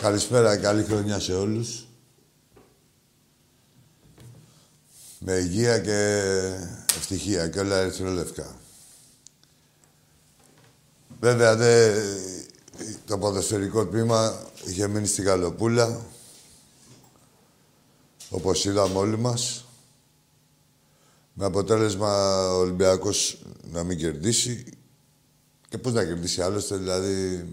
Καλησπέρα, 0.00 0.56
καλή 0.56 0.84
χρονιά 0.84 1.20
σε 1.20 1.34
όλους. 1.34 1.86
Με 5.18 5.32
υγεία 5.32 5.78
και 5.78 6.22
ευτυχία 6.96 7.48
και 7.48 7.60
όλα 7.60 7.76
ερυθρόλευκα. 7.76 8.56
Βέβαια, 11.20 11.56
δε, 11.56 12.02
το 13.06 13.18
ποδοσφαιρικό 13.18 13.86
τμήμα 13.86 14.42
είχε 14.64 14.88
μείνει 14.88 15.06
στην 15.06 15.24
Καλοπούλα, 15.24 16.06
όπως 18.30 18.64
είδαμε 18.64 18.98
όλοι 18.98 19.18
μας. 19.18 19.64
Με 21.32 21.44
αποτέλεσμα 21.44 22.42
ο 22.52 22.58
Ολυμπιακός 22.58 23.42
να 23.62 23.84
μην 23.84 23.98
κερδίσει. 23.98 24.64
Και 25.68 25.78
πώς 25.78 25.92
να 25.92 26.04
κερδίσει 26.04 26.42
άλλωστε, 26.42 26.76
δηλαδή 26.76 27.46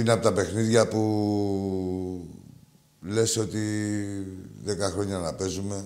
Είναι 0.00 0.12
από 0.12 0.22
τα 0.22 0.32
παιχνίδια 0.32 0.88
που 0.88 2.28
λες 3.00 3.36
ότι 3.36 3.60
δέκα 4.62 4.90
χρόνια 4.90 5.18
να 5.18 5.34
παίζουμε. 5.34 5.84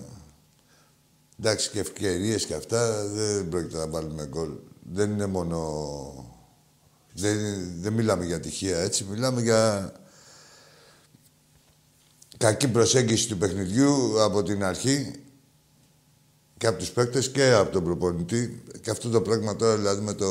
Εντάξει 1.39 1.69
και 1.69 1.79
ευκαιρίες 1.79 2.45
και 2.45 2.53
αυτά 2.53 3.07
δεν 3.07 3.49
πρόκειται 3.49 3.77
να 3.77 3.87
βάλουμε 3.87 4.25
γκολ. 4.25 4.49
Δεν 4.93 5.11
είναι 5.11 5.25
μόνο... 5.25 5.59
Δεν, 7.13 7.37
δεν 7.79 7.93
μιλάμε 7.93 8.25
για 8.25 8.39
τυχαία 8.39 8.79
έτσι, 8.79 9.03
μιλάμε 9.09 9.41
για 9.41 9.91
κακή 12.37 12.67
προσέγγιση 12.67 13.27
του 13.27 13.37
παιχνιδιού 13.37 14.21
από 14.23 14.43
την 14.43 14.63
αρχή 14.63 15.11
και 16.57 16.67
από 16.67 16.77
τους 16.77 16.91
παίκτες 16.91 17.31
και 17.31 17.51
από 17.51 17.71
τον 17.71 17.83
προπονητή. 17.83 18.63
Και 18.81 18.89
αυτό 18.89 19.09
το 19.09 19.21
πράγμα 19.21 19.55
τώρα 19.55 19.75
δηλαδή 19.75 20.01
με, 20.01 20.13
το, 20.13 20.27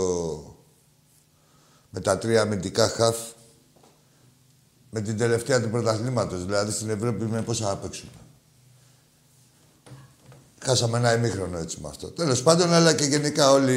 με 1.90 2.00
τα 2.00 2.18
τρία 2.18 2.42
αμυντικά 2.42 2.88
χαφ 2.88 3.16
με 4.94 5.00
την 5.00 5.18
τελευταία 5.18 5.60
του 5.60 5.70
πρωταθλήματος. 5.70 6.44
Δηλαδή 6.44 6.72
στην 6.72 6.90
Ευρώπη 6.90 7.24
με 7.24 7.42
πόσα 7.42 7.66
θα 7.66 7.76
παίξουμε. 7.76 8.10
Χάσαμε 10.64 10.98
ένα 10.98 11.14
ημίχρονο 11.14 11.58
έτσι 11.58 11.78
με 11.80 11.88
αυτό. 11.88 12.10
Τέλος 12.10 12.42
πάντων, 12.42 12.72
αλλά 12.72 12.94
και 12.94 13.04
γενικά 13.04 13.50
όλη 13.50 13.76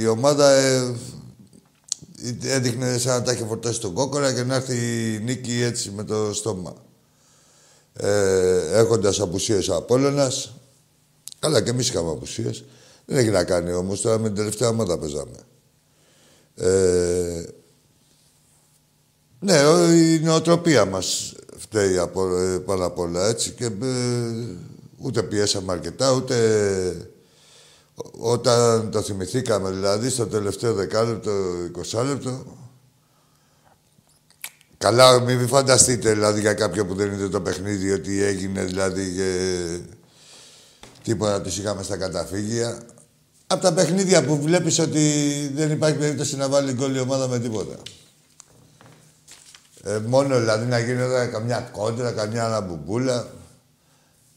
η 0.00 0.06
ομάδα 0.06 0.50
ε, 0.50 0.94
έδειχνε 2.42 2.98
σαν 2.98 3.18
να 3.18 3.22
τα 3.22 3.30
έχει 3.30 3.44
φορτώσει 3.44 3.80
τον 3.80 3.92
κόκορα 3.92 4.32
και 4.32 4.42
να 4.42 4.54
έρθει 4.54 4.76
η 5.14 5.18
νίκη 5.18 5.62
έτσι 5.62 5.90
με 5.90 6.04
το 6.04 6.34
στόμα. 6.34 6.74
Ε, 7.92 8.78
έχοντας 8.78 9.20
απουσίες 9.20 9.68
ο 9.68 9.74
Απόλλωνας. 9.74 10.54
Καλά 11.38 11.62
και 11.62 11.70
εμείς 11.70 11.88
είχαμε 11.88 12.10
απουσίες. 12.10 12.64
Δεν 13.04 13.18
έχει 13.18 13.30
να 13.30 13.44
κάνει 13.44 13.72
όμως, 13.72 14.00
τώρα 14.00 14.18
με 14.18 14.26
την 14.26 14.36
τελευταία 14.36 14.68
ομάδα 14.68 14.98
παίζαμε. 14.98 15.38
Ε, 16.54 17.42
ναι, 19.44 19.58
η 19.94 20.18
νοοτροπία 20.18 20.84
μας 20.84 21.34
φταίει 21.56 21.98
από, 21.98 22.36
ε, 22.36 22.58
πάνω 22.58 22.86
απ' 22.86 22.98
όλα, 22.98 23.28
έτσι. 23.28 23.50
Και 23.50 23.64
ε, 23.64 23.70
ούτε 24.98 25.22
πιέσαμε 25.22 25.72
αρκετά, 25.72 26.12
ούτε 26.12 26.36
όταν 28.18 28.90
το 28.90 29.02
θυμηθήκαμε, 29.02 29.70
δηλαδή, 29.70 30.10
στο 30.10 30.26
τελευταίο 30.26 30.74
δεκάλεπτο, 30.74 31.32
20 31.92 32.04
λεπτό, 32.04 32.44
Καλά, 34.78 35.20
μην 35.20 35.48
φανταστείτε, 35.48 36.12
δηλαδή, 36.12 36.40
για 36.40 36.54
κάποιον 36.54 36.86
που 36.86 36.94
δεν 36.94 37.12
είδε 37.12 37.28
το 37.28 37.40
παιχνίδι, 37.40 37.92
ότι 37.92 38.22
έγινε, 38.22 38.64
δηλαδή, 38.64 39.12
και 39.14 39.78
τίποτα 41.02 41.40
τους 41.40 41.58
είχαμε 41.58 41.82
στα 41.82 41.96
καταφύγια. 41.96 42.78
Από 43.46 43.62
τα 43.62 43.72
παιχνίδια 43.72 44.24
που 44.24 44.40
βλέπεις 44.40 44.78
ότι 44.78 45.10
δεν 45.54 45.70
υπάρχει 45.70 45.96
περίπτωση 45.96 46.36
να 46.36 46.48
βάλει 46.48 46.72
γκολ 46.72 46.94
η 46.94 46.98
ομάδα 46.98 47.28
με 47.28 47.38
τίποτα. 47.38 47.76
Ε, 49.86 49.98
μόνο 49.98 50.38
δηλαδή 50.38 50.66
να 50.66 50.78
γίνει 50.78 51.00
εδώ 51.00 51.30
καμιά 51.30 51.60
κόντρα, 51.60 52.12
καμιά 52.12 52.44
αναμπουμπούλα. 52.46 53.26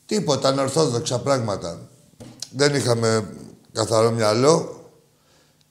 Τίποτα, 0.06 0.50
ανορθόδοξα 0.50 1.19
πράγματα. 1.19 1.90
Δεν 2.56 2.75
είχαμε 2.75 3.29
καθαρό 3.72 4.11
μυαλό 4.11 4.82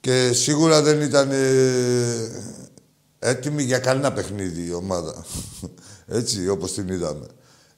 και 0.00 0.32
σίγουρα 0.32 0.82
δεν 0.82 1.00
ήταν 1.00 1.30
ε, 1.30 2.30
έτοιμη 3.18 3.62
για 3.62 3.78
κανένα 3.78 4.12
παιχνίδι 4.12 4.66
η 4.66 4.72
ομάδα. 4.72 5.24
Έτσι, 6.06 6.48
όπως 6.48 6.72
την 6.72 6.88
είδαμε. 6.88 7.26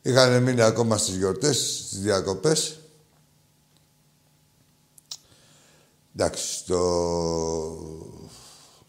Είχαν 0.03 0.43
μείνει 0.43 0.63
ακόμα 0.63 0.97
στις 0.97 1.17
γιορτές, 1.17 1.57
στις 1.87 2.01
διακοπές. 2.01 2.79
Εντάξει, 6.17 6.65
το 6.67 6.81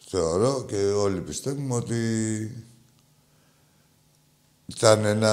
θεωρώ 0.08 0.64
και 0.68 0.76
όλοι 0.76 1.20
πιστεύουμε 1.20 1.74
ότι 1.74 1.96
ήταν 4.74 5.04
ένα 5.04 5.32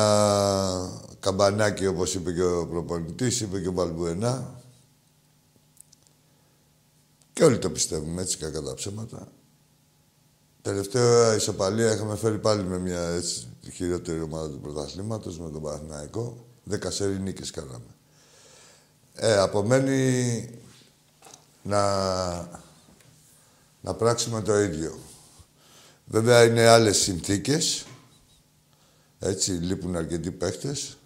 καμπανάκι, 1.19 1.87
όπως 1.87 2.13
είπε 2.13 2.31
και 2.31 2.43
ο 2.43 2.67
προπονητής, 2.67 3.41
είπε 3.41 3.59
και 3.59 3.67
ο 3.67 3.73
Βαλμπουενά. 3.73 4.61
Και 7.33 7.43
όλοι 7.43 7.59
το 7.59 7.69
πιστεύουμε, 7.69 8.21
έτσι, 8.21 8.37
κακά 8.37 8.61
τα 8.61 8.73
ψέματα. 8.73 9.27
Τελευταία 10.61 11.35
ισοπαλία 11.35 11.93
είχαμε 11.93 12.15
φέρει 12.15 12.37
πάλι 12.37 12.63
με 12.63 12.79
μια 12.79 13.01
έτσι, 13.01 13.47
χειρότερη 13.73 14.21
ομάδα 14.21 14.49
του 14.49 14.59
πρωταθλήματος, 14.59 15.39
με 15.39 15.49
τον 15.51 15.61
Παναθηναϊκό. 15.61 16.45
Δέκα 16.63 16.91
σέρι 16.91 17.19
νίκες 17.19 17.51
κάναμε. 17.51 17.95
Ε, 19.13 19.37
απομένει 19.37 20.49
να, 21.63 21.81
να 23.81 23.93
πράξουμε 23.93 24.41
το 24.41 24.59
ίδιο. 24.59 24.99
Βέβαια 26.05 26.43
είναι 26.43 26.67
άλλες 26.67 26.97
συνθήκες. 26.97 27.86
Έτσι, 29.19 29.51
λείπουν 29.51 29.95
αρκετοί 29.95 30.31
παίχτες. 30.31 30.97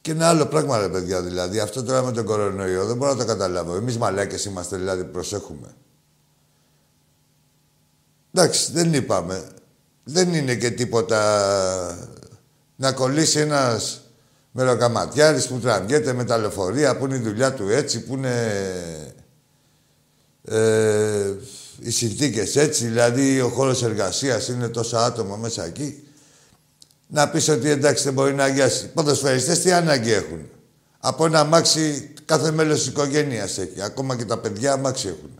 Και 0.00 0.10
ένα 0.10 0.28
άλλο 0.28 0.46
πράγμα, 0.46 0.78
ρε 0.78 0.88
παιδιά, 0.88 1.22
δηλαδή. 1.22 1.60
Αυτό 1.60 1.82
τώρα 1.82 2.02
με 2.02 2.12
τον 2.12 2.24
κορονοϊό 2.24 2.86
δεν 2.86 2.96
μπορώ 2.96 3.12
να 3.12 3.18
το 3.18 3.24
καταλάβω. 3.24 3.74
Εμείς 3.74 3.98
μαλάκες 3.98 4.44
είμαστε, 4.44 4.76
δηλαδή, 4.76 5.04
προσέχουμε. 5.04 5.74
Εντάξει, 8.32 8.72
δεν 8.72 8.94
είπαμε. 8.94 9.48
δεν 10.04 10.34
είναι 10.34 10.54
και 10.54 10.70
τίποτα 10.70 12.08
να 12.76 12.92
κολλήσει 12.92 13.38
ένας 13.38 14.00
μεροκαματιάρης 14.52 15.48
που 15.48 15.58
τραβιέται 15.58 16.12
με 16.12 16.24
τα 16.24 16.38
λεωφορεία, 16.38 16.96
που 16.96 17.04
είναι 17.04 17.14
η 17.14 17.18
δουλειά 17.18 17.54
του 17.54 17.68
έτσι, 17.68 18.00
που 18.04 18.14
είναι 18.14 18.64
ε, 20.44 21.34
οι 21.80 21.90
συνθήκες 21.90 22.56
έτσι, 22.56 22.86
δηλαδή 22.86 23.40
ο 23.40 23.48
χώρος 23.48 23.82
εργασίας 23.82 24.48
είναι 24.48 24.68
τόσα 24.68 25.04
άτομα 25.04 25.36
μέσα 25.36 25.64
εκεί. 25.64 26.06
Να 27.14 27.28
πεις 27.28 27.48
ότι 27.48 27.70
εντάξει 27.70 28.04
δεν 28.04 28.12
μπορεί 28.12 28.34
να 28.34 28.44
αγιάσει. 28.44 28.88
Ποδοσφαιριστές 28.88 29.60
τι 29.60 29.72
ανάγκη 29.72 30.12
έχουν; 30.12 30.48
Από 31.00 31.26
ένα 31.26 31.40
αμάξι 31.40 32.10
κάθε 32.24 32.50
μέλος 32.50 32.78
της 32.78 32.86
οικογένειας 32.86 33.58
έχει. 33.58 33.82
Ακόμα 33.82 34.16
και 34.16 34.24
τα 34.24 34.38
παιδιά 34.38 34.72
αμάξι 34.72 35.08
έχουν. 35.08 35.30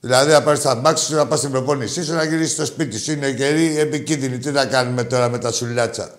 Δηλαδή, 0.00 0.32
να 0.32 0.42
πάρεις 0.42 0.60
τα 0.60 0.70
αμάξι 0.70 1.04
σου, 1.04 1.14
να 1.14 1.26
πας 1.26 1.38
στην 1.38 1.50
προπόνησή 1.50 2.04
σου, 2.04 2.14
να 2.14 2.24
γυρίσεις 2.24 2.52
στο 2.52 2.64
σπίτι 2.64 2.98
σου. 2.98 3.12
Είναι 3.12 3.32
καιρή 3.32 3.78
επικίνδυνη. 3.78 4.38
Τι 4.38 4.50
να 4.50 4.64
κάνουμε 4.64 5.04
τώρα 5.04 5.28
με 5.28 5.38
τα 5.38 5.52
σουλάτσα. 5.52 6.10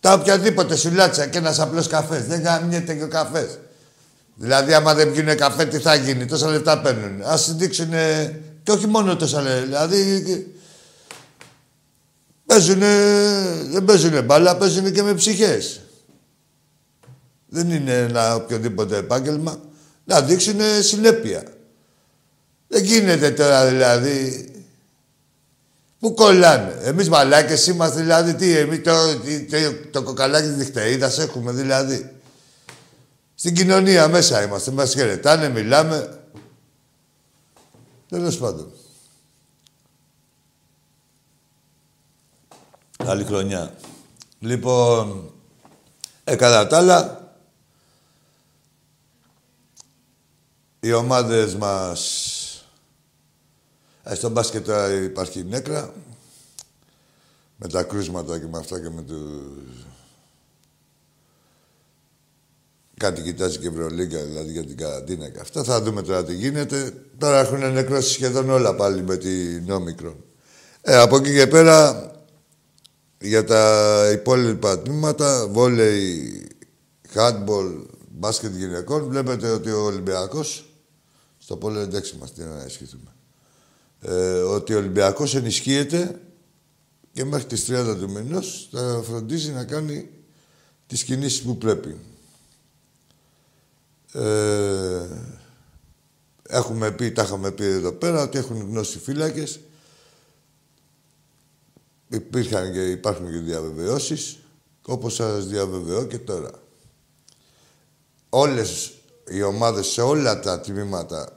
Τα 0.00 0.12
οποιαδήποτε 0.12 0.76
σουλάτσα 0.76 1.26
και 1.26 1.38
ένας 1.38 1.60
απλός 1.60 1.86
καφές. 1.86 2.26
Δεν 2.26 2.42
γαμιέται 2.42 2.94
και 2.94 3.04
ο 3.04 3.08
καφές. 3.08 3.58
Δηλαδή, 4.34 4.74
άμα 4.74 4.94
δεν 4.94 5.12
πίνουν 5.12 5.36
καφέ, 5.36 5.64
τι 5.64 5.78
θα 5.78 5.94
γίνει; 5.94 6.26
Τόσα 6.26 6.50
λεπτά 6.50 6.80
παίρνουν. 6.80 7.22
Α 7.22 7.38
δείξουν. 7.48 7.90
Και 8.62 8.72
όχι 8.72 8.86
μόνο 8.86 9.16
τόσα 9.16 9.42
λεπτά. 9.42 9.86
Δηλαδή. 9.86 10.54
Παίζουνε, 12.52 12.86
δεν 13.70 13.84
παίζουν 13.84 14.24
μπάλα, 14.24 14.56
παίζουν 14.56 14.92
και 14.92 15.02
με 15.02 15.14
ψυχές. 15.14 15.80
Δεν 17.46 17.70
είναι 17.70 17.98
ένα 17.98 18.34
οποιοδήποτε 18.34 18.96
επάγγελμα. 18.96 19.60
Να 20.04 20.20
δείξουν 20.22 20.60
συνέπεια. 20.80 21.42
Δεν 22.68 22.84
γίνεται 22.84 23.30
τώρα 23.30 23.66
δηλαδή. 23.66 24.48
Πού 25.98 26.14
κολλάνε. 26.14 26.78
Εμείς 26.82 27.08
μαλάκες 27.08 27.66
είμαστε 27.66 28.00
δηλαδή. 28.00 28.34
Τι, 28.34 28.56
εμείς 28.56 28.82
το, 28.82 28.92
το, 29.50 29.88
το 29.90 30.02
κοκαλάκι 30.02 30.48
της 30.48 30.56
νυχτερίδας 30.56 31.18
έχουμε 31.18 31.52
δηλαδή. 31.52 32.10
Στην 33.34 33.54
κοινωνία 33.54 34.08
μέσα 34.08 34.42
είμαστε. 34.42 34.70
Μας 34.70 34.92
χαιρετάνε, 34.92 35.48
μιλάμε. 35.48 36.18
Τέλος 38.08 38.38
πάντων. 38.38 38.72
Καλή 43.04 43.24
χρονιά. 43.24 43.74
Λοιπόν, 44.38 45.32
ε, 46.24 46.36
κατά 46.36 46.66
τα 46.66 46.76
άλλα, 46.76 47.32
οι 50.80 50.92
ομάδες 50.92 51.54
μας 51.54 52.00
ε, 54.02 54.14
στο 54.14 54.28
μπάσκετ 54.28 54.66
τώρα 54.66 54.92
υπάρχει 54.92 55.44
νέκρα. 55.44 55.92
Με 57.56 57.68
τα 57.68 57.82
κρούσματα 57.82 58.38
και 58.38 58.46
με 58.46 58.58
αυτά 58.58 58.80
και 58.80 58.90
με 58.90 59.02
τους... 59.02 59.86
Κάτι 62.96 63.22
κοιτάζει 63.22 63.58
και 63.58 63.68
Ευρωλίγκα, 63.68 64.24
δηλαδή 64.24 64.52
για 64.52 64.64
την 64.64 64.76
καραντίνα 64.76 65.28
και 65.28 65.40
αυτά. 65.40 65.64
Θα 65.64 65.82
δούμε 65.82 66.02
τώρα 66.02 66.24
τι 66.24 66.34
γίνεται. 66.34 66.94
Τώρα 67.18 67.38
έχουν 67.40 67.72
νεκρώσει 67.72 68.12
σχεδόν 68.12 68.50
όλα 68.50 68.74
πάλι 68.74 69.02
με 69.02 69.16
την 69.16 69.70
Όμικρο. 69.70 70.16
Ε, 70.80 70.96
από 70.96 71.16
εκεί 71.16 71.34
και 71.34 71.46
πέρα, 71.46 72.10
για 73.22 73.44
τα 73.44 74.10
υπόλοιπα 74.12 74.78
τμήματα, 74.78 75.48
βόλεϊ, 75.50 76.46
handball, 77.14 77.84
μπάσκετ 78.10 78.56
γυναικών, 78.56 79.08
βλέπετε 79.08 79.50
ότι 79.50 79.70
ο 79.70 79.84
Ολυμπιακός 79.84 80.66
στο 81.38 81.56
πόλο 81.56 81.78
εντάξει 81.78 82.16
μας, 82.20 82.32
τι 82.32 82.42
να 82.42 82.64
ισχυθούμε 82.66 83.12
ε, 84.02 84.40
ότι 84.40 84.74
ο 84.74 84.78
Ολυμπιακός 84.78 85.34
ενισχύεται 85.34 86.20
και 87.12 87.24
μέχρι 87.24 87.46
τις 87.46 87.68
30 87.70 87.96
του 88.00 88.10
μηνός 88.10 88.68
θα 88.72 89.02
φροντίζει 89.04 89.50
να 89.50 89.64
κάνει 89.64 90.08
τις 90.86 91.04
κινήσεις 91.04 91.42
που 91.42 91.58
πρέπει. 91.58 91.96
Ε, 94.12 95.06
έχουμε 96.48 96.90
πει, 96.90 97.12
τα 97.12 97.22
είχαμε 97.22 97.50
πει 97.50 97.64
εδώ 97.64 97.92
πέρα, 97.92 98.22
ότι 98.22 98.38
έχουν 98.38 98.66
γνώσει 98.70 98.98
φύλακες. 98.98 99.60
Υπήρχαν 102.12 102.72
και 102.72 102.90
υπάρχουν 102.90 103.30
και 103.30 103.38
διαβεβαιώσεις, 103.38 104.38
όπως 104.86 105.14
σας 105.14 105.46
διαβεβαιώ 105.46 106.04
και 106.04 106.18
τώρα. 106.18 106.50
Όλες 108.28 108.92
οι 109.28 109.42
ομάδες 109.42 109.86
σε 109.86 110.00
όλα 110.00 110.40
τα 110.40 110.60
τμήματα 110.60 111.32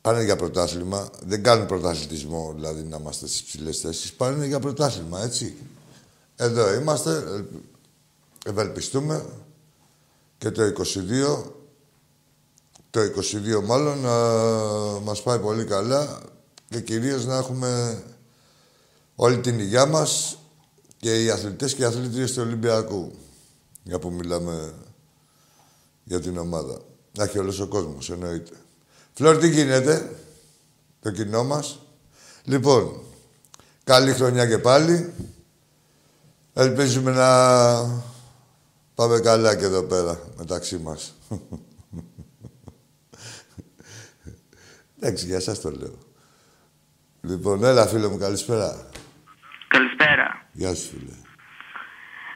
πάνε 0.00 0.24
για 0.24 0.36
πρωτάθλημα. 0.36 1.10
Δεν 1.24 1.42
κάνουν 1.42 1.66
πρωταθλητισμό, 1.66 2.52
δηλαδή 2.54 2.82
να 2.82 2.96
είμαστε 2.96 3.26
στις 3.26 3.42
ψηλές 3.42 3.78
θέσεις. 3.78 4.12
Πάνε 4.12 4.46
για 4.46 4.60
πρωτάθλημα, 4.60 5.22
έτσι. 5.22 5.56
Εδώ 6.36 6.74
είμαστε. 6.74 7.44
Ευελπιστούμε 8.46 9.24
και 10.38 10.50
το 10.50 10.62
22 10.62 11.52
το 12.90 13.00
22 13.00 13.64
μάλλον 13.64 13.98
να 13.98 14.14
μας 15.00 15.22
πάει 15.22 15.38
πολύ 15.38 15.64
καλά 15.64 16.20
και 16.68 16.80
κυρίως 16.80 17.24
να 17.26 17.36
έχουμε 17.36 18.02
όλη 19.22 19.38
την 19.38 19.58
υγειά 19.58 19.86
μας 19.86 20.38
και 20.96 21.22
οι 21.22 21.30
αθλητές 21.30 21.74
και 21.74 21.82
οι 21.82 21.84
αθλήτριες 21.84 22.32
του 22.32 22.42
Ολυμπιακού. 22.42 23.12
Για 23.82 23.98
που 23.98 24.10
μιλάμε 24.10 24.74
για 26.04 26.20
την 26.20 26.38
ομάδα. 26.38 26.80
Να 27.16 27.24
έχει 27.24 27.38
όλος 27.38 27.60
ο 27.60 27.66
κόσμος, 27.66 28.10
εννοείται. 28.10 28.52
Φλόρ, 29.12 29.38
τι 29.38 29.48
γίνεται, 29.48 30.16
το 31.00 31.10
κοινό 31.10 31.44
μας; 31.44 31.78
Λοιπόν, 32.44 33.02
καλή 33.84 34.12
χρονιά 34.12 34.46
και 34.46 34.58
πάλι. 34.58 35.12
Ελπίζουμε 36.52 37.10
να 37.10 38.02
πάμε 38.94 39.20
καλά 39.20 39.56
και 39.56 39.64
εδώ 39.64 39.82
πέρα, 39.82 40.20
μεταξύ 40.36 40.78
μας. 40.78 41.14
Εντάξει, 45.00 45.26
για 45.26 45.40
σας 45.40 45.60
το 45.60 45.70
λέω. 45.70 45.98
Λοιπόν, 47.20 47.64
έλα 47.64 47.86
φίλε 47.86 48.08
μου, 48.08 48.18
καλησπέρα. 48.18 48.90
Καλησπέρα. 49.74 50.46
Γεια 50.52 50.74
σου 50.74 50.88
φίλε. 50.88 51.14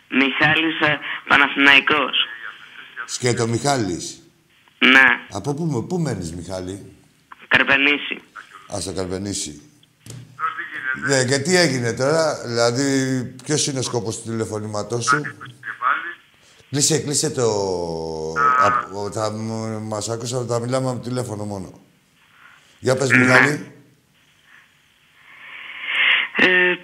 Μιχάλης 0.08 0.80
ε, 0.80 0.98
Παναθηναϊκός. 1.28 2.16
Σκέτο 3.04 3.46
Μιχάλης. 3.46 4.22
Ναι. 4.78 5.06
Από 5.30 5.54
πού, 5.54 5.86
πού 5.86 5.98
μένεις, 5.98 6.32
Μιχάλη; 6.32 6.92
Καρπενήσι. 7.48 8.22
Α, 8.74 8.80
στο 8.80 8.92
Καρπενήσι. 8.92 9.62
Ναι, 11.06 11.24
και 11.24 11.38
τι 11.38 11.56
έγινε 11.56 11.92
τώρα, 11.92 12.46
δηλαδή, 12.46 13.24
ποιος 13.44 13.66
είναι 13.66 13.78
ο 13.78 13.82
σκόπος 13.82 14.16
του 14.22 14.30
τηλεφωνήματός 14.30 15.04
σου; 15.04 15.22
Κλείσε, 16.70 16.98
κλείσε 16.98 17.30
το... 17.30 17.44
Α, 18.62 19.10
θα 19.12 19.30
μας 19.80 20.08
άκουσα, 20.08 20.44
θα 20.48 20.60
μιλάμε 20.60 20.90
από 20.90 21.00
τηλέφωνο 21.00 21.44
μόνο. 21.44 21.80
Για 22.78 22.96
πες, 22.96 23.10
Μιχάλη. 23.10 23.72
Ε, 26.36 26.74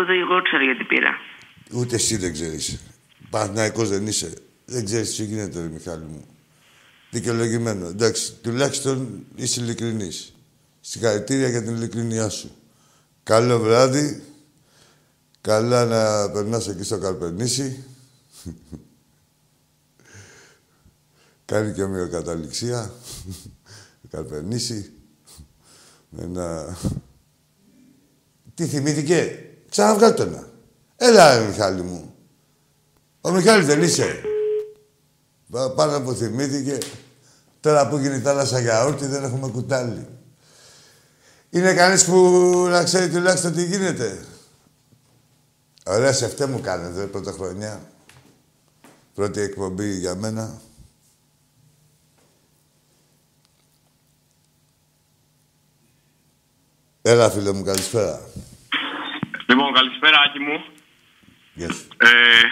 ούτε 0.00 0.12
εγώ 0.12 0.42
ξέρω 0.42 0.64
γιατί 0.64 0.84
πήρα. 0.84 1.10
Ούτε 1.72 1.94
εσύ 1.94 2.16
δεν 2.16 2.32
ξέρεις. 2.32 2.80
Παναθηναϊκός 3.30 3.88
δεν 3.88 4.06
είσαι. 4.06 4.32
Δεν 4.64 4.84
ξέρεις 4.84 5.16
τι 5.16 5.24
γίνεται, 5.24 5.60
ρε 5.60 5.68
Μιχάλη 5.68 6.04
μου. 6.04 6.26
Δικαιολογημένο. 7.10 7.86
Εντάξει, 7.86 8.34
τουλάχιστον 8.42 9.24
είσαι 9.34 9.60
ειλικρινής. 9.60 10.34
Συγχαρητήρια 10.80 11.48
για 11.48 11.62
την 11.62 11.74
ειλικρινιά 11.74 12.28
σου. 12.28 12.56
Καλό 13.22 13.58
βράδυ. 13.58 14.22
Καλά 15.40 15.84
να 15.84 16.30
περνάς 16.30 16.68
εκεί 16.68 16.82
στο 16.82 16.98
Καρπενήσι. 16.98 17.84
Κάνει 21.44 21.72
και 21.72 21.84
μια 21.84 22.06
καταληξία. 22.06 22.92
Καρπενήσι. 24.10 24.92
Με 26.08 26.22
ένα... 26.22 26.76
Τι 28.54 28.66
θυμήθηκε; 28.66 29.46
Ξαναβγάλ' 29.72 30.14
το 30.14 30.26
να. 30.26 30.48
Έλα, 30.96 31.38
Μιχάλη 31.40 31.82
μου. 31.82 32.14
Ο 33.20 33.30
Μιχάλης 33.30 33.66
δεν 33.66 33.82
είσαι. 33.82 34.20
Πάνω 35.74 36.00
που 36.00 36.12
θυμήθηκε. 36.12 36.78
Τώρα 37.60 37.88
που 37.88 37.98
γίνει 37.98 38.16
η 38.16 38.20
θάλασσα 38.20 38.60
γιαούρτι 38.60 39.06
δεν 39.06 39.24
έχουμε 39.24 39.48
κουτάλι. 39.48 40.08
Είναι 41.50 41.74
κανείς 41.74 42.04
που 42.04 42.16
να 42.70 42.84
ξέρει 42.84 43.10
τουλάχιστον 43.10 43.52
τι 43.52 43.64
γίνεται. 43.64 44.24
Ωραία, 45.86 46.12
σε 46.12 46.24
αυτέ 46.24 46.46
μου 46.46 46.60
κάνετε 46.60 47.06
πρώτα 47.06 47.32
χρονιά. 47.32 47.90
Πρώτη 49.14 49.40
εκπομπή 49.40 49.98
για 49.98 50.14
μένα. 50.14 50.60
Έλα, 57.02 57.30
φίλε 57.30 57.52
μου, 57.52 57.62
καλησπέρα. 57.62 58.20
Λοιπόν, 59.52 59.72
καλησπέρα, 59.72 60.16
Άκη 60.26 60.38
μου. 60.46 60.56
Yes. 61.60 61.76
Ε, 62.08 62.42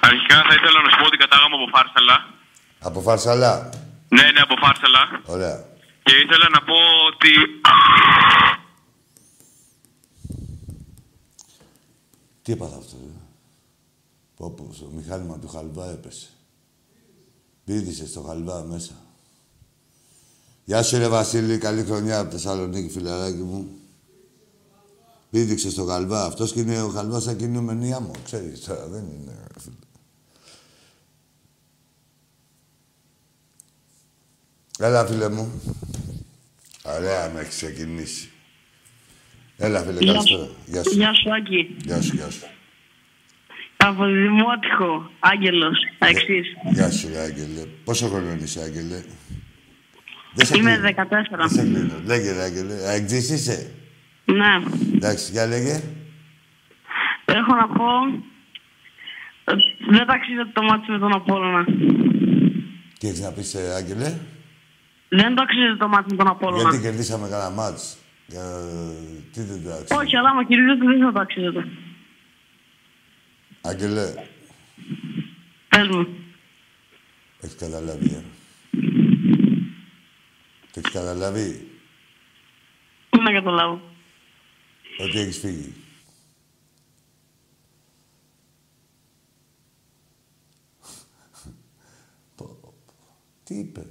αρχικά 0.00 0.36
θα 0.48 0.54
ήθελα 0.58 0.78
να 0.84 0.90
σου 0.90 0.98
πω 1.00 1.06
ότι 1.10 1.16
κατάγαμε 1.16 1.54
από 1.58 1.68
Φάρσαλα. 1.74 2.16
Από 2.88 3.00
Φαρσαλά. 3.00 3.52
Ναι, 4.08 4.22
ναι, 4.32 4.40
από 4.40 4.54
Φάρσαλα. 4.62 5.02
Ωραία. 5.24 5.56
Και 6.02 6.14
ήθελα 6.24 6.46
να 6.56 6.60
πω 6.68 6.76
ότι... 7.10 7.30
Τι 12.42 12.52
έπαθα 12.52 12.76
αυτό, 12.76 12.96
ρε. 13.02 13.20
Πω, 14.36 14.50
πω, 14.50 14.70
στο 14.74 14.86
μηχάνημα 14.86 15.38
του 15.38 15.48
χαλβά 15.48 15.90
έπεσε. 15.90 16.28
Πήδησε 17.64 18.06
στο 18.06 18.20
χαλβά 18.20 18.62
μέσα. 18.62 18.94
Γεια 20.64 20.82
σου, 20.82 20.98
ρε 20.98 21.08
Βασίλη. 21.08 21.58
Καλή 21.58 21.84
χρονιά 21.84 22.18
από 22.18 22.30
Θεσσαλονίκη, 22.30 22.92
φιλαράκι 22.92 23.42
μου. 23.42 23.80
Πήδηξε 25.30 25.70
στο 25.70 25.84
χαλβά. 25.84 26.24
Αυτός 26.24 26.52
και 26.52 26.60
είναι 26.60 26.82
ο 26.82 26.88
χαλβάς 26.88 27.22
σαν 27.22 27.36
κινούμενη 27.36 27.88
μου. 27.88 28.10
Ξέρεις 28.24 28.60
τώρα, 28.64 28.86
δεν 28.86 29.04
είναι. 29.04 29.32
ρε 29.52 29.60
φίλε. 29.60 29.74
Έλα, 34.78 35.06
φίλε 35.06 35.28
μου. 35.28 35.62
Ωραία, 36.82 37.30
με 37.34 37.40
έχεις 37.40 37.54
ξεκινήσει. 37.56 38.30
Έλα, 39.56 39.80
φίλε, 39.82 39.98
Γεια 40.00 40.12
καλησπέρα. 40.12 40.44
σου. 40.44 40.56
Γεια 40.66 40.82
σου. 40.82 40.90
Γεια 40.96 41.14
σου, 41.14 41.34
Άκη. 41.34 41.76
Γεια 41.84 42.02
σου, 42.02 42.14
γεια 42.16 42.30
σου. 42.30 42.46
Από 43.76 44.04
Δημότυχο, 44.04 45.10
Άγγελος, 45.20 45.78
εξής. 45.98 46.46
Γεια 46.72 46.90
σου, 46.90 47.08
ρε 47.08 47.18
Άγγελε. 47.18 47.60
Πόσο 47.84 48.08
χρόνο 48.08 48.32
είσαι, 48.42 48.62
Άγγελε; 48.62 49.04
Δεν 50.34 50.46
σε 50.46 50.56
Είμαι 50.56 50.70
κλείνω. 50.72 50.88
14. 50.88 51.36
Δεν 51.38 51.48
σε 51.48 51.62
κλείνω. 51.62 51.94
Λέγε, 52.04 52.32
ρε 52.32 52.42
Άγγελε. 52.42 52.74
Α, 52.74 52.90
Εκτζής 52.90 53.30
είσαι. 53.30 53.74
Ναι. 54.32 54.62
Εντάξει, 54.94 55.30
για 55.32 55.46
λέγε. 55.46 55.82
Έχω 57.24 57.54
να 57.54 57.68
πω... 57.68 57.84
ότι 59.44 59.62
Δεν 59.90 60.06
ταξίζεται 60.06 60.50
το 60.52 60.62
μάτι 60.62 60.90
με 60.90 60.98
τον 60.98 61.14
Απόλλωνα. 61.14 61.64
Τι 62.98 63.08
έχεις 63.08 63.20
να 63.20 63.32
πεις, 63.32 63.54
ε, 63.54 63.74
Άγγελε; 63.74 64.18
Δεν 65.08 65.34
το 65.34 65.42
αξίζει 65.42 65.76
το 65.78 65.88
μάτι 65.88 66.10
με 66.10 66.16
τον 66.16 66.28
Απόλλωνα. 66.28 66.62
Γιατί 66.62 66.80
κερδίσαμε 66.80 67.28
κανένα 67.28 67.50
μάτς; 67.50 67.98
Για... 68.26 68.42
Τι 69.32 69.40
δεν 69.42 69.64
το 69.64 69.70
άξιζε; 69.70 69.94
Όχι, 70.00 70.16
αλλά 70.16 70.28
άμα 70.28 70.44
κερδίζετε 70.44 70.84
δεν 70.84 71.00
θα 71.00 71.12
το 71.12 71.20
αξίζετε. 71.20 71.68
Άγγελε, 73.60 74.14
Πες 75.68 75.88
μου. 75.88 76.08
έχεις 77.40 77.56
καταλάβει, 77.56 78.06
ε; 78.14 78.22
Το 80.72 80.80
έχεις 80.80 80.90
καταλάβει; 80.92 81.68
Τι 83.10 83.20
να 83.20 83.32
καταλάβω. 83.32 83.80
Ότι 84.98 85.18
έχεις 85.18 85.38
φύγει. 85.38 85.74
Πω, 92.36 92.58
πω. 92.60 92.74
Τι 93.44 93.54
είπε. 93.54 93.86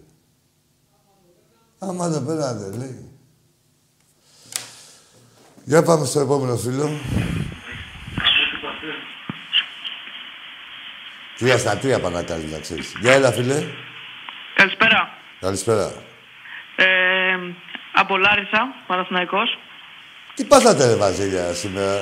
Άμα 1.79 2.09
το 2.11 2.21
πέρατε, 2.21 2.77
λέει. 2.77 3.11
Για 5.63 5.83
πάμε 5.83 6.05
στο 6.05 6.19
επόμενο 6.19 6.57
φίλο. 6.57 6.89
Τρία 11.37 11.57
στα 11.57 11.77
τρία 11.77 11.99
πάνε 11.99 12.15
να 12.15 12.23
κάνεις, 12.23 12.51
να 12.51 12.59
ξέρεις. 12.59 12.93
Για 13.01 13.13
έλα, 13.13 13.31
φίλε. 13.31 13.63
Καλησπέρα. 14.55 15.09
Καλησπέρα. 15.39 15.93
Ε, 16.75 17.37
από 17.93 18.17
Λάρισα, 18.17 18.73
Παναθηναϊκός. 18.87 19.57
Τι 20.37 20.43
πάθατε, 20.43 20.87
ρε 20.87 20.95
Βαζίλια, 20.95 21.53
σήμερα; 21.53 21.99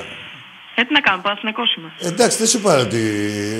Ε, 0.76 0.84
τι 0.84 0.94
να 0.94 1.02
κάνω, 1.02 1.22
Παναθηναϊκός 1.22 1.76
είμαι. 1.76 1.94
Εντάξει, 2.00 2.38
δεν 2.38 2.48
σου 2.48 2.58
είπα 2.58 2.80
ότι 2.80 2.98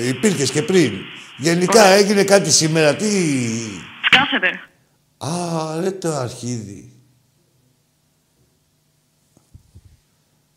υπήρχες 0.08 0.50
και 0.50 0.62
πριν. 0.62 0.92
Γενικά 1.36 1.84
έγινε 1.84 2.24
κάτι 2.24 2.50
σήμερα. 2.50 2.96
Τι; 2.96 3.06
Σκάσετε. 4.04 4.60
Α, 5.18 5.80
ρε 5.80 5.90
το 5.90 6.12
αρχίδι. 6.12 6.92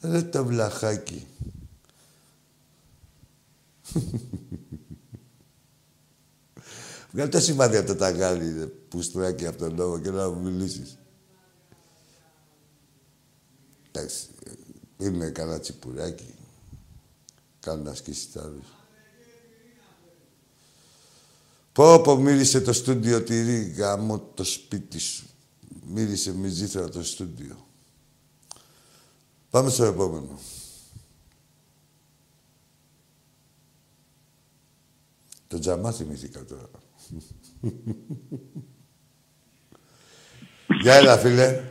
Ρε 0.02 0.22
το 0.22 0.46
βλαχάκι. 0.46 1.28
Βγάλε 7.12 7.30
το 7.30 7.40
σημάδι 7.40 7.78
από 7.78 7.88
το 7.88 7.96
ταγκάλι, 7.96 8.60
ρε, 8.60 8.66
πουστράκι 8.66 9.46
από 9.46 9.58
τον 9.58 9.76
λόγο 9.76 10.00
και 10.00 10.10
να 10.10 10.30
μου 10.30 10.42
μιλήσεις. 10.42 11.00
Εντάξει, 13.92 14.28
είναι 15.16 15.30
κανένα 15.30 15.60
τσιπουράκι. 15.60 16.34
Κάνω 17.60 17.84
να 17.84 17.92
ασκήσεις 17.92 18.32
τα 18.32 18.42
άλλους. 18.42 18.68
Πω 21.72 22.02
πω 22.02 22.16
μύρισε 22.16 22.62
το 22.62 22.74
στούντιο 22.74 23.24
τυρί, 23.24 23.62
γάμο 23.62 24.20
το 24.20 24.44
σπίτι 24.44 25.00
σου. 25.00 25.28
Μύρισε 25.86 26.34
μυζήθρα 26.34 26.90
το 26.90 27.04
στούντιο. 27.04 27.68
Πάμε 29.50 29.70
στο 29.70 29.84
επόμενο. 29.84 30.40
Το 35.48 35.60
τζαμά 35.60 35.92
θυμήθηκα 35.92 36.46
τώρα. 36.46 36.70
Γεια 40.82 40.94
έλα, 40.94 41.18
φίλε. 41.18 41.64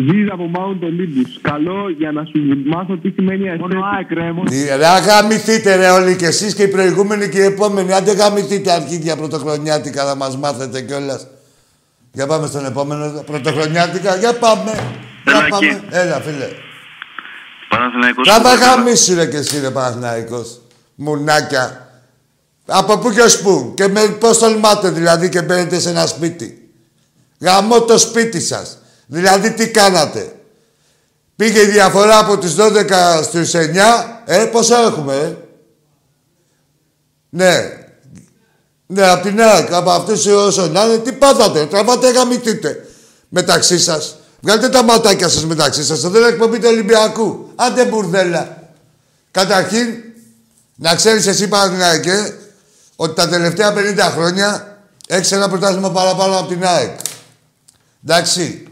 Γύρω 0.00 0.34
από 0.34 0.50
Mount 0.54 0.84
Olympus. 0.84 1.38
Καλό 1.40 1.88
για 1.98 2.12
να 2.12 2.24
σου 2.24 2.62
μάθω 2.66 2.96
τι 2.96 3.10
σημαίνει 3.10 3.50
αστέρι. 3.50 3.74
Μόνο 3.74 3.86
ΑΕΚ, 3.96 4.10
ρε. 4.12 4.32
Μόνο... 4.32 4.50
Τι, 4.50 4.64
ρε, 4.76 4.86
αγαμηθείτε 4.86 5.76
ρε 5.76 5.88
όλοι 5.88 6.16
και 6.16 6.26
εσείς 6.26 6.54
και 6.54 6.62
οι 6.62 6.68
προηγούμενοι 6.68 7.28
και 7.28 7.38
οι 7.38 7.44
επόμενοι. 7.44 7.92
Άντε 7.92 8.12
γαμηθείτε 8.12 8.72
αρχίδια 8.72 9.16
πρωτοχρονιάτικα 9.16 10.04
θα 10.06 10.14
μας 10.14 10.36
μάθετε 10.36 10.80
κιόλας. 10.80 11.26
Για 12.12 12.26
πάμε 12.26 12.46
στον 12.46 12.64
επόμενο 12.64 13.22
πρωτοχρονιάτικα. 13.26 14.16
Για 14.16 14.32
πάμε. 14.34 14.72
Για 15.24 15.36
Έλα, 15.36 15.48
πάμε. 15.48 15.66
εκεί. 15.66 15.80
Έλα, 15.90 16.20
φίλε. 16.20 16.48
Παναθηναϊκός. 17.68 18.28
Θα 18.28 18.40
τα 18.40 18.54
γαμίσου 18.54 19.14
ρε 19.14 19.26
και 19.26 19.36
εσύ 19.36 19.60
ρε 19.60 19.70
Παναθηναϊκός. 19.70 20.60
Μουνάκια. 20.94 21.88
Από 22.66 22.98
πού 22.98 23.10
και 23.10 23.20
ως 23.20 23.40
πού. 23.40 23.72
Και 23.76 23.88
με 23.88 24.00
πώς 24.20 24.38
τολμάτε 24.38 24.90
δηλαδή 24.90 25.28
και 25.28 25.42
μπαίνετε 25.42 25.78
σε 25.80 25.90
ένα 25.90 26.06
σπίτι. 26.06 26.70
Γαμώ 27.40 27.80
το 27.80 27.98
σπίτι 27.98 28.40
σας. 28.40 28.78
Δηλαδή 29.10 29.52
τι 29.52 29.70
κάνατε; 29.70 30.32
Πήγε 31.36 31.60
η 31.60 31.66
διαφορά 31.66 32.18
από 32.18 32.38
τους 32.38 32.54
12 32.54 33.20
στους 33.22 33.54
9. 33.54 34.22
Ε, 34.24 34.44
πόσο 34.44 34.74
έχουμε, 34.74 35.14
ε; 35.14 35.36
Ναι. 37.28 37.72
Ναι, 38.86 39.08
από 39.08 39.22
την 39.22 39.40
ΑΕΚ, 39.40 39.72
από 39.72 39.90
αυτούς 39.90 40.26
όσο 40.26 40.66
να 40.66 40.84
είναι, 40.84 40.98
τι 40.98 41.12
πάθατε. 41.12 41.66
Τραβάτε, 41.66 42.10
γαμηθείτε. 42.10 42.86
Μεταξύ 43.28 43.78
σας. 43.78 44.16
Βγάλτε 44.40 44.68
τα 44.68 44.82
ματάκια 44.82 45.28
σας 45.28 45.44
μεταξύ 45.44 45.84
σας. 45.84 46.00
Δεν 46.00 46.24
εκπομπή 46.24 46.58
του 46.58 46.68
Ολυμπιακού. 46.68 47.52
Άντε 47.54 47.84
μπουρδέλα. 47.84 48.72
Καταρχήν, 49.30 49.86
να 50.74 50.94
ξέρεις 50.94 51.26
εσύ 51.26 51.48
Παναθηναϊκέ, 51.48 52.34
ότι 52.96 53.14
τα 53.14 53.28
τελευταία 53.28 53.72
50 53.72 53.98
χρόνια 53.98 54.78
έχεις 55.06 55.32
ένα 55.32 55.48
πρωτάθλημα 55.48 55.90
παραπάνω 55.90 56.38
από 56.38 56.48
την 56.48 56.66
ΑΕΚ. 56.66 56.98
Εντάξει. 58.04 58.67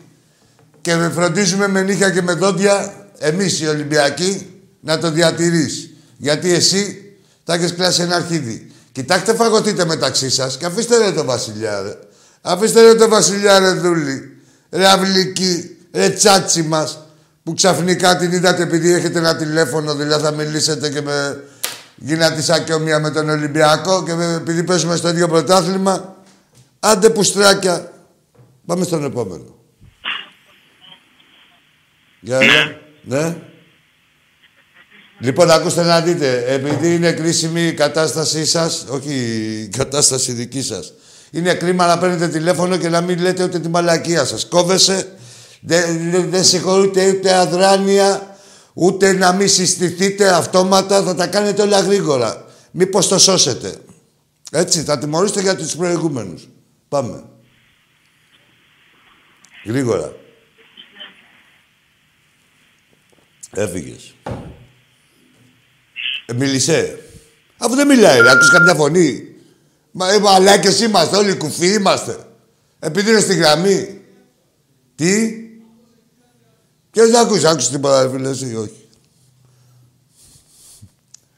Και 0.87 0.95
με 0.95 1.11
φροντίζουμε 1.11 1.69
με 1.69 1.83
νύχια 1.83 2.11
και 2.11 2.23
με 2.23 2.33
δόντια, 2.33 2.95
εμείς 3.19 3.61
οι 3.61 3.66
Ολυμπιακοί, 3.66 4.61
να 4.81 4.99
το 4.99 5.11
διατηρείς. 5.11 5.90
Γιατί 6.16 6.52
εσύ 6.52 7.14
θα 7.45 7.55
έχεις 7.55 7.75
κλάσει 7.75 8.02
ένα 8.02 8.16
αρχίδι. 8.16 8.71
Κοιτάξτε 8.93 9.35
φαγωτείτε 9.35 9.85
μεταξύ 9.85 10.31
σας 10.31 10.57
και 10.57 10.66
αφήστε 10.66 10.99
ρε 10.99 11.12
το 11.12 11.25
βασιλιά, 11.25 11.83
ρε. 11.83 11.99
Αφήστε 12.40 12.81
ρε 12.83 12.95
το 12.95 13.09
βασιλιά, 13.09 13.59
ρε 13.59 13.73
δούλη. 13.73 14.37
Ρε 14.71 14.87
αυλική, 14.87 15.76
ρε 15.93 16.11
τσάτσι 16.11 16.62
μας. 16.62 16.99
Που 17.43 17.55
ξαφνικά 17.55 18.16
την 18.16 18.33
είδατε 18.33 18.62
επειδή 18.62 18.93
έχετε 18.93 19.19
ένα 19.19 19.37
τηλέφωνο, 19.37 19.95
δηλαδή 19.95 20.23
θα 20.23 20.31
μιλήσετε 20.31 20.88
και 20.88 21.00
με... 21.00 21.45
Γίνατε 21.97 22.43
σαν 22.43 22.64
και 22.64 22.73
ομοία 22.73 23.00
με 23.00 23.11
τον 23.11 23.28
Ολυμπιακό 23.28 24.02
και 24.02 24.14
με... 24.14 24.35
επειδή 24.35 24.62
παίζουμε 24.62 24.97
στο 24.97 25.09
ίδιο 25.09 25.28
πρωτάθλημα. 25.28 26.16
Άντε 26.81 27.11
πουστράκια. 27.11 27.93
Πάμε 28.66 28.85
στον 28.85 29.05
επόμενο. 29.05 29.56
Για 32.21 32.39
έλα. 32.41 32.79
Ναι. 33.03 33.37
Λοιπόν, 35.21 35.51
ακούστε 35.51 35.83
να 35.83 36.01
δείτε. 36.01 36.45
Επειδή 36.47 36.95
είναι 36.95 37.13
κρίσιμη 37.13 37.63
η 37.67 37.73
κατάστασή 37.75 38.45
σας, 38.47 38.85
όχι 38.89 39.13
η 39.63 39.69
κατάσταση 39.77 40.33
δική 40.33 40.63
σας, 40.63 40.93
είναι 41.31 41.55
κρίμα 41.55 41.87
να 41.87 41.99
παίρνετε 41.99 42.29
τηλέφωνο 42.29 42.77
και 42.77 42.89
να 42.89 43.01
μην 43.01 43.19
λέτε 43.21 43.45
ούτε 43.45 43.59
τη 43.59 43.69
μαλακία 43.69 44.25
σας. 44.25 44.47
Κόβεσαι, 44.47 45.13
δεν 45.61 46.11
δεν- 46.11 46.31
δεν 46.31 46.45
συγχωρείτε 46.45 47.09
ούτε 47.11 47.35
αδράνεια, 47.35 48.37
ούτε 48.75 49.13
να 49.13 49.33
μην 49.33 49.49
συστηθείτε 49.49 50.29
αυτόματα, 50.35 51.03
θα 51.03 51.15
τα 51.15 51.27
κάνετε 51.27 51.63
όλα 51.63 51.81
γρήγορα. 51.81 52.45
Μήπως 52.71 53.09
το 53.09 53.19
σώσετε. 53.19 53.75
Έτσι, 54.51 54.83
θα 54.83 54.99
τιμωρήσετε 54.99 55.41
για 55.41 55.57
τους 55.57 55.77
προηγούμενους. 55.77 56.49
Πάμε. 56.89 57.25
Γρήγορα. 59.65 60.13
Έφυγες. 63.50 64.15
Ε, 66.26 66.33
μίλησε. 66.33 66.99
Αφού 67.59 67.75
δεν 67.75 67.87
μιλάει, 67.87 68.21
ρε, 68.21 68.31
ακούς 68.31 68.50
καμιά 68.50 68.75
φωνή. 68.75 69.35
Μα 69.91 70.12
ε, 70.12 70.19
μαλάκες 70.19 70.81
είμαστε, 70.81 71.17
όλοι 71.17 71.37
κουφοί 71.37 71.67
είμαστε. 71.67 72.26
Επειδή 72.79 73.11
είναι 73.11 73.21
στη 73.21 73.35
γραμμή. 73.35 74.00
Τι; 74.95 75.45
Ποιος 76.91 77.11
δεν 77.11 77.21
ακούσει, 77.21 77.47
άκουσες 77.47 77.71
τίποτα, 77.71 78.03
ρε 78.03 78.11
φίλε, 78.11 78.29
εσύ, 78.29 78.57
όχι. 78.57 78.88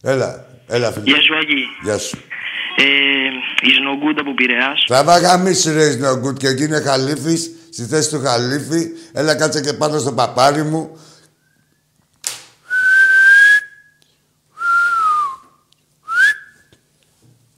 Έλα, 0.03 0.47
έλα, 0.67 0.93
φίλε. 0.93 1.05
Γεια 1.05 1.21
σου, 1.21 1.37
Άγγι. 1.37 1.65
Γεια 1.83 1.99
σου. 1.99 2.19
Ε, 2.77 2.85
είσαι 3.63 3.81
νογκούντα 3.81 4.21
από 4.21 4.35
Πειραιάς. 4.35 4.85
Τραβά 4.87 5.19
γαμίσου 5.19 5.73
ρε 5.73 5.85
είναι 5.85 6.09
ο 6.09 6.17
Γκουτ 6.19 6.39
και 6.39 6.49
εκεί 6.49 6.65
είναι 6.65 6.81
χαλίφης, 6.81 7.51
στη 7.73 7.85
θέση 7.85 8.11
του 8.11 8.21
χαλίφη. 8.21 8.87
Έλα 9.13 9.35
κάτσε 9.35 9.61
και 9.61 9.73
πάνω 9.73 9.99
στο 9.99 10.13
παπάρι 10.13 10.63
μου. 10.63 10.99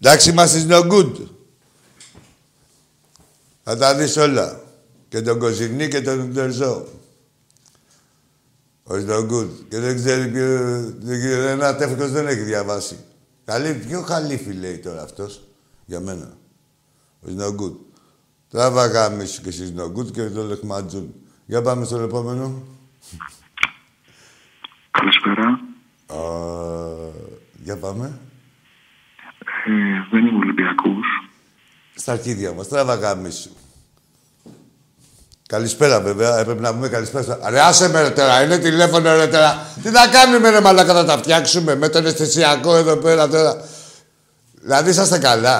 Εντάξει, 0.02 0.30
είμαστε 0.30 0.66
no 0.68 0.90
good. 0.90 1.12
Θα 3.62 3.76
τα 3.76 3.94
δεις 3.94 4.16
όλα. 4.16 4.60
Και 5.08 5.22
τον 5.22 5.38
Κοζινή 5.38 5.88
και 5.88 6.00
τον 6.00 6.34
Τερζό. 6.34 6.86
Ο 8.82 8.94
no 8.94 9.30
good. 9.30 9.48
Και 9.68 9.78
δεν 9.78 9.96
ξέρει 9.96 10.28
ποιο... 10.28 10.46
δεν 10.98 11.18
ξέρει, 11.18 11.46
Ένα 11.46 11.76
τεύχος 11.76 12.10
δεν 12.10 12.26
έχει 12.26 12.40
διαβάσει. 12.40 12.98
Καλή, 13.44 13.74
ποιο 13.74 14.02
χαλίφι 14.02 14.52
λέει 14.52 14.78
τώρα 14.78 15.02
αυτός. 15.02 15.42
Για 15.84 16.00
μένα. 16.00 16.36
Ο 17.20 17.28
no 17.38 17.56
good. 17.56 17.74
Τράβα 18.48 18.86
γάμισου 18.86 19.42
και 19.42 19.48
εσείς 19.48 19.72
no 19.76 19.92
good 19.98 20.12
και 20.12 20.30
το 20.30 20.42
λεχματζούν. 20.44 21.14
Για 21.46 21.62
πάμε 21.62 21.84
στο 21.84 21.98
επόμενο. 21.98 22.62
Καλησπέρα. 24.90 25.60
Α, 26.06 26.18
για 27.62 27.76
πάμε. 27.76 28.18
Ε, 29.70 30.06
δεν 30.10 30.26
είμαι 30.26 30.38
Ολυμπιακός. 30.38 31.06
Στα 31.94 32.12
αρχίδια 32.12 32.52
μας. 32.52 32.68
Τράβα 32.68 32.94
γάμισου. 32.94 33.50
Καλησπέρα 35.48 36.00
βέβαια. 36.00 36.38
Έπρεπε 36.38 36.60
να 36.60 36.74
πούμε 36.74 36.88
καλησπέρα. 36.88 37.38
Ρε 37.48 37.60
άσε 37.60 37.88
με 37.88 38.02
ρε 38.02 38.10
τώρα. 38.10 38.42
Είναι 38.42 38.58
τηλέφωνο 38.58 39.16
ρε 39.16 39.26
τώρα. 39.26 39.66
Τι 39.82 39.88
θα 39.88 40.08
κάνουμε 40.08 40.50
ρε 40.50 40.60
μαλάκα 40.60 40.92
να 40.92 41.04
τα 41.04 41.18
φτιάξουμε 41.18 41.74
με 41.74 41.88
τον 41.88 42.06
αισθησιακό 42.06 42.76
εδώ 42.76 42.96
πέρα 42.96 43.28
τώρα. 43.28 43.56
Δηλαδή 44.60 44.90
είσαστε 44.90 45.18
καλά. 45.18 45.58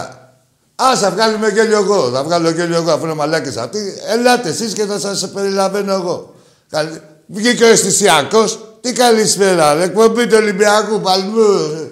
Α, 0.74 0.96
θα 0.96 1.10
βγάλουμε 1.10 1.48
γέλιο 1.48 1.78
εγώ. 1.78 2.10
Θα 2.10 2.24
βγάλω 2.24 2.50
γέλιο 2.50 2.76
εγώ 2.76 2.90
αφού 2.90 3.04
είναι 3.04 3.14
μαλάκες 3.14 3.56
αυτοί. 3.56 3.78
Ελάτε 4.08 4.48
εσείς 4.48 4.72
και 4.72 4.84
θα 4.84 4.98
σας 4.98 5.30
περιλαβαίνω 5.30 5.92
εγώ. 5.92 6.34
Καλη... 6.70 7.00
Βγήκε 7.26 7.64
ο 7.64 7.68
αισθησιακός. 7.68 8.58
Τι 8.80 8.92
καλησπέρα 8.92 9.74
ρε. 9.74 9.82
Εκπομπή 9.82 10.26
του 10.26 10.36
Ολυμπιακού 10.36 11.00
Παλμού. 11.00 11.90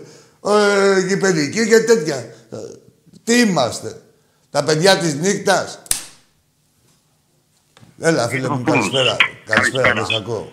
Ε, 0.48 1.00
γηπαιδική 1.06 1.66
και 1.68 1.78
τέτοια. 1.80 2.16
Ε, 2.16 2.56
Τι 3.24 3.40
είμαστε. 3.40 4.02
Τα 4.50 4.64
παιδιά 4.64 4.98
της 4.98 5.14
νύχτας. 5.14 5.82
Έλα, 8.00 8.28
φίλε 8.28 8.48
μου, 8.48 8.62
καλησπέρα. 8.62 9.16
Καλησπέρα, 9.44 9.94
μες 9.94 10.06
σ' 10.06 10.14
ακούω. 10.16 10.52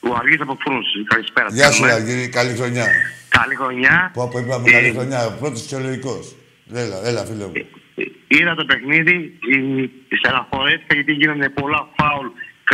Ο 0.00 0.14
Αργής 0.18 0.40
από 0.40 0.56
Φρούση. 0.60 1.04
Καλησπέρα. 1.04 1.48
Γεια 1.50 1.70
σου, 1.70 1.82
Θέλουμε. 1.82 1.92
Αργύρη, 1.92 2.28
καλή 2.28 2.54
χρονιά. 2.54 2.86
Καλή 3.28 3.54
χρονιά. 3.54 4.10
Πω, 4.14 4.28
πω, 4.28 4.38
είπαμε 4.38 4.70
καλή 4.70 4.90
χρονιά. 4.90 5.30
Πρώτος 5.40 5.62
και 5.62 5.74
ο 5.74 5.78
λογικός. 5.78 6.36
Έλα, 6.74 7.06
έλα, 7.06 7.24
φίλε 7.24 7.44
μου. 7.44 7.52
Ε, 7.54 8.04
Είδα 8.28 8.54
το 8.54 8.64
παιχνίδι, 8.64 9.14
η- 9.54 10.16
στεναχωρέθηκα 10.16 10.94
γιατί 10.94 11.12
γίνανε 11.12 11.48
πολλά 11.48 11.88
φάουλ 11.96 12.26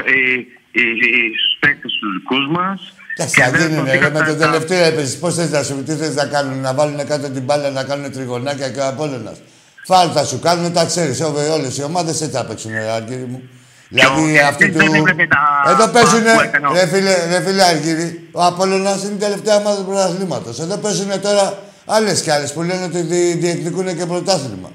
ε, 0.04 0.10
ε, 0.12 0.80
ε, 0.80 1.22
στους 1.40 1.56
παίκτες 1.60 1.92
τους 2.00 2.12
δικούς 2.18 2.46
μας. 2.56 2.92
Εντάξει, 3.16 3.34
Και 3.34 3.42
θα 3.42 3.50
δεν 3.50 3.68
γίνουνε, 3.68 3.90
ρε, 3.90 3.96
σωθήκαν 3.96 4.12
με 4.12 4.18
το 4.32 4.34
τα- 4.38 4.46
τελευταίο 4.50 4.84
έπαιζες. 4.84 5.16
Πώς 5.16 5.34
θες 5.34 5.50
να 5.50 5.62
σου, 5.62 5.82
τι 5.82 5.94
θες 5.94 6.14
να 6.14 6.24
κάνουν, 6.24 6.58
να 6.60 6.74
βάλουν 6.74 7.06
κάτω 7.06 7.28
την 7.30 7.42
μπάλα, 7.42 7.70
να 7.70 7.82
κάνουν 7.84 8.12
τριγωνάκια 8.12 8.68
και 8.68 8.80
ο 8.80 8.86
Απόλλωνας. 8.86 9.36
Φάλ 9.84 10.10
θα 10.14 10.24
σου 10.24 10.38
κάνουν, 10.38 10.72
τα 10.72 10.84
ξέρεις. 10.84 11.20
Ω, 11.20 11.34
Όλες 11.52 11.76
οι 11.78 11.82
ομάδες 11.82 12.20
έτσι 12.20 12.36
θα 12.36 12.44
παίξουν, 12.44 12.70
ρε, 12.72 12.90
Αργύρη 12.90 13.24
μου. 13.30 13.42
Δηλαδή, 13.88 14.38
ο 14.38 14.46
αυτοί 14.46 14.66
του... 14.70 14.72
Τερζής 14.72 14.90
δεν 14.90 15.00
έβλεπε 15.00 15.26
τα 15.26 15.70
Εδώ 15.70 15.88
παίζουνε, 15.88 16.32
που 16.34 16.40
έκανε 16.40 16.66
ο- 16.66 16.72
ρε 16.72 16.86
φίλε, 16.86 17.14
ρε 17.30 17.40
φίλε 17.44 17.62
Αργύρη, 17.62 18.28
ο 18.32 18.42
Απόλλωνας 18.44 19.02
είναι 19.02 19.12
η 19.12 19.16
τελευταία 19.16 19.56
ομάδα 19.56 19.76
του 19.76 19.84
πρωταθλήματος. 19.84 20.60
Εδώ 20.60 20.76
παίζουνε 20.76 21.16
τώρα 21.16 21.58
άλλες 21.84 22.20
κι 22.22 22.30
άλλες 22.30 22.52
που 22.52 22.62
λένε 22.62 22.84
ότι 22.84 23.00
δι- 23.00 23.40
διεκδικούν 23.40 23.96
και 23.96 24.06
πρωτάθλημα. 24.06 24.70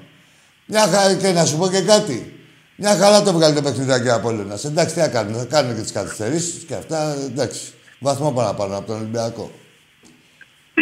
Μια 0.66 0.82
χαρά 0.94 1.14
και 1.14 1.32
να 1.32 1.46
σου 1.46 1.58
πω 1.58 1.68
και 1.68 1.82
κάτι. 1.82 2.32
Μια 2.76 2.96
χαρά 2.96 3.22
το 3.22 3.34
βγάλει 3.34 3.56
το 3.56 3.62
παιχνιδάκι 3.62 4.08
ο 4.08 4.14
Απόλλωνας. 4.14 4.64
Εντάξει, 4.66 4.94
τι 4.94 5.00
θα 5.00 5.08
κάνουν, 5.08 5.38
θα 5.38 5.46
κάνουν 5.50 5.76
και 5.76 5.82
τις 5.82 5.92
καθυστερήσεις 5.92 6.64
και 6.68 6.74
αυτά, 6.74 7.16
εντάξει. 7.26 7.62
Βαθμό 8.00 8.32
παραπάνω 8.32 8.78
από 8.78 8.88
τον 8.88 8.96
Ολυμπιακό. 8.96 9.52
Ε, 10.74 10.82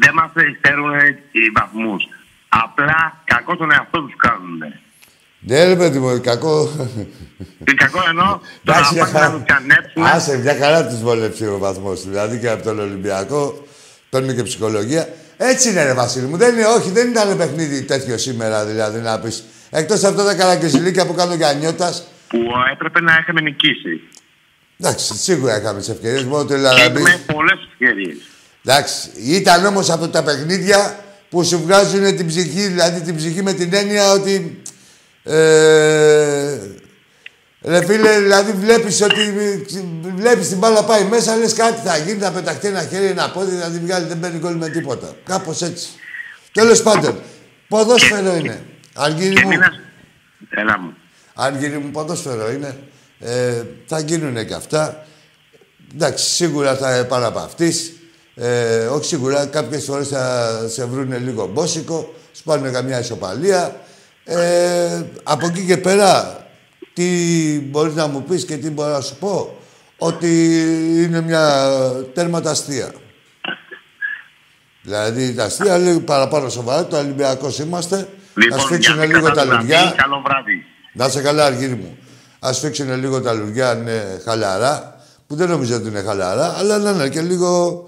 δεν 0.00 0.14
μας 0.14 0.30
φέρουν 0.62 0.90
οι 1.32 1.50
βαθμούς. 1.54 2.02
Απλά 2.48 3.22
κακό 3.24 3.56
τον 3.56 3.70
εαυτό 3.72 4.00
τους 4.02 4.14
κάνουν. 4.16 4.58
Ναι, 5.40 5.64
ρε 5.64 5.76
παιδί 5.76 5.98
μου, 5.98 6.20
κακό. 6.20 6.68
Και 7.64 7.74
κακό 7.74 8.00
εννοώ 8.08 8.38
το 8.64 8.72
να 8.72 8.72
Εντάξει, 8.72 8.94
μια 8.94 9.04
πάνε 9.04 9.18
να 9.18 9.24
χαρά. 9.24 9.32
τους 9.36 9.42
κανέψουν. 9.46 10.04
Άσε, 10.04 10.38
μια 10.38 10.56
χαρά 10.60 10.86
τους 10.86 11.00
βολεύσει 11.02 11.46
ο 11.46 11.58
βαθμός. 11.58 12.02
Δηλαδή 12.08 12.38
και 12.38 12.48
από 12.48 12.62
τον 12.62 12.78
Ολυμπιακό 12.78 13.66
παίρνουν 14.10 14.36
και 14.36 14.42
ψυχολογία. 14.42 15.08
Έτσι 15.36 15.70
είναι, 15.70 15.84
ρε 15.84 15.94
Βασίλη 15.94 16.26
μου. 16.26 16.36
Δεν 16.36 16.54
είναι, 16.54 16.64
όχι, 16.66 16.90
δεν 16.90 17.08
ήταν 17.08 17.36
παιχνίδι 17.36 17.84
τέτοιο 17.84 18.18
σήμερα, 18.18 18.64
δηλαδή 18.66 19.00
να 19.00 19.20
πεις. 19.20 19.44
Εκτός 19.70 20.04
από 20.04 20.22
τα 20.22 20.34
καρακιζιλίκια 20.34 21.06
που 21.06 21.14
κάνω 21.14 21.34
για 21.34 21.52
νιώτας. 21.52 22.06
που 22.28 22.38
έπρεπε 22.72 23.00
να 23.00 23.18
είχαμε 23.20 23.40
νικήσει. 23.40 24.00
Εντάξει, 24.80 25.14
σίγουρα 25.16 25.58
είχαμε 25.60 25.78
τις 25.78 25.88
ευκαιρίες. 25.88 26.24
Μόνο 26.24 26.44
το 26.44 26.54
Και 26.54 26.60
Λαραμπή. 26.60 27.00
έχουμε 27.00 27.20
πολλές 27.32 27.58
ευκαιρίες. 27.72 28.16
Εντάξει, 28.64 29.08
ήταν 29.16 29.64
όμως 29.64 29.90
από 29.90 30.08
τα 30.08 30.22
παιχνίδια 30.22 31.04
που 31.30 31.44
σου 31.44 31.60
βγάζουν 31.62 32.16
την 32.16 32.26
ψυχή, 32.26 32.60
δηλαδή 32.66 33.00
την 33.00 33.16
ψυχή 33.16 33.42
με 33.42 33.52
την 33.52 33.74
έννοια 33.74 34.10
ότι. 34.12 34.62
Ε, 35.22 36.58
ρε 37.62 37.84
φίλε, 37.86 38.18
δηλαδή 38.20 38.52
βλέπεις 38.52 39.02
ότι 39.02 39.32
βλέπεις 40.16 40.48
την 40.48 40.58
μπάλα 40.58 40.84
πάει 40.84 41.04
μέσα, 41.04 41.36
λες 41.36 41.52
κάτι 41.54 41.80
θα 41.88 41.96
γίνει, 41.96 42.18
θα 42.20 42.30
πεταχτεί 42.32 42.66
ένα 42.68 42.82
χέρι, 42.84 43.06
ένα 43.06 43.30
πόδι, 43.30 43.56
θα 43.56 43.68
την 43.70 43.80
βγάλει, 43.84 44.06
δεν 44.06 44.20
παίρνει 44.20 44.38
γκολ 44.38 44.54
με 44.54 44.68
τίποτα. 44.68 45.16
Κάπως 45.24 45.62
έτσι. 45.62 45.88
Τέλος 46.52 46.82
πάντων, 46.82 47.20
ποδόσφαιρο 47.68 48.34
είναι. 48.36 48.62
Αργύρι 48.94 49.34
Και 49.34 49.40
μου, 49.42 49.48
μην 49.48 49.62
ας- 49.62 49.80
Έλα 50.50 50.78
μου. 50.80 50.94
Αργύρι 51.34 51.78
μου, 51.78 51.90
ποδόσφαιρο 51.90 52.50
είναι. 52.52 52.78
Ε, 53.18 53.62
θα 53.86 54.00
γίνουν 54.00 54.46
και 54.46 54.54
αυτά. 54.54 55.06
Εντάξει, 55.94 56.24
σίγουρα 56.24 56.76
θα 56.76 57.06
παραπαυτείς. 57.08 57.92
Ε, 58.34 58.86
όχι 58.86 59.04
σίγουρα, 59.04 59.46
κάποιες 59.46 59.84
φορές 59.84 60.08
θα 60.08 60.48
σε 60.68 60.84
βρούνε 60.84 61.18
λίγο 61.18 61.46
μπόσικο, 61.46 62.14
σου 62.32 62.42
πάρουν 62.42 62.72
καμιά 62.72 62.98
ισοπαλία. 62.98 63.80
Ε, 64.24 65.02
από 65.22 65.46
εκεί 65.46 65.64
και 65.66 65.76
πέρα, 65.76 66.42
τι 66.94 67.04
μπορείς 67.60 67.94
να 67.94 68.06
μου 68.06 68.22
πεις 68.22 68.44
και 68.44 68.56
τι 68.56 68.70
μπορώ 68.70 68.90
να 68.90 69.00
σου 69.00 69.16
πω, 69.16 69.56
ότι 69.98 70.28
είναι 71.02 71.20
μια 71.20 71.70
τέρματα 72.14 72.50
αστεία. 72.50 72.92
Δηλαδή 74.82 75.34
τα 75.34 75.44
αστεία 75.44 75.78
λίγο 75.78 76.00
παραπάνω 76.00 76.48
σοβαρά, 76.48 76.86
το 76.86 76.98
Ολυμπιακός 76.98 77.58
είμαστε. 77.58 77.96
να 77.96 78.44
Λοιπόν, 78.44 78.60
σφίξουν 78.60 78.94
για 78.94 79.06
λίγο 79.06 79.20
τα 79.20 79.28
καταδραμή, 79.28 79.62
λουριά. 79.62 79.94
Καλό 79.96 80.22
βράδυ. 80.26 80.64
Να 80.92 81.06
είσαι 81.06 81.20
καλά, 81.20 81.44
Αργύρι 81.44 81.74
μου. 81.74 81.98
Α 82.40 82.52
φίξουν 82.52 82.94
λίγο 82.94 83.20
τα 83.20 83.32
λουριά, 83.32 83.70
αν 83.70 83.80
είναι 83.80 84.20
χαλαρά, 84.24 85.00
που 85.26 85.34
δεν 85.34 85.48
νομίζω 85.48 85.76
ότι 85.76 85.88
είναι 85.88 86.02
χαλαρά, 86.02 86.54
αλλά 86.58 86.78
να 86.78 86.90
είναι 86.90 87.08
και 87.08 87.20
λίγο 87.20 87.84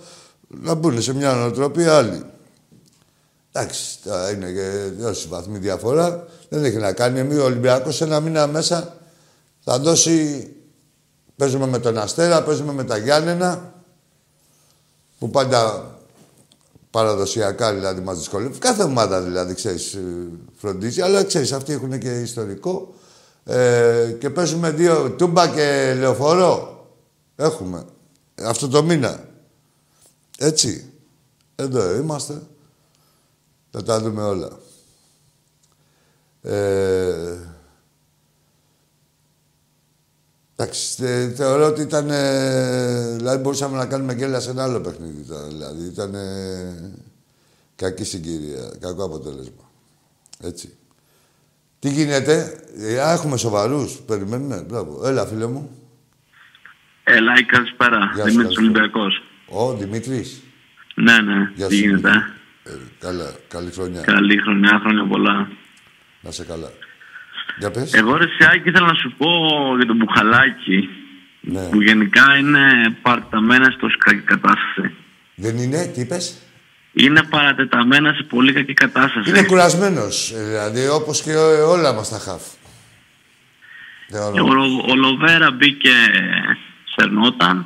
να 0.49 0.75
μπουν 0.75 1.03
σε 1.03 1.15
μια 1.15 1.33
νοοτροπία 1.33 1.97
άλλη. 1.97 2.25
Εντάξει, 3.53 3.99
τώρα 4.05 4.31
είναι 4.31 4.51
και 4.53 4.91
τόση 5.03 5.29
βαθμή 5.29 5.59
διαφορά. 5.59 6.27
Δεν 6.49 6.65
έχει 6.65 6.77
να 6.77 6.93
κάνει. 6.93 7.19
Εμείς 7.19 7.39
ο 7.39 7.45
Ολυμπιακός 7.45 8.01
ένα 8.01 8.21
μήνα 8.21 8.47
μέσα 8.47 8.97
θα 9.65 9.79
δώσει. 9.79 10.49
Παίζουμε 11.37 11.67
με 11.67 11.79
τον 11.79 11.99
Αστέρα, 11.99 12.43
παίζουμε 12.43 12.73
με 12.73 12.85
τα 12.85 12.97
Γιάννενα, 12.97 13.73
που 15.19 15.31
πάντα 15.31 15.91
παραδοσιακά 16.91 17.73
δηλαδή 17.73 18.01
μας 18.01 18.19
δυσκολεύει. 18.19 18.59
Κάθε 18.59 18.83
ομάδα 18.83 19.21
δηλαδή, 19.21 19.55
ξέρεις, 19.55 19.95
ε, 19.95 20.01
φροντίζει, 20.57 21.01
αλλά 21.01 21.25
ξέρεις, 21.25 21.53
αυτοί 21.53 21.73
έχουν 21.73 21.99
και 21.99 22.21
ιστορικό. 22.21 22.95
Ε, 23.45 24.17
και 24.21 24.31
παίζουμε 24.31 24.71
δύο, 24.71 25.11
τούμπα 25.11 25.49
και 25.49 25.95
λεωφορώ. 25.99 26.85
Έχουμε. 27.37 27.85
Αυτό 28.43 28.69
το 28.69 28.83
μήνα. 28.83 29.29
Έτσι. 30.39 30.93
Εδώ 31.55 31.95
είμαστε. 31.95 32.43
Θα 33.71 33.83
τα 33.83 34.01
δούμε 34.01 34.23
όλα. 34.23 34.59
Ε, 36.43 37.37
εντάξει, 40.57 40.95
θε- 40.95 41.35
θεωρώ 41.37 41.67
ότι 41.67 41.81
ήταν... 41.81 42.11
ε, 42.11 43.15
δηλαδή 43.17 43.43
μπορούσαμε 43.43 43.77
να 43.77 43.87
κάνουμε 43.87 44.15
γκέλα 44.15 44.41
σε 44.41 44.51
ένα 44.51 44.63
άλλο 44.63 44.81
παιχνίδι. 44.81 45.21
Ήταν, 45.21 45.49
δηλαδή 45.49 45.85
ήταν 45.85 46.15
ε, 46.15 46.93
κακή 47.77 48.05
συγκυρία, 48.05 48.71
κακό 48.81 49.05
αποτέλεσμα. 49.05 49.71
Έτσι. 50.41 50.75
Τι 51.81 51.89
γίνεται, 51.91 52.63
ε, 52.79 53.01
α, 53.01 53.13
έχουμε 53.13 53.37
σοβαρούς, 53.37 53.93
περιμένουμε, 54.07 54.65
μπράβο. 54.69 55.07
Έλα, 55.07 55.27
φίλε 55.27 55.47
μου. 55.47 55.71
Έλα, 57.05 57.33
η 57.39 57.45
καλησπέρα. 57.45 58.11
Γεια 58.15 58.25
σου, 58.25 58.31
Δημήτρης 58.31 58.57
καλησπέρα. 58.57 58.61
Ολυμπιακός. 58.61 59.23
Ο 59.47 59.73
Δημήτρης. 59.77 60.43
Ναι, 60.95 61.19
ναι. 61.21 61.51
Γεια 61.55 61.67
Τι 61.67 61.75
σου, 61.75 61.81
γίνεται; 61.81 62.09
Δημήτρη. 62.11 62.33
Ε, 62.65 62.71
καλά, 62.99 63.33
καλή 63.49 63.71
χρονιά. 63.71 64.01
Καλή 64.01 64.39
χρονιά, 64.43 64.81
χρόνια 64.83 65.07
πολλά. 65.07 65.49
Να 66.21 66.31
σε 66.31 66.45
καλά. 66.45 66.71
Για 67.59 67.71
πες. 67.71 67.95
Εγώ 67.95 68.17
ρε 68.17 68.27
Σιάκη 68.27 68.69
ήθελα 68.69 68.87
να 68.87 68.95
σου 68.95 69.15
πω 69.19 69.27
για 69.77 69.87
τον 69.87 69.97
Μπουχαλάκη 69.97 70.89
Ναι. 71.41 71.69
που 71.71 71.83
γενικά 71.83 72.37
είναι 72.39 72.61
παρατεταμένα 73.03 73.71
στο 73.71 73.87
κακή 73.99 74.21
κατάσταση. 74.21 74.95
Δεν 75.35 75.57
είναι, 75.59 75.87
τι 75.95 76.01
είπες; 76.01 76.39
Είναι 76.93 77.23
παρατεταμένα 77.23 78.13
σε 78.13 78.23
πολύ 78.23 78.53
κακή 78.53 78.75
κατάσταση. 78.75 79.29
Είναι 79.31 79.43
κουρασμένος, 79.43 80.33
ε, 80.37 80.43
δηλαδή 80.45 80.89
όπως 80.89 81.23
και 81.23 81.35
ό- 81.37 81.71
όλα 81.71 81.93
μας 81.93 82.09
τα 82.09 82.19
χαφ. 82.19 82.43
Θεωρώ. 84.11 84.33
Και 84.35 84.41
Ο, 84.41 84.47
Λο- 84.53 84.85
ο 84.91 84.95
Λοβέρα 84.95 85.51
μπήκε, 85.51 85.91
σερνόταν. 86.97 87.65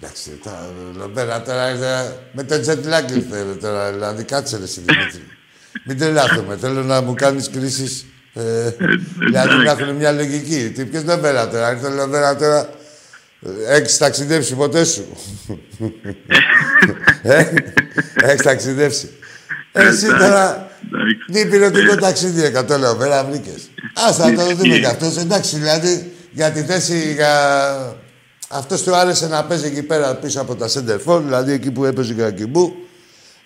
Εντάξει, 0.00 0.40
τα 0.44 0.70
Λομπέρα 0.96 1.42
τώρα 1.42 1.70
ήρθε 1.70 2.18
με 2.32 2.42
το 2.44 2.54
jet 2.54 2.84
lag 2.86 3.10
ήρθε 3.16 3.56
τώρα, 3.60 3.92
δηλαδή 3.92 4.24
κάτσε 4.24 4.56
ρε 4.56 4.62
εσύ 4.70 4.80
Δημήτρη. 4.80 5.22
Μην 5.84 5.98
τρελάθουμε, 5.98 6.56
θέλω 6.56 6.82
να 6.82 7.00
μου 7.00 7.14
κάνεις 7.14 7.50
κρίσεις, 7.50 8.06
ε, 8.34 8.70
δηλαδή 9.18 9.56
να 9.64 9.70
έχουν 9.70 9.94
μια 9.94 10.12
λογική. 10.12 10.70
Τι 10.74 10.84
ποιος 10.84 11.04
Λομπέρα 11.04 11.48
τώρα, 11.48 11.72
ήρθε 11.72 11.86
ο 11.86 11.94
Λομπέρα 11.94 12.36
τώρα, 12.36 12.68
ε, 13.68 13.76
έχεις 13.76 13.98
ταξιδέψει 13.98 14.54
ποτέ 14.54 14.84
σου; 14.84 15.16
ε, 18.14 18.30
έχεις 18.30 18.42
ταξιδέψει. 18.42 19.10
Εσύ 19.72 20.06
τώρα, 20.06 20.70
Εντάξει. 20.86 21.16
τι 21.32 21.48
πιλωτικό 21.48 21.94
ταξίδι 21.94 22.44
εκατό 22.44 22.78
Λομπέρα 22.78 23.24
βρήκες. 23.24 23.70
Ας 23.94 24.16
θα 24.16 24.34
το 24.34 24.54
δούμε 24.54 24.78
κι 24.78 24.86
αυτός, 24.86 25.16
εντάξει, 25.16 25.56
δηλαδή 25.56 26.12
για 26.30 26.50
τη 26.50 26.62
θέση, 26.62 27.12
για... 27.12 27.32
Αυτός 28.48 28.82
του 28.82 28.96
άρεσε 28.96 29.28
να 29.28 29.44
παίζει 29.44 29.66
εκεί 29.66 29.82
πέρα 29.82 30.14
πίσω 30.14 30.40
από 30.40 30.54
τα 30.54 30.66
center 30.68 30.98
for, 31.06 31.20
δηλαδή 31.22 31.52
εκεί 31.52 31.70
που 31.70 31.84
έπαιζε 31.84 32.12
ο 32.12 32.16
Κακιμπού. 32.16 32.74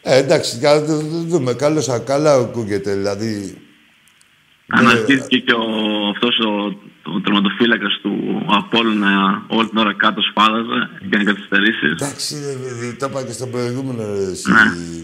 Ε, 0.02 0.16
εντάξει, 0.16 0.56
για 0.56 0.74
να 0.74 0.84
το 0.84 0.96
δούμε. 1.26 1.52
Καλώς 1.52 1.88
καλά 2.04 2.34
ακούγεται, 2.34 2.92
δηλαδή. 2.94 3.58
Αναστήθηκε 4.68 5.38
και 5.38 5.52
ο, 5.52 5.64
αυτός 6.14 6.38
ο, 6.38 6.78
ο 7.14 7.20
τερματοφύλακας 7.20 7.98
του 8.02 8.12
Απόλλωνα 8.58 9.42
όλη 9.46 9.68
την 9.68 9.78
ώρα 9.78 9.94
κάτω 9.94 10.20
σφάδαζε, 10.28 10.78
έκανε 11.04 11.24
καθυστερήσεις. 11.24 11.90
Εντάξει, 11.90 12.34
ρε, 12.48 12.56
παιδί, 12.62 12.94
το 12.94 13.06
είπα 13.10 13.22
και 13.22 13.32
στο 13.32 13.46
προηγούμενο 13.46 14.02
ρε, 14.14 14.30
εσύ, 14.30 14.50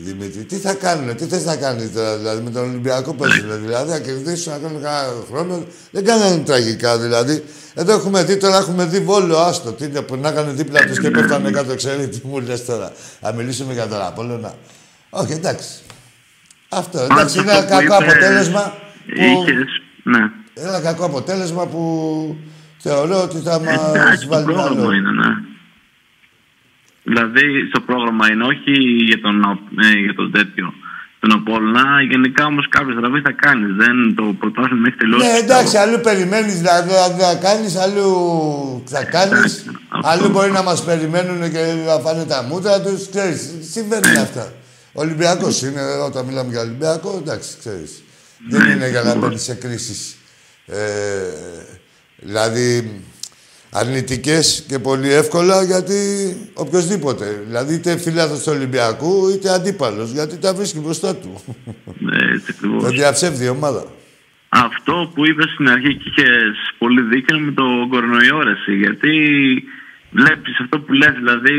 Δημήτρη. 0.02 0.44
Τι 0.44 0.56
θα 0.56 0.74
κάνουν, 0.74 1.16
τι 1.16 1.24
θες 1.24 1.44
να 1.44 1.56
κάνεις 1.56 1.92
τώρα, 1.92 2.16
δηλαδή 2.16 2.42
με 2.42 2.50
τον 2.50 2.62
Ολυμπιακό 2.68 3.14
παίζουν, 3.14 3.60
δηλαδή 3.64 3.90
να 3.90 4.00
κερδίσουν, 4.00 4.52
να 4.52 4.58
κάνουν 4.58 4.82
κανένα 4.82 5.12
χρόνο. 5.30 5.64
Δεν 5.90 6.04
κάνανε 6.04 6.42
τραγικά, 6.44 6.98
δηλαδή. 6.98 7.44
Εδώ 7.74 7.92
έχουμε 7.92 8.24
δει, 8.24 8.36
τώρα 8.36 8.56
έχουμε 8.56 8.84
δει 8.84 9.00
Βόλο, 9.00 9.36
άστο. 9.38 9.72
Τι 9.72 9.84
είναι, 9.84 10.00
που 10.00 10.16
να 10.16 10.28
έκανε 10.28 10.52
δίπλα 10.52 10.86
τους 10.86 10.98
και 10.98 11.10
πέφτανε 11.10 11.50
κάτω, 11.50 11.74
ξέρει 11.74 12.08
τι 12.08 12.20
μου 12.26 12.40
λες 12.40 12.64
τώρα. 12.64 12.92
Να 13.20 13.32
μιλήσουμε 13.32 13.72
για 13.72 13.86
τον 13.86 14.00
Απόλλωνα. 14.00 14.54
Όχι, 15.10 15.32
εντάξει. 15.32 15.68
Αυτό, 16.68 16.98
εντάξει, 16.98 17.38
είναι 17.38 17.50
ένα 17.50 17.60
Αυτό 17.60 17.76
που 17.76 17.86
κακό 17.86 18.02
είπε, 18.02 18.12
αποτέλεσμα 18.12 18.74
που... 19.06 19.42
Είχες, 19.42 19.80
ναι. 20.02 20.41
Ένα 20.54 20.80
κακό 20.80 21.04
αποτέλεσμα 21.04 21.66
που 21.66 21.82
θεωρώ 22.78 23.22
ότι 23.22 23.38
θα 23.38 23.60
μας 23.60 23.88
Εντάξει, 23.94 24.26
το 24.26 24.28
βάλει 24.28 24.44
πρόγραμμα 24.44 24.70
άλλο. 24.82 24.92
είναι, 24.92 25.10
ναι. 25.10 25.30
Δηλαδή, 27.04 27.42
στο 27.68 27.80
πρόγραμμα 27.80 28.30
είναι 28.30 28.44
όχι 28.44 28.72
για 29.08 29.20
τον, 29.20 29.42
ε, 29.84 29.98
για 29.98 30.14
τον 30.14 30.32
τέτοιο. 30.32 30.72
Τον 31.20 31.32
Απόλλωνα, 31.32 32.02
γενικά 32.10 32.44
όμως 32.46 32.68
κάποια 32.68 32.94
στραβή 32.96 33.20
θα 33.20 33.32
κάνεις. 33.32 33.74
Δεν 33.74 34.14
το 34.14 34.22
προτάσουν 34.38 34.78
μέχρι 34.78 34.96
τελειώσει. 34.96 35.26
Ναι, 35.26 35.32
εντάξει, 35.38 35.76
αλλού 35.76 36.00
περιμένεις 36.00 36.54
δηλαδή 36.58 36.90
να 37.18 37.34
κάνεις, 37.34 37.76
αλλού 37.76 38.08
θα 38.86 39.04
κάνεις. 39.04 39.64
αυτό. 39.88 40.08
Αλλού 40.08 40.28
μπορεί 40.28 40.50
να 40.50 40.62
μας 40.62 40.84
περιμένουν 40.84 41.50
και 41.50 41.74
να 41.86 41.98
φάνε 41.98 42.24
τα 42.24 42.42
μούτρα 42.42 42.80
τους. 42.80 43.08
Ξέρεις, 43.10 43.52
συμβαίνουν 43.70 44.16
αυτά. 44.16 44.52
Ο 44.92 45.00
Ολυμπιακός 45.00 45.62
είναι, 45.62 45.82
όταν 46.06 46.24
μιλάμε 46.26 46.50
για 46.50 46.60
Ολυμπιακό, 46.60 47.20
εντάξει, 47.22 47.50
ξέρεις. 47.58 48.02
Δεν 48.48 48.70
είναι 48.70 48.88
για 48.90 49.02
να 49.02 49.14
μπαίνεις 49.14 49.42
σε 49.42 49.54
κρίσεις. 49.54 50.16
Ε, 50.66 50.76
δηλαδή, 52.16 53.00
αρνητικές 53.70 54.64
και 54.68 54.78
πολύ 54.78 55.12
εύκολα 55.12 55.62
γιατί 55.64 55.96
οποιοδήποτε. 56.54 57.42
Δηλαδή, 57.46 57.74
είτε 57.74 57.96
φίλαθος 57.98 58.42
του 58.42 58.52
Ολυμπιακού, 58.56 59.28
είτε 59.28 59.50
αντίπαλος, 59.52 60.10
γιατί 60.10 60.36
τα 60.38 60.54
βρίσκει 60.54 60.78
μπροστά 60.78 61.16
του. 61.16 61.40
Ναι, 61.98 62.16
έτσι 62.34 62.46
ακριβώς. 62.56 62.82
Το 62.82 62.88
διαψεύδει 62.88 63.44
η 63.44 63.48
ομάδα. 63.48 63.84
Αυτό 64.48 65.10
που 65.14 65.26
είπες 65.26 65.50
στην 65.54 65.68
αρχή 65.68 65.94
και 65.96 66.10
είχες 66.10 66.56
πολύ 66.78 67.00
δίκιο 67.02 67.38
με 67.38 67.52
το 67.52 67.62
κορονοϊό, 67.90 68.42
ρε, 68.42 68.50
εσύ, 68.50 68.76
γιατί 68.76 69.10
βλέπεις 70.10 70.60
αυτό 70.60 70.78
που 70.80 70.92
λες, 70.92 71.12
δηλαδή 71.12 71.54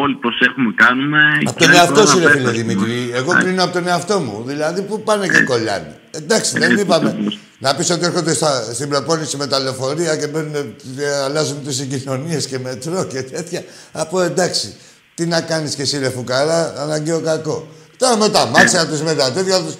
όλοι 0.00 0.14
προσέχουμε, 0.14 0.72
κάνουμε... 0.74 1.18
Από 1.46 1.58
και 1.58 1.64
τον 1.64 1.74
εαυτό 1.74 1.94
τώρα 1.94 2.06
σου, 2.06 2.18
ρε 2.18 2.30
φίλε 2.30 2.42
πέφτει. 2.42 2.58
Δημήτρη. 2.58 3.10
Εγώ 3.12 3.32
Ναι. 3.34 3.42
κρίνω 3.42 3.62
από 3.64 3.72
τον 3.72 3.86
εαυτό 3.88 4.18
μου. 4.20 4.44
Δηλαδή, 4.46 4.82
πού 4.82 5.02
πάνε 5.02 5.28
και 5.28 5.42
κολλάνε. 5.42 6.00
Εντάξει, 6.10 6.58
δεν 6.58 6.70
Έτσι, 6.70 6.82
είπαμε. 6.84 7.16
Ακριβώς. 7.60 7.70
Να 7.70 7.74
πεις 7.74 7.90
ότι 7.90 8.04
έρχονται 8.04 8.34
στα, 8.34 8.72
στην 8.74 8.88
προπόνηση 8.88 9.36
με 9.36 9.46
τα 9.46 9.58
λεωφορεία 9.58 10.16
και 10.16 10.26
μπαίνουν, 10.26 10.54
ε, 10.98 11.22
αλλάζουν 11.24 11.64
τις 11.64 11.76
συγκοινωνίες 11.76 12.46
και 12.46 12.58
μετρό 12.58 13.04
και 13.04 13.22
τέτοια. 13.22 13.64
Από 13.92 14.20
εντάξει, 14.20 14.74
τι 15.14 15.26
να 15.26 15.40
κάνεις 15.40 15.74
και 15.74 15.82
εσύ 15.82 15.98
ρε 15.98 16.10
φουκαρά, 16.10 16.74
αναγκαίο 16.78 17.20
κακό. 17.20 17.68
Τώρα 17.96 18.16
με 18.16 18.28
τα 18.28 18.46
μάτια 18.46 18.86
τους, 18.86 19.00
με 19.00 19.14
τα 19.14 19.32
τέτοια 19.32 19.62
τους, 19.62 19.74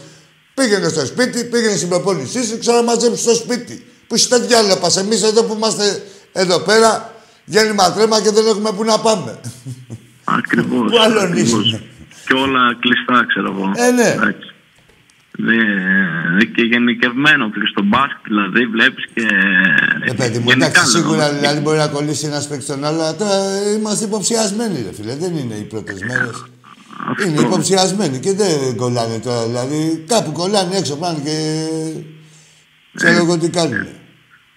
πήγαινε 0.54 0.88
στο 0.88 1.06
σπίτι, 1.06 1.44
πήγαινε 1.44 1.76
στην 1.76 1.88
προπόνησή 1.88 2.44
σου, 2.44 2.58
ξαναμαζέψει 2.58 3.22
στο 3.22 3.34
σπίτι. 3.34 3.86
Που 4.06 4.14
είσαι 4.14 4.28
τα 4.28 4.40
διάλογα, 4.40 4.76
εμείς 4.98 5.22
εδώ 5.22 5.42
που 5.44 5.54
είμαστε 5.54 6.02
εδώ 6.32 6.58
πέρα, 6.58 7.14
γέννημα 7.44 7.92
τρέμα 7.92 8.20
και 8.20 8.30
δεν 8.30 8.46
έχουμε 8.46 8.72
που 8.72 8.84
να 8.84 8.98
πάμε. 8.98 9.40
Ακριβώς. 10.24 10.90
Πού 10.90 10.98
άλλο 10.98 11.20
ακριβώς. 11.20 11.64
νήσουν. 11.64 11.80
Και 12.26 12.34
όλα 12.34 12.76
κλειστά, 12.80 13.26
ξέρω 13.28 13.52
εγώ. 13.52 13.72
Ε, 13.76 13.90
ναι. 13.90 14.08
Εντάξει. 14.08 14.47
Δε- 15.46 16.44
και 16.54 16.62
γενικευμένο 16.62 17.50
και 17.50 17.60
στο 17.70 17.82
μπάσκετ, 17.84 18.24
δηλαδή 18.24 18.66
βλέπεις 18.66 19.04
και. 19.14 19.26
Ε, 20.04 20.12
παιδί 20.12 20.38
μου, 20.38 20.48
γενικά, 20.48 20.66
εντάξει, 20.66 20.80
λέω, 20.80 21.02
σίγουρα 21.02 21.16
δηλαδή, 21.18 21.38
δηλαδή 21.38 21.60
μπορεί 21.60 21.78
να 21.78 21.86
κολλήσει 21.88 22.26
ένας 22.26 22.48
παίκτης 22.48 22.66
στον 22.66 22.84
άλλο, 22.84 23.00
αλλά 23.02 23.16
τώρα 23.16 23.38
είμαστε 23.76 24.04
υποψιασμένοι, 24.04 24.82
ρε 24.86 24.92
φίλε. 24.94 25.14
Δεν 25.16 25.36
είναι 25.36 25.54
οι 25.54 25.62
πρώτες 25.62 26.00
μέρες. 26.02 26.28
αυτό. 27.10 27.26
Είναι 27.28 27.40
υποψιασμένοι 27.40 28.18
και 28.18 28.32
δεν 28.32 28.76
κολλάνε 28.76 29.18
τώρα. 29.18 29.46
Δηλαδή 29.46 30.04
κάπου 30.08 30.32
κολλάνε 30.32 30.76
έξω 30.76 30.96
πάνε 30.96 31.18
και. 31.24 31.36
Ξέρω 32.94 33.16
εγώ 33.16 33.38
τι 33.38 33.50
κάνουν. 33.50 33.86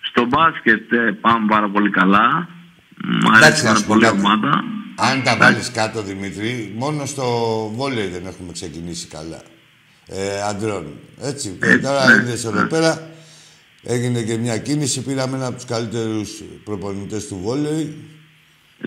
Στο 0.01 0.25
μπάσκετ 0.25 0.91
ε, 0.91 1.11
πάμε 1.21 1.45
πάρα 1.49 1.69
πολύ 1.69 1.89
καλά. 1.89 2.47
Μ' 3.03 3.35
Εντάξει, 3.35 3.43
αρέσει 3.43 3.63
να 3.63 3.67
πάρα 3.69 3.79
σου 3.79 3.85
πω 3.85 3.93
πολύ 3.93 4.05
η 4.05 4.07
κάτι. 4.07 4.19
ομάδα. 4.19 4.63
Αν 4.95 5.23
τα 5.23 5.37
βάλεις 5.37 5.71
κάτω, 5.71 6.01
Δημήτρη, 6.01 6.73
μόνο 6.77 7.05
στο 7.05 7.23
βόλεϊ 7.75 8.07
δεν 8.07 8.25
έχουμε 8.25 8.51
ξεκινήσει 8.51 9.07
καλά. 9.07 9.41
Ε, 10.13 10.41
αντρών. 10.49 10.85
Έτσι. 11.21 11.57
Και 11.61 11.77
τώρα 11.77 12.05
ναι. 12.05 12.21
είδες 12.21 12.45
εδώ 12.45 12.67
πέρα, 12.67 13.09
έγινε 13.83 14.21
και 14.21 14.37
μια 14.37 14.57
κίνηση. 14.57 15.03
Πήραμε 15.03 15.37
ένα 15.37 15.45
από 15.45 15.55
τους 15.55 15.65
καλύτερους 15.65 16.41
προπονητές 16.63 17.27
του 17.27 17.39
βόλεϊ. 17.43 17.95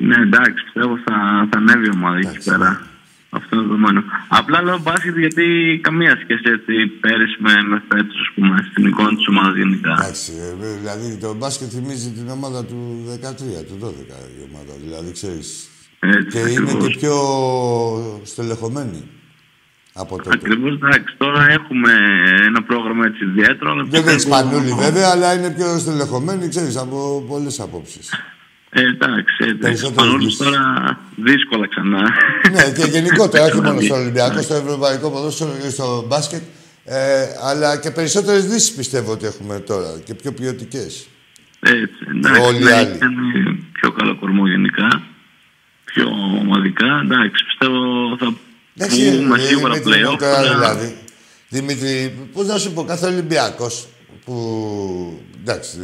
Ναι, 0.01 0.15
εντάξει, 0.17 0.65
πιστεύω 0.65 0.99
θα, 1.05 1.49
θα 1.51 1.59
ανέβει 1.59 1.87
η 1.87 1.91
ομάδα 1.95 2.17
εκεί 2.17 2.27
Εντάξει, 2.27 2.51
πέρα. 2.51 2.87
Αυτό 3.31 3.57
είναι 3.57 3.65
δεδομένο. 3.65 4.03
Απλά 4.29 4.63
λέω 4.63 4.79
μπάσκετ 4.79 5.19
γιατί 5.19 5.45
καμία 5.83 6.19
σχέση 6.23 6.43
έτσι 6.45 6.87
πέρυσι 7.01 7.37
με, 7.39 7.53
με 7.63 7.83
φέτος, 7.89 8.21
ας 8.21 8.31
πούμε, 8.35 8.69
στην 8.71 8.87
εικόνα 8.87 9.17
της 9.17 9.27
ομάδας 9.29 9.57
γενικά. 9.57 9.93
Εντάξει, 10.01 10.33
ε, 10.63 10.77
δηλαδή 10.79 11.17
το 11.17 11.35
μπάσκετ 11.35 11.69
θυμίζει 11.73 12.11
την 12.11 12.29
ομάδα 12.29 12.65
του 12.65 12.79
13, 13.09 13.65
του 13.69 13.79
12 13.81 14.19
η 14.39 14.49
ομάδα. 14.51 14.73
Δηλαδή, 14.85 15.13
ξέρεις. 15.13 15.69
Έτσι, 16.01 16.39
Και 16.39 16.51
είναι 16.51 16.71
ακριβώς. 16.71 16.87
και 16.87 16.99
πιο 16.99 17.17
στελεχωμένη 18.25 19.03
από 19.95 20.17
τότε. 20.17 20.31
Ακριβώς, 20.33 20.73
εντάξει. 20.75 21.15
Τώρα 21.17 21.51
έχουμε 21.51 21.93
ένα 22.47 22.63
πρόγραμμα 22.63 23.07
έτσι 23.07 23.25
ιδιαίτερο. 23.25 23.71
αλλά 23.71 23.85
Δεν 23.85 24.01
είναι 24.03 24.13
πιστεύω- 24.13 24.37
σπανούλη 24.39 24.73
βέβαια, 24.85 25.09
αλλά 25.11 25.35
είναι 25.35 25.51
πιο 25.51 25.79
στελεχωμένη, 25.79 26.49
ξέρεις, 26.49 26.77
από 26.77 27.25
πολλές 27.29 27.61
απόψεις. 27.61 28.15
Ε, 28.71 28.81
εντάξει, 28.81 29.37
έτσι. 29.39 29.55
Περισσότερο 29.55 29.95
Σπανούλης 30.07 30.25
λύσεις. 30.25 30.39
τώρα 30.45 30.99
δύσκολα 31.17 31.69
ξανά. 31.69 32.03
ναι, 32.53 32.73
και 32.77 32.91
γενικότερα, 32.91 33.45
όχι 33.45 33.61
μόνο 33.61 33.81
στο 33.81 33.95
Ολυμπιακό, 33.95 34.43
στο 34.43 34.55
Ευρωπαϊκό 34.55 35.11
Ποδόσφαιρο 35.11 35.51
και 35.63 35.69
στο 35.69 36.05
μπάσκετ, 36.09 36.43
ε, 36.85 37.25
αλλά 37.51 37.79
και 37.81 37.91
περισσότερες 37.91 38.47
δύσεις 38.47 38.73
πιστεύω 38.75 39.13
ότι 39.13 39.27
έχουμε 39.27 39.59
τώρα 39.59 40.01
και 40.05 40.15
πιο 40.15 40.33
ποιοτικές. 40.33 41.07
Έτσι, 41.61 42.05
εντάξει. 42.17 42.41
Όλοι 42.41 42.61
οι 42.61 42.65
ναι, 42.65 42.73
άλλοι. 42.73 42.95
ήταν 42.97 43.15
πιο 43.73 43.91
καλό 43.93 44.17
κορμό 44.17 44.47
γενικά. 44.49 45.03
Πιο 45.85 46.07
ομαδικά. 46.41 47.01
Εντάξει, 47.05 47.45
πιστεύω 47.45 47.79
θα 48.19 48.35
Εντάξει, 48.79 49.11
βγούμε 49.11 49.43
ε, 49.43 49.47
σίγουρα 49.47 49.73
Δημήτρη, 49.73 49.93
πλέον. 49.93 50.19
τώρα 50.19 50.43
δηλαδή. 50.55 50.99
Δημήτρη, 51.49 52.15
πώς 52.33 52.47
να 52.47 52.59
σου 52.59 52.73
πω, 52.73 52.85
κάθε 52.85 53.07
Ολυμπιακός 53.07 53.89
που. 54.25 55.19
Εντάξει, 55.41 55.77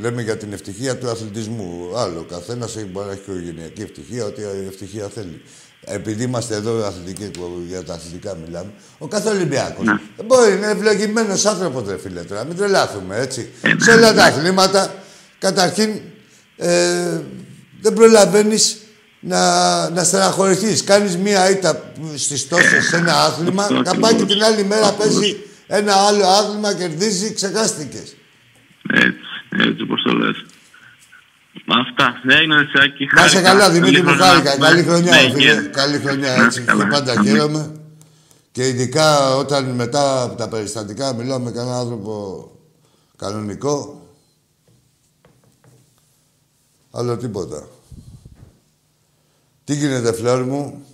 λέμε 0.00 0.22
για 0.22 0.36
την 0.36 0.52
ευτυχία 0.52 0.96
του 0.98 1.08
αθλητισμού. 1.10 1.90
Άλλο 1.96 2.26
καθένας 2.30 2.74
μπορεί 2.92 3.06
να 3.06 3.12
έχει 3.12 3.20
οικογενειακή 3.26 3.82
ευτυχία, 3.82 4.24
ό,τι 4.24 4.42
ευτυχία 4.68 5.08
θέλει. 5.08 5.42
Επειδή 5.84 6.22
είμαστε 6.24 6.54
εδώ 6.54 6.84
αθλητικοί, 6.86 7.30
για 7.68 7.84
τα 7.84 7.94
αθλητικά 7.94 8.36
μιλάμε, 8.46 8.70
ο 8.98 9.06
κάθε 9.06 9.28
Ολυμπιακός 9.28 9.84
Ναι. 9.86 9.98
μπορεί 10.26 10.50
να 10.50 10.56
είναι 10.56 10.66
ευλογημένος 10.66 11.44
άνθρωπος, 11.46 11.88
ρε 11.88 11.98
φίλε 11.98 12.20
τώρα. 12.22 12.44
Μην 12.44 12.56
τρελάθουμε, 12.56 13.18
έτσι. 13.18 13.48
Ε, 13.62 13.68
ναι, 13.72 13.80
Σε 13.80 13.90
όλα 13.90 14.06
τα 14.06 14.12
ναι. 14.14 14.22
αθλήματα, 14.22 14.94
καταρχήν 15.38 15.90
ε, 16.56 17.20
δεν 17.80 17.92
προλαβαίνεις 17.92 18.76
να, 19.20 19.90
να 19.90 20.04
στεναχωρηθείς. 20.04 20.84
Κάνεις 20.84 21.16
μία 21.16 21.50
ήττα 21.50 21.92
στις 22.16 22.48
τόσες 22.48 22.84
σε 22.86 22.96
ένα 22.96 23.24
άθλημα, 23.24 23.62
αυτό 23.62 23.74
καπάκι 23.82 24.04
ακριβώς. 24.14 24.32
την 24.32 24.42
άλλη 24.42 24.64
μέρα 24.64 24.86
Ακριβώς. 24.86 25.14
παίζει 25.14 25.36
ένα 25.66 25.94
άλλο 25.94 26.26
άθλημα, 26.26 26.74
κερδίζει, 26.74 27.32
ξεχάστηκες. 27.32 28.16
Έτσι, 28.92 29.18
έτσι 29.50 29.82
όπως 29.82 30.02
το 30.02 30.12
λες. 30.12 30.44
Αυτά. 31.66 32.20
Ναι, 32.24 32.34
είναι 32.34 32.68
Σάκη. 32.74 33.08
Να 33.14 33.24
είσαι 33.24 33.40
καλά, 33.40 33.70
Δημήτρη 33.70 34.02
μου, 34.02 34.16
χάρηκα. 34.16 34.56
Ναι, 34.56 34.66
Καλή 34.66 34.82
χρονιά, 34.82 35.12
ναι, 35.12 35.20
ρε 35.22 35.30
φίλε. 35.30 35.54
και- 35.62 35.68
Καλή 35.68 35.98
χρονιά, 35.98 36.36
Να 36.36 36.44
έτσι. 36.44 36.60
είσαι 36.60 36.66
καλά. 36.66 36.84
Και 36.84 36.90
πάντα 36.90 37.22
χαίρομαι. 37.22 37.72
Και 38.52 38.68
ειδικά 38.68 39.34
όταν 39.36 39.64
μετά 39.64 40.22
από 40.22 40.34
τα 40.34 40.48
περιστατικά 40.48 41.14
μιλάω 41.14 41.38
με 41.38 41.50
κανέναν 41.50 41.78
άνθρωπο 41.78 42.50
κανονικό. 43.16 44.02
Άλλο 46.90 47.16
τίποτα. 47.16 47.68
Τι 49.68 49.74
γίνεται, 49.74 50.12
φλόρ 50.12 50.44
μου; 50.44 50.86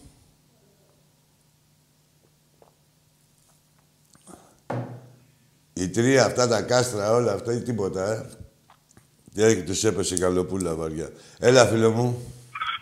Οι 5.72 5.88
τρία 5.88 6.24
αυτά 6.24 6.48
τα 6.48 6.62
κάστρα, 6.62 7.10
όλα 7.12 7.32
αυτά 7.32 7.52
ή 7.52 7.62
τίποτα, 7.62 8.12
ε. 8.12 8.26
Τι 9.34 9.42
έχει, 9.42 9.62
τους 9.62 9.84
έπεσε 9.84 10.14
η 10.14 10.18
καλοπούλα 10.18 10.74
βαριά. 10.74 11.08
Έλα, 11.38 11.66
φίλε 11.66 11.88
μου. 11.88 12.32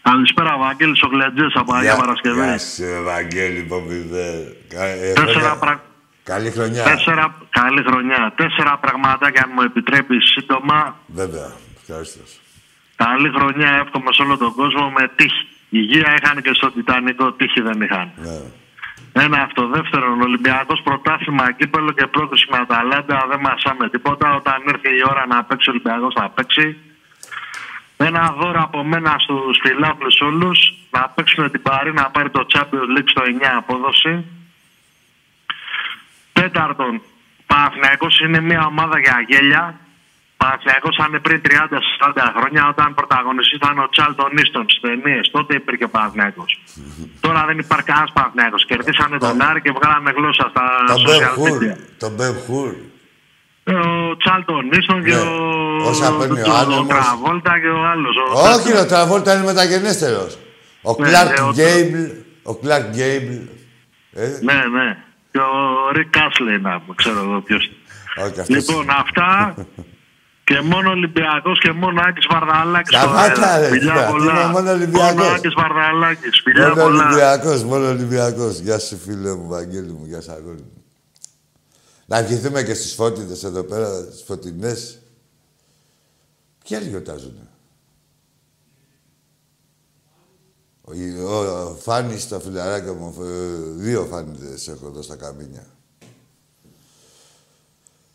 Καλησπέρα, 0.02 0.59
Βαγγέλης 0.59 1.02
ο 1.02 1.07
Γλεντζές 1.07 1.52
από 1.55 1.74
Αγία 1.74 1.96
Παρασκευή. 1.96 2.40
Γεια 2.40 2.59
σου, 2.59 2.83
Ευαγγέλη 2.85 3.62
Ποπιδέ. 3.62 4.57
Κα- 4.68 4.85
ε, 4.85 5.12
Τέσσερα 5.12 5.33
χρόνια- 5.33 5.57
πρα- 5.59 5.83
Καλή 6.22 6.50
χρονιά. 6.50 6.85
Τέσσερα, 6.85 7.35
καλή 7.50 7.83
χρονιά. 7.83 8.33
Τέσσερα 8.37 8.78
πραγματάκια, 8.78 9.42
αν 9.44 9.50
μου 9.55 9.62
επιτρέπεις 9.62 10.24
σύντομα. 10.31 10.96
Βέβαια. 11.07 11.52
Ευχαριστώ. 11.81 12.20
Καλή 12.96 13.28
χρονιά 13.37 13.70
εύχομαι 13.85 14.12
σε 14.12 14.22
όλο 14.22 14.37
τον 14.37 14.52
κόσμο 14.55 14.90
με 14.90 15.09
τύχη. 15.16 15.46
Υγεία 15.78 16.14
είχαν 16.16 16.42
και 16.42 16.54
στο 16.54 16.70
Τιτανικό, 16.70 17.32
τύχη 17.32 17.61
δεν 17.61 17.80
είχαν. 17.80 18.11
Ναι. 18.16 18.37
Ένα 19.24 19.42
αυτό. 19.42 19.66
Δεύτερον, 19.66 20.20
Ολυμπιακός 20.20 20.80
πρωτάθλημα, 20.82 21.52
κύπελο 21.52 21.92
και 21.92 22.06
πρόκριση 22.06 22.46
με 22.50 22.58
Αταλάντα. 22.58 23.26
Δεν 23.28 23.40
μασάμε 23.40 23.88
τίποτα. 23.88 24.35
Όταν 24.35 24.62
έρθει 24.66 24.88
η 24.88 25.02
ώρα 25.11 25.26
να 25.26 25.44
παίξει 25.44 25.68
ο 25.68 25.72
Ολυμπιακός, 25.72 26.14
θα 26.14 26.28
παίξει. 26.28 26.76
Ένα 27.96 28.35
δώρο 28.38 28.62
από 28.62 28.85
μένα 28.85 29.16
στους 29.18 29.58
φιλάθλους 29.62 30.20
όλους 30.20 30.58
να 30.90 31.08
παίξουν 31.08 31.50
την 31.50 31.62
Παρή 31.62 31.92
να 31.92 32.11
πάρει 32.11 32.30
το 32.30 32.46
Champions 32.52 32.98
League 32.98 33.11
στο 33.14 33.22
9 33.22 33.56
απόδοση. 33.56 34.24
Τέταρτον, 36.32 37.02
Παναθηναϊκός 37.46 38.20
είναι 38.20 38.40
μια 38.40 38.66
ομάδα 38.66 38.98
για 38.98 39.24
γέλια. 39.28 39.80
Παναθηναϊκός 40.42 40.94
ήταν 40.98 41.12
πριν 41.26 41.40
30-40 41.44 42.33
χρόνια 42.37 42.62
όταν 42.72 42.88
πρωταγωνιστής 42.98 43.57
ήταν 43.61 43.74
ο 43.85 43.87
Τσάλτον 43.94 44.31
Ίστον 44.42 44.64
στις 44.68 44.81
ταινίες. 44.85 45.24
Τότε 45.37 45.52
υπήρχε 45.61 45.87
Παναθηναϊκός. 45.94 46.50
Τώρα 47.24 47.40
δεν 47.48 47.57
υπάρχει 47.64 47.87
κανένας 47.90 48.11
Παναθηναϊκός. 48.16 48.62
Κερδίσανε 48.70 49.16
τον 49.24 49.37
Άρη 49.48 49.61
και 49.64 49.72
βγάλανε 49.78 50.11
γλώσσα 50.16 50.44
στα 50.52 50.64
Τον 50.92 51.00
Μπεμ 51.05 51.20
social 51.22 51.35
Χουρ. 51.38 51.50
media. 51.62 51.74
Τον 52.02 52.12
Μπεμ 52.16 52.35
Χουρ. 52.46 52.70
Ο 53.64 54.16
Τσάρλτον 54.22 54.64
Ίστον 54.78 55.05
και 55.05 55.11
Ναι. 55.14 55.20
ο, 55.20 55.88
Όσα 55.90 56.09
παίρνει 56.16 56.40
ο 56.40 56.52
ο 56.52 56.55
άνεμος. 56.57 56.87
Τραβόλτα 56.87 57.52
και 57.62 57.68
ο 57.68 57.83
άλλος. 57.92 58.14
ο 58.16 58.24
Όχι, 58.55 58.70
ο 58.83 58.87
Τραβόλτα 58.87 59.35
είναι 59.35 59.44
μεταγενέστερος. 59.44 60.38
Ο 60.83 60.90
Ναι, 60.98 61.09
Κλάρκ 61.09 61.38
ναι, 61.40 61.44
ο- 61.46 61.50
Γκέιμπλ. 61.52 62.02
Ο 62.42 62.55
Κλάρκ 62.57 62.87
Γκέιμπλ. 62.94 63.35
Ε, 64.14 64.26
Ναι, 64.48 64.52
ναι. 64.76 64.88
Και 65.33 65.38
ο 65.38 65.90
Ρικ 65.92 66.09
Κάσλε 66.18 66.59
να 66.59 66.83
ξέρω 66.94 67.18
εγώ 67.22 67.40
ποιος. 67.40 67.70
όχι, 68.16 68.40
αυτός. 68.40 68.48
Λοιπόν, 68.48 68.87
αυτά 68.90 69.55
και 70.44 70.61
μόνο 70.61 70.90
Ολυμπιακός 70.90 71.61
και 71.61 71.72
μόνο 71.72 72.00
Άκης 72.09 72.26
Βαρδαλάκης. 72.31 72.98
Σταμάτα, 72.98 73.35
τώρα. 73.35 73.59
ρε, 73.59 73.68
Φιλιά 73.68 73.92
τι 74.07 74.11
πολλά. 74.12 74.33
είναι 74.33 74.50
μόνο 74.52 74.70
Ολυμπιακός. 74.70 75.14
Μόνο 75.14 75.35
Άκης 75.35 75.55
Βαρδαλάκης. 75.55 76.40
Φιλιά 76.44 76.68
Μόνο 76.68 76.83
πολλά. 76.83 77.07
Ολυμπιακός, 77.07 77.64
μόνο 77.64 77.88
Ολυμπιακός. 77.88 78.59
Γεια 78.59 78.78
σου, 78.78 78.96
φίλε 78.98 79.35
μου, 79.35 79.48
Βαγγέλη 79.48 79.92
μου, 79.92 80.05
γεια 80.07 80.20
σου, 80.20 80.33
αγόρι 80.33 80.57
μου. 80.57 80.85
Να 82.07 82.18
ευχηθούμε 82.18 82.62
και 82.62 82.74
στις 82.74 82.94
φώτιδες 82.94 83.44
εδώ 83.44 83.62
πέρα, 83.62 83.88
στις 84.11 84.22
φωτεινές. 84.26 84.98
Ποιοι 86.64 86.76
άλλοι 86.76 86.88
γιορτάζουνε. 86.88 87.46
Ο, 90.85 90.92
ο, 91.26 91.62
ο 91.68 91.74
Φάνης, 91.74 92.28
τα 92.28 92.40
φιλαράκια 92.40 92.92
μου, 92.92 93.16
ε, 93.22 93.26
δύο 93.83 94.07
Φάνηδες 94.11 94.68
έχω 94.68 94.87
εδώ 94.87 95.02
στα 95.02 95.16
καμίνια. 95.16 95.66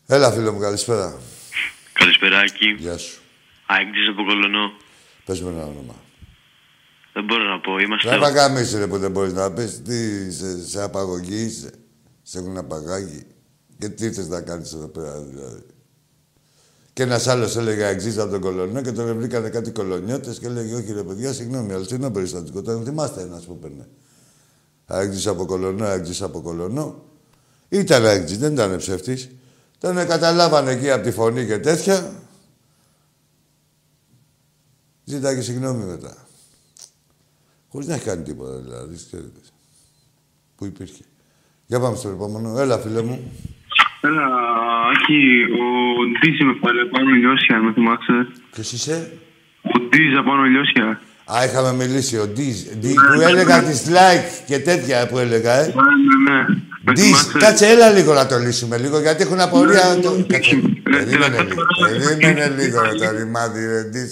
Έλα, 0.06 0.30
φίλε 0.30 0.50
μου, 0.50 0.58
καλησπέρα. 0.58 1.16
Καλησπεράκι. 1.98 2.74
Γεια 2.78 2.98
σου. 2.98 3.20
Άγγιζε 3.66 4.10
από 4.10 4.24
Κολονό. 4.24 4.72
Πες 5.24 5.40
μου 5.40 5.48
ένα 5.48 5.62
όνομα. 5.62 5.94
Δεν 7.12 7.24
μπορώ 7.24 7.44
να 7.44 7.60
πω. 7.60 7.78
Είμαστε. 7.78 8.10
Να 8.10 8.18
παγαμίσει 8.18 8.78
ρε 8.78 8.86
που 8.86 8.98
δεν 8.98 9.10
μπορείς 9.10 9.32
να 9.32 9.52
πεις. 9.52 9.82
Τι, 9.82 10.32
σε, 10.32 10.66
σε 10.66 10.82
απαγωγή 10.82 11.40
είσαι. 11.42 11.70
Σε 12.22 12.38
έχουν 12.38 12.56
απαγάγει. 12.56 13.22
Και 13.78 13.88
τι 13.88 14.12
θες 14.12 14.28
να 14.28 14.40
κάνεις 14.40 14.72
εδώ 14.72 14.88
πέρα 14.88 15.20
δηλαδή. 15.20 15.62
Και 16.92 17.02
ένας 17.02 17.26
άλλος 17.26 17.56
έλεγε 17.56 17.86
εξής 17.86 18.18
από 18.18 18.30
τον 18.30 18.40
κολονό 18.40 18.82
και 18.82 18.92
τον 18.92 19.16
βρήκανε 19.18 19.48
κάτι 19.48 19.70
κολονιώτες 19.70 20.38
και 20.38 20.46
έλεγε 20.46 20.74
όχι 20.74 20.92
ρε 20.92 21.02
παιδιά, 21.02 21.32
συγγνώμη, 21.32 21.72
αλλά 21.72 21.86
είναι 21.90 22.10
περιστατικό. 22.10 22.62
Τον 22.62 22.84
θυμάστε 22.84 23.20
ένας 23.22 23.44
που 23.44 23.58
παίρνε. 23.58 23.88
Έξις 24.86 25.26
από 25.26 25.44
κολονό, 25.46 25.86
έξις 25.86 26.22
από 26.22 26.40
κολονό. 26.40 27.04
Ήταν 27.68 28.04
έξις, 28.04 28.38
δεν 28.38 28.52
ήταν 28.52 28.76
ψεύτης. 28.76 29.28
Τον 29.80 29.94
καταλάβανε 30.06 30.70
εκεί 30.70 30.90
από 30.90 31.02
τη 31.02 31.10
φωνή 31.10 31.46
και 31.46 31.58
τέτοια. 31.58 32.12
Ζήταγε 35.04 35.40
συγγνώμη 35.40 35.84
μετά. 35.84 36.16
Χωρίς 37.68 37.86
να 37.86 37.94
έχει 37.94 38.04
κάνει 38.04 38.22
τίποτα 38.22 38.56
δηλαδή, 38.58 38.96
ξέρετε. 38.96 39.40
Πού 40.56 40.64
υπήρχε. 40.64 41.02
Για 41.66 41.80
πάμε 41.80 41.96
στο 41.96 42.08
επόμενο. 42.08 42.58
Έλα, 42.58 42.78
φίλε 42.78 43.02
μου. 43.02 43.32
Έλα, 44.00 44.24
Άκη, 44.92 45.44
ο 45.60 45.66
Ντίζ 46.18 46.40
είμαι 46.40 46.54
πάλι 46.60 46.80
από 46.80 46.90
πάνω 46.90 47.10
Λιώσια, 47.10 47.56
αν 47.56 47.64
με 47.64 47.72
θυμάσαι. 47.72 48.26
Ποιος 48.50 48.72
είσαι; 48.72 49.18
Ο 49.62 49.78
Ντίζ 49.88 50.16
από 50.18 50.28
πάνω 50.30 50.42
Λιώσια. 50.42 51.00
Α, 51.32 51.44
είχαμε 51.44 51.72
μιλήσει. 51.72 52.18
Ο 52.18 52.26
Ντίζ. 52.26 52.62
Ντί- 52.78 52.94
Που 53.14 53.20
έλεγα 53.20 53.62
τη 53.62 53.78
like 53.86 54.44
και 54.46 54.58
τέτοια 54.58 55.06
που 55.08 55.18
έλεγα, 55.18 55.52
ε. 55.52 55.66
Ναι, 55.66 55.72
ναι, 55.72 56.32
ναι. 56.32 56.46
Με 56.82 56.92
Ντίζ. 56.92 57.02
θυμάσαι. 57.04 57.38
Κάτσε, 57.38 57.66
έλα 57.66 57.90
λίγο 57.90 58.14
να 58.14 58.26
το 58.26 58.36
λύσουμε 58.38 58.78
λίγο, 58.78 59.00
γιατί 59.00 59.22
έχουν 59.22 59.40
απορία. 59.40 60.00
το- 60.02 60.24
Κάτσε. 60.28 60.54
Ναι, 60.54 60.96
Περίμενε 60.96 61.36
ναι. 61.36 61.42
λίγο. 61.42 61.62
Περίμενε 61.88 62.48
λίγο 62.48 62.80
ρε, 62.82 62.92
το 62.94 63.10
ρημάδι, 63.10 63.66
ρε, 63.66 63.82
Ντίζ. 63.82 64.10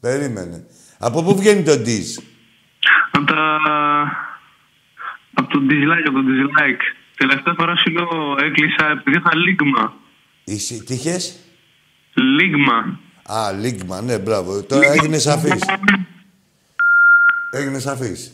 Περίμενε. 0.00 0.64
Από 0.98 1.22
πού 1.22 1.36
βγαίνει 1.36 1.62
το 1.62 1.76
Ντίζ. 1.78 2.16
Από 3.12 3.24
τα... 3.26 3.36
Από 5.34 5.48
το 5.48 5.58
dislike, 5.70 6.06
από 6.08 6.18
το 6.22 6.28
dislike. 6.28 6.82
Τελευταία 7.16 7.54
φορά 7.58 7.76
σου 7.76 7.90
λέω 7.92 8.36
έκλεισα 8.46 8.90
επειδή 8.98 9.16
είχα 9.18 9.36
λίγμα. 9.36 9.92
Είσαι, 10.44 10.82
τι 10.84 10.94
είχες; 10.94 11.38
Λίγμα. 12.14 12.98
Α, 13.22 13.52
λίγμα, 13.52 14.00
ναι, 14.02 14.18
μπράβο. 14.18 14.62
Τώρα 14.62 14.92
έγινε 14.92 15.18
σαφής. 15.18 15.62
Έγινε 17.50 17.78
σαφής. 17.78 18.32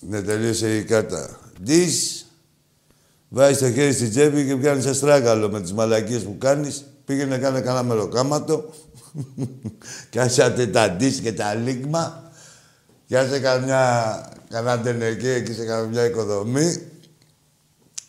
Ναι, 0.00 0.22
τελείωσε 0.22 0.76
η 0.76 0.84
κάρτα. 0.84 1.38
Ντις, 1.62 2.26
βάζεις 3.28 3.58
το 3.58 3.72
χέρι 3.72 3.92
στη 3.92 4.08
τσέπη 4.08 4.46
και 4.46 4.56
πιάνεις 4.56 4.86
αστράγαλο 4.86 5.50
με 5.50 5.60
τις 5.60 5.72
μαλακίες 5.72 6.22
που 6.22 6.38
κάνεις. 6.38 6.84
Πήγαινε 7.04 7.38
κάνε 7.38 7.60
κανένα 7.60 7.82
μεροκάματο. 7.82 8.74
και 10.10 10.20
άσατε 10.20 10.66
τα 10.66 10.90
ντις 10.90 11.20
και 11.20 11.32
τα 11.32 11.54
λίγμα. 11.54 12.32
Και 13.06 13.18
άσε 13.18 13.40
καμιά, 13.40 14.24
κανένα 14.50 14.80
τενεκέ 14.80 15.34
εκεί 15.34 15.52
σε 15.52 15.64
καμιά 15.64 16.04
οικοδομή. 16.04 16.82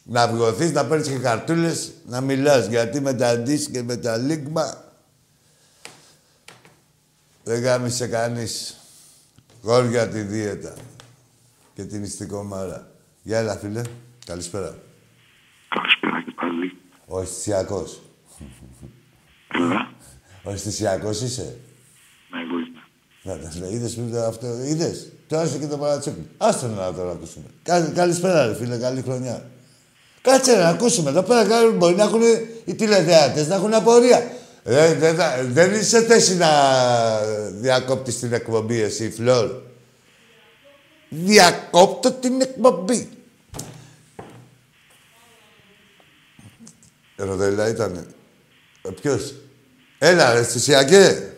Να 0.04 0.28
βγωθείς, 0.28 0.72
να 0.72 0.86
παίρνεις 0.86 1.08
και 1.08 1.18
καρτούλες, 1.18 1.92
να 2.08 2.22
μιλάς. 2.22 2.68
Γιατί 2.68 3.00
με 3.00 3.14
τα 3.14 3.38
ντις 3.38 3.68
και 3.68 3.84
με 3.84 3.98
τα 3.98 4.18
λίγμα 4.18 4.84
δεν 7.44 7.62
γάμισε 7.62 8.08
κανείς. 8.08 8.74
Γόρια 9.62 10.08
τη 10.08 10.22
δίαιτα 10.22 10.74
και 11.80 11.86
την 11.86 12.04
ιστικομάρα. 12.04 12.92
Γεια 13.22 13.38
έλα, 13.40 13.56
φίλε. 13.58 13.82
Καλησπέρα. 14.26 14.76
Καλησπέρα 15.70 16.24
και 16.26 16.32
πάλι. 16.36 16.78
Ο 17.08 17.22
αισθησιακός. 17.22 18.02
Έλα. 19.54 19.92
Ο 20.48 20.52
αισθησιακός 20.52 21.22
είσαι; 21.22 21.58
Ναι, 22.32 22.40
εγώ 22.42 22.60
είμαι. 22.60 22.80
Να 23.24 23.50
τα 23.50 23.60
λέει, 23.60 23.72
είδες 23.74 23.94
που 23.96 24.18
αυτό, 24.28 24.48
είδες. 24.66 25.12
Τώρα 25.28 25.44
είσαι 25.44 25.58
και 25.58 25.68
το 25.68 25.78
παρατσούκι. 25.78 26.28
Άστο 26.38 26.68
να 26.68 26.94
τώρα 26.94 27.12
ακούσουμε. 27.12 27.46
Κα- 27.64 27.92
καλησπέρα, 27.96 28.46
ρε 28.48 28.56
φίλε, 28.56 28.78
καλή 28.78 29.02
χρονιά. 29.02 29.50
Κάτσε 30.22 30.56
να 30.56 30.68
ακούσουμε. 30.68 31.10
Εδώ 31.10 31.22
πέρα 31.24 31.46
κάποιοι 31.46 31.76
μπορεί 31.78 31.96
να 31.96 32.04
έχουν 32.04 32.22
οι 32.66 32.76
τηλεθεάτες, 32.76 33.48
να 33.48 33.56
έχουν 33.56 33.74
απορία. 33.74 34.32
Ε, 34.64 34.94
δεν, 34.94 35.16
θα- 35.16 35.44
δεν 35.44 35.72
είσαι 35.74 35.84
σε 35.84 36.02
θέση 36.02 36.36
να 36.36 36.50
διακόπτεις 37.52 38.20
την 38.20 38.34
εκπομπή 38.34 38.82
εσύ, 38.82 39.10
Φλόρ. 39.12 39.50
Διακόπτω 41.10 42.12
την 42.12 42.42
εκπομπή. 42.42 43.10
Ροδέλα 47.16 47.68
ήτανε. 47.68 48.06
Ε, 48.82 48.90
ποιος; 48.90 49.34
Έλα, 49.98 50.34
ρε, 50.34 50.40
αισθησιακέ. 50.40 51.34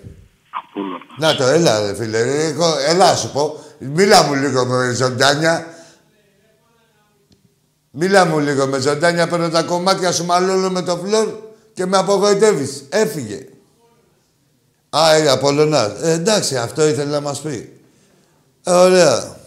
Απόλυτα. 0.49 1.05
Να 1.17 1.35
το, 1.35 1.43
έλα 1.43 1.85
ρε 1.85 1.95
φίλε. 1.95 2.45
Εγώ, 2.47 2.77
έλα 2.87 3.15
σου 3.15 3.31
πω. 3.31 3.63
Μίλα 3.79 4.23
μου 4.23 4.33
λίγο 4.33 4.65
με 4.65 4.93
ζωντάνια. 4.93 5.65
Μίλα 7.91 8.25
μου 8.25 8.39
λίγο 8.39 8.67
με 8.67 8.79
ζωντάνια. 8.79 9.27
Παίρνω 9.27 9.49
τα 9.49 9.63
κομμάτια 9.63 10.11
σου 10.11 10.25
μαλώνω 10.25 10.69
με 10.69 10.81
το 10.81 10.97
φλόρ 10.97 11.25
και 11.27 11.33
Και 11.73 11.85
με 11.85 11.97
απογοητεύεις. 11.97 12.83
Έφυγε. 12.89 13.47
Α, 14.89 15.17
είναι 15.17 15.29
Απόλλωνας. 15.29 16.01
Ε, 16.01 16.11
εντάξει, 16.11 16.57
αυτό 16.57 16.87
ήθελε 16.87 17.11
να 17.11 17.21
μας 17.21 17.41
πει. 17.41 17.79
Ε, 18.63 18.71
ωραία. 18.71 19.39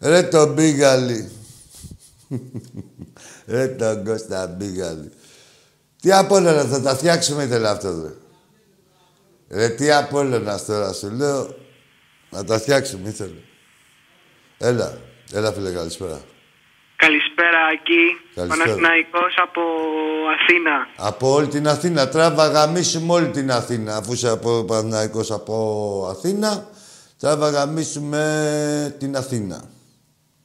Ρε 0.00 0.22
το 0.22 0.46
Μπίγαλι. 0.46 1.30
Ρε 3.46 3.66
τον 3.66 4.04
Κώστα 4.04 4.46
Μπίγαλι. 4.46 5.10
Τι 6.00 6.12
Απόλλωνα, 6.12 6.64
θα 6.64 6.80
τα 6.80 6.94
φτιάξουμε 6.96 7.42
ήθελε 7.42 7.68
αυτό, 7.68 7.88
ρε. 7.88 8.12
Ρε 9.58 9.68
τι 9.68 9.92
Απόλλωνας 9.92 10.64
τώρα, 10.64 10.92
σου 10.92 11.10
λέω. 11.10 11.54
Να 12.30 12.44
τα 12.44 12.58
φτιάξουμε 12.58 13.08
ήθελε. 13.08 13.40
Έλα. 14.58 14.98
Έλα, 15.32 15.52
φίλε, 15.52 15.70
καλησπέρα. 15.70 16.20
Καλησπέρα, 16.96 17.58
Ακή. 17.72 18.32
Καλησπέρα. 18.34 18.64
Παναθηναϊκός 18.64 19.34
από 19.42 19.60
Αθήνα. 20.34 20.88
Από 20.96 21.32
όλη 21.32 21.46
την 21.46 21.68
Αθήνα. 21.68 22.08
Τράβα 22.08 22.46
γαμίσουμε 22.46 23.12
όλη 23.12 23.28
την 23.28 23.50
Αθήνα. 23.50 23.96
Αφού 23.96 24.12
είσαι 24.12 24.28
από 24.28 24.64
Παναθηναϊκός 24.64 25.30
από 25.30 26.06
Αθήνα, 26.10 26.68
τράβα 27.18 27.50
γαμίσουμε 27.50 28.96
την 28.98 29.16
Αθήνα. 29.16 29.76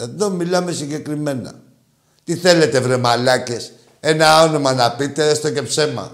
Εδώ 0.03 0.29
μιλάμε 0.29 0.71
συγκεκριμένα. 0.71 1.53
Τι 2.23 2.35
θέλετε 2.35 2.79
βρε 2.79 2.97
μαλάκες. 2.97 3.71
Ένα 3.99 4.43
όνομα 4.43 4.73
να 4.73 4.91
πείτε, 4.91 5.29
έστω 5.29 5.49
και 5.49 5.61
ψέμα. 5.61 6.11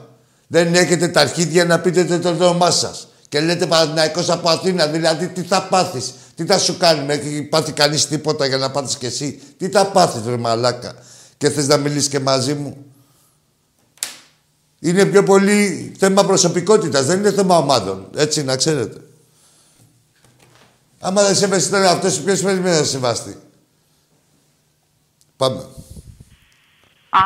Δεν 0.47 0.73
έχετε 0.75 1.07
τα 1.07 1.21
αρχίδια 1.21 1.65
να 1.65 1.79
πείτε 1.79 2.19
το 2.19 2.29
όνομά 2.29 2.71
σας. 2.71 3.07
Και 3.29 3.39
λέτε 3.39 3.65
Παναθηναϊκός 3.65 4.29
από 4.29 4.49
Αθήνα. 4.49 4.87
Δηλαδή 4.87 5.27
τι 5.27 5.41
θα 5.41 5.63
πάθεις. 5.63 6.13
Τι 6.35 6.45
θα 6.45 6.59
σου 6.59 6.77
κάνουμε. 6.77 7.13
Έχει 7.13 7.41
πάθει 7.41 7.71
κανείς 7.71 8.07
τίποτα 8.07 8.45
για 8.45 8.57
να 8.57 8.71
πάθεις 8.71 8.97
κι 8.97 9.05
εσύ; 9.05 9.41
Τι 9.57 9.69
θα 9.69 9.85
πάθεις 9.85 10.21
βρε 10.21 10.37
μαλάκα; 10.37 10.93
Και 11.37 11.49
θες 11.49 11.67
να 11.67 11.77
μιλήσεις 11.77 12.09
και 12.09 12.19
μαζί 12.19 12.53
μου; 12.53 12.77
Είναι 14.79 15.05
πιο 15.05 15.23
πολύ 15.23 15.91
θέμα 15.99 16.25
προσωπικότητας, 16.25 17.05
δεν 17.05 17.19
είναι 17.19 17.31
θέμα 17.31 17.57
ομάδων. 17.57 18.07
Έτσι, 18.15 18.43
να 18.43 18.55
ξέρετε. 18.55 18.97
Άμα 20.99 21.23
δεν 21.23 21.35
σέβεσαι 21.35 21.69
τώρα 21.69 21.91
αυτός, 21.91 22.19
ποιος 22.19 22.41
περιμένει 22.41 22.77
να 22.77 22.83
σε 22.83 22.89
σεβαστεί; 22.89 23.37
Πάμε. 25.39 25.61
Α, 27.09 27.19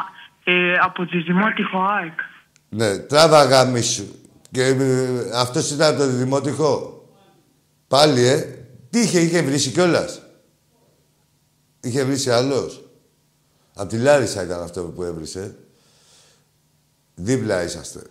ε, 0.44 0.74
από 0.82 1.06
τη 1.06 1.18
Δημότυχο 1.22 1.80
ΑΕΚ. 1.80 2.20
Ναι, 2.70 2.98
τράβα 2.98 3.44
γάμισου. 3.44 4.06
Και 4.52 4.64
ε, 4.66 5.08
αυτός 5.34 5.72
ήταν 5.72 5.90
από 5.90 5.98
το 5.98 6.08
δημοτικό. 6.08 7.04
Πάλι, 7.88 8.26
ε. 8.28 8.58
Τι 8.90 9.00
είχε, 9.00 9.20
είχε 9.20 9.42
βρήσει 9.42 9.70
κιόλας; 9.72 10.22
Είχε 11.82 12.04
βρήσει 12.04 12.32
άλλος; 12.32 12.84
Απ' 13.76 13.90
τη 13.90 13.98
Λάρισα 13.98 14.44
ήταν 14.44 14.62
αυτό 14.62 14.82
που 14.84 15.04
έβρισε. 15.04 15.56
Δίπλα 17.16 17.64
είσαστε. 17.64 18.02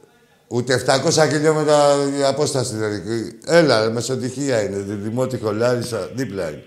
Ούτε 0.49 0.85
700 0.87 1.29
χιλιόμετρα 1.31 1.95
η 2.19 2.25
απόσταση 2.25 2.75
δηλαδή. 2.75 3.39
Έλα, 3.47 3.85
ρε, 3.85 3.91
μεσοτυχία 3.93 4.63
είναι. 4.63 4.77
Δη- 4.77 5.03
Δημότυχο 5.03 5.53
Λάρισα, 5.53 6.07
δίπλα 6.15 6.51
είναι. 6.51 6.65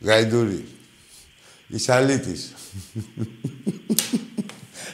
Γαϊντούρη. 0.00 0.68
Η 1.68 1.78
Σαλίτης. 1.78 2.54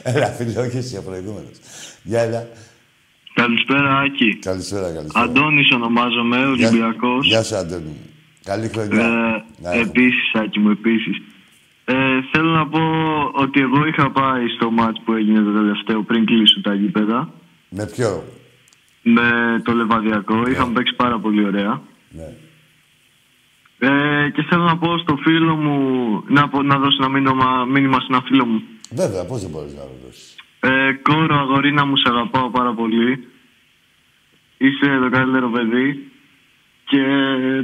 έλα, 0.03 0.27
φίλε, 0.27 0.59
όχι 0.59 0.77
εσύ 0.77 0.97
ο 0.97 1.01
προηγούμενος. 1.03 1.57
Γεια, 2.03 2.21
έλα. 2.21 2.47
Καλησπέρα, 3.33 3.97
Άκη. 3.99 4.35
Καλησπέρα, 4.35 4.91
καλησπέρα. 4.93 5.25
Αντώνης 5.25 5.71
ονομάζομαι, 5.71 6.37
Γεια- 6.37 6.47
Ολυμπιακός. 6.69 7.25
Γεια 7.27 7.43
σου, 7.43 7.55
Αντώνη. 7.55 7.83
μου. 7.83 8.09
Καλή 8.43 8.67
χρονιά. 8.67 9.05
Ε, 9.05 9.09
Να 9.61 9.69
έχουμε. 9.71 9.81
επίσης, 9.81 10.31
Άκη 10.33 10.59
μου, 10.59 10.69
επίσης. 10.69 11.21
Ε, 11.85 11.93
θέλω 12.31 12.49
να 12.49 12.67
πω 12.67 12.79
ότι 13.33 13.59
εγώ 13.61 13.85
είχα 13.87 14.11
πάει 14.11 14.47
στο 14.55 14.71
μάτς 14.71 15.01
που 15.05 15.13
έγινε 15.13 15.41
το 15.41 15.51
τελευταίο 15.51 16.03
πριν 16.03 16.25
κλείσουν 16.25 16.61
τα 16.61 16.73
γήπεδα 16.73 17.29
Με 17.69 17.85
ποιο; 17.85 18.23
με 19.01 19.21
το 19.63 19.71
Λεβαδιακό. 19.73 20.47
Είχαμε 20.47 20.73
παίξει 20.73 20.93
πάρα 20.95 21.19
πολύ 21.19 21.45
ωραία. 21.45 21.81
Ναι. 22.09 22.33
Ε, 23.79 24.29
και 24.33 24.43
θέλω 24.49 24.63
να 24.63 24.77
πω 24.77 24.97
στο 24.97 25.15
φίλο 25.15 25.55
μου, 25.55 25.77
να, 26.27 26.49
πω, 26.49 26.61
να 26.61 26.77
δώσω 26.77 26.97
ένα 26.99 27.09
μήνυμα, 27.09 27.65
μήνυμα 27.65 27.99
σε 27.99 28.07
ένα 28.09 28.21
φίλο 28.25 28.45
μου. 28.45 28.61
Βέβαια, 28.89 29.25
πώς 29.25 29.41
δεν 29.41 29.49
μπορείς 29.49 29.73
να 29.73 29.81
το 29.81 29.95
δώσεις. 30.05 30.35
Ε, 30.59 30.91
κόρο, 31.01 31.35
αγορίνα 31.39 31.85
μου, 31.85 31.97
σε 31.97 32.09
αγαπάω 32.09 32.49
πάρα 32.49 32.73
πολύ. 32.73 33.27
Είσαι 34.57 34.99
το 35.03 35.09
καλύτερο 35.09 35.49
παιδί. 35.49 36.11
Και 36.85 37.01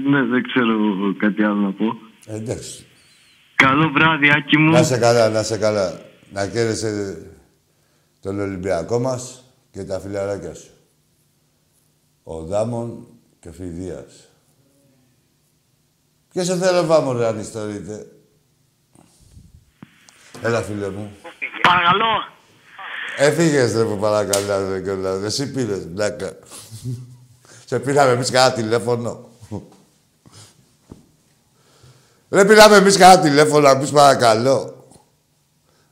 ναι, 0.10 0.24
δεν 0.24 0.44
ξέρω 0.44 0.76
κάτι 1.18 1.44
άλλο 1.44 1.60
να 1.60 1.72
πω. 1.72 1.98
Ε, 2.26 2.36
εντάξει. 2.36 2.86
Καλό 3.56 3.90
βράδυ, 3.90 4.30
Άκη 4.30 4.58
μου. 4.58 4.72
Να 4.72 4.84
σε 4.84 4.98
καλά, 4.98 5.30
να 5.30 5.44
σε 5.44 5.58
καλά. 5.58 6.02
Να 6.32 6.48
κέρδισε 6.48 7.18
τον 8.22 8.40
Ολυμπιακό 8.40 9.00
μας 9.00 9.44
και 9.72 9.84
τα 9.84 10.00
φιλαράκια 10.00 10.54
σου. 10.54 10.72
Ο 12.24 12.46
Δάμον 12.46 13.08
και 13.40 13.50
ο 13.50 13.52
Φιδίας. 13.52 14.31
Ποιος 16.32 16.46
σε 16.46 16.58
θέλω 16.58 16.86
βάμο 16.86 17.14
ρε 17.14 17.28
αν 17.28 17.40
ιστορείτε. 17.40 18.06
Έλα 20.42 20.62
φίλε 20.62 20.90
μου. 20.90 21.12
Παρακαλώ. 21.62 22.06
Έφυγες 23.18 23.74
ρε 23.74 23.84
που 23.84 23.98
παρακαλά 23.98 24.70
ρε 24.70 24.82
κιόλας. 24.82 25.24
Εσύ 25.24 25.52
πήρες, 25.52 25.88
μπλάκα. 25.88 26.38
Σε 27.66 27.80
πήραμε 27.80 28.12
εμείς 28.12 28.32
κανένα 28.32 28.54
τηλέφωνο. 28.54 29.30
Ρε 32.30 32.46
πήραμε 32.46 32.76
εμείς 32.76 32.98
κανένα 32.98 33.22
τηλέφωνο 33.22 33.68
να 33.68 33.78
πεις 33.78 33.92
παρακαλώ. 33.92 34.86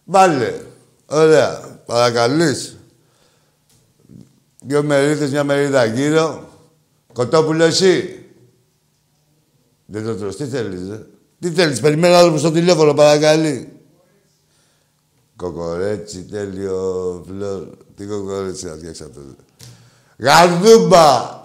Βάλε. 0.03 0.61
Ωραία. 1.05 1.79
Παρακαλείς. 1.85 2.77
Δυο 4.61 4.83
μερίδες, 4.83 5.29
μια 5.31 5.43
μερίδα 5.43 5.85
γύρω. 5.85 6.49
Κοτόπουλο 7.13 7.63
εσύ. 7.63 8.23
Δεν 9.91 10.05
το 10.05 10.15
τρως. 10.15 10.35
Τι 10.35 10.45
θέλεις, 10.45 10.89
ρε. 10.89 10.99
Τι 11.39 11.49
θέλεις, 11.51 11.79
περιμένω 11.79 12.15
άλλο 12.15 12.37
στο 12.37 12.51
τηλέφωνο, 12.51 12.93
παρακαλεί. 12.93 13.71
Κοκορέτσι, 15.35 16.23
τέλειο, 16.31 17.23
φλόρ. 17.27 17.63
Τι 17.95 18.05
κοκορέτσι 18.05 18.65
να 18.65 18.73
φτιάξεις 18.75 19.05
αυτό. 19.05 19.21
Γαρδούμπα! 20.17 21.05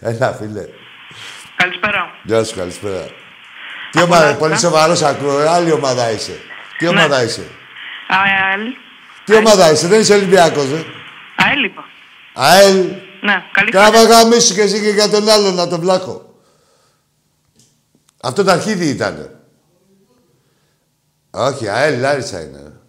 Έλα, 0.00 0.32
φίλε. 0.32 0.64
Καλησπέρα. 1.56 2.06
Γεια 2.24 2.44
σου, 2.44 2.56
καλησπέρα. 2.56 3.06
Τι 3.90 4.02
ομάδα, 4.02 4.34
πολύ 4.34 4.58
σοβαρός 4.58 5.02
ακούω. 5.02 5.40
ε, 5.40 5.48
Άλλη 5.48 5.72
ομάδα 5.72 6.10
είσαι. 6.10 6.38
Τι 6.78 6.86
ομάδα 6.88 7.22
είσαι; 7.22 7.42
ΑΕΛ. 8.08 8.60
Τι 9.24 9.34
ομάδα 9.36 9.70
είσαι, 9.72 9.86
δεν 9.88 10.00
είσαι 10.00 10.14
Ολυμπιακός, 10.14 10.64
ε; 10.64 10.84
ΑΕΛ 11.36 11.64
είπα. 11.64 11.84
ΑΕΛ. 12.34 12.86
Ναι, 13.22 13.34
καλή 13.52 13.70
Κάμα 13.70 13.98
χρονιά. 13.98 14.08
γαμίσου 14.08 14.54
και 14.54 14.60
εσύ 14.60 14.80
και 14.80 14.88
για 14.88 15.08
τον 15.08 15.28
άλλον 15.28 15.54
να 15.54 15.68
τον 15.68 15.80
βλάκω. 15.80 16.34
Αυτό 18.22 18.44
το 18.44 18.50
αρχίδι 18.50 18.88
ήταν. 18.88 19.40
Όχι, 21.30 21.68
ΑΕΛ, 21.68 22.00
Λάρισα 22.00 22.40
είναι. 22.42 22.80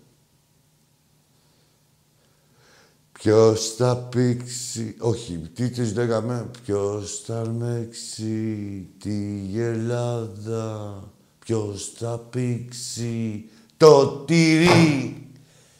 Ποιος 3.12 3.74
θα 3.78 3.96
πήξει... 3.96 4.96
Όχι, 5.00 5.50
τι 5.54 5.70
τους 5.70 5.96
λέγαμε. 5.96 6.50
Ποιος 6.66 7.24
θα 7.26 7.40
αρμέξει 7.40 8.88
τη 9.00 9.50
Ελλάδα. 9.60 11.00
Ποιος 11.40 11.92
θα 11.98 12.18
πήξει 12.30 13.50
το 13.78 14.08
τυρί. 14.08 15.28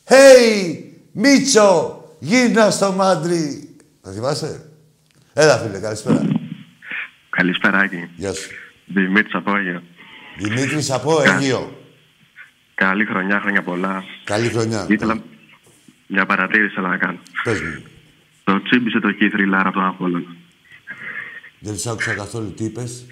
Hey, 0.08 0.84
Μίτσο, 1.12 2.04
γύρνα 2.20 2.72
στο 2.72 2.92
μάντρι. 2.92 3.73
Θα 4.06 4.12
θυμάσαι; 4.12 4.70
Έλα, 5.34 5.58
φίλε, 5.58 5.80
καλησπέρα. 5.80 6.22
Καλησπέρα, 7.30 7.78
Άκη. 7.78 8.10
Γεια 8.16 8.34
σου. 8.34 8.50
Δημήτρης 8.86 9.34
από 9.34 9.52
Άγιο. 9.52 9.84
Δημήτρης 10.38 10.92
από 10.92 11.22
Αίγυο. 11.22 11.78
Καλή 12.76 13.06
χρονιά, 13.06 13.40
χρόνια 13.40 13.64
πολλά. 13.64 14.04
Καλή 14.24 14.50
χρονιά. 14.50 14.86
Ήθελα 14.90 15.24
μια 16.08 16.26
παρατήρηση 16.26 16.74
θέλω 16.76 16.88
να 16.88 16.98
κάνω. 16.98 17.20
Πες 17.44 17.62
μου. 17.62 17.84
Το 18.44 18.62
τσίμπησε 18.62 19.00
το 19.00 19.12
κύθρι 19.12 19.46
Λάρα 19.46 19.70
από 19.70 19.78
τον 19.78 19.88
Απόλλωνα. 19.88 20.36
Δεν 21.60 21.78
σ' 21.78 21.88
άκουσα 21.88 22.14
καθόλου 22.14 22.54
τι 22.54 22.64
είπες; 22.64 23.06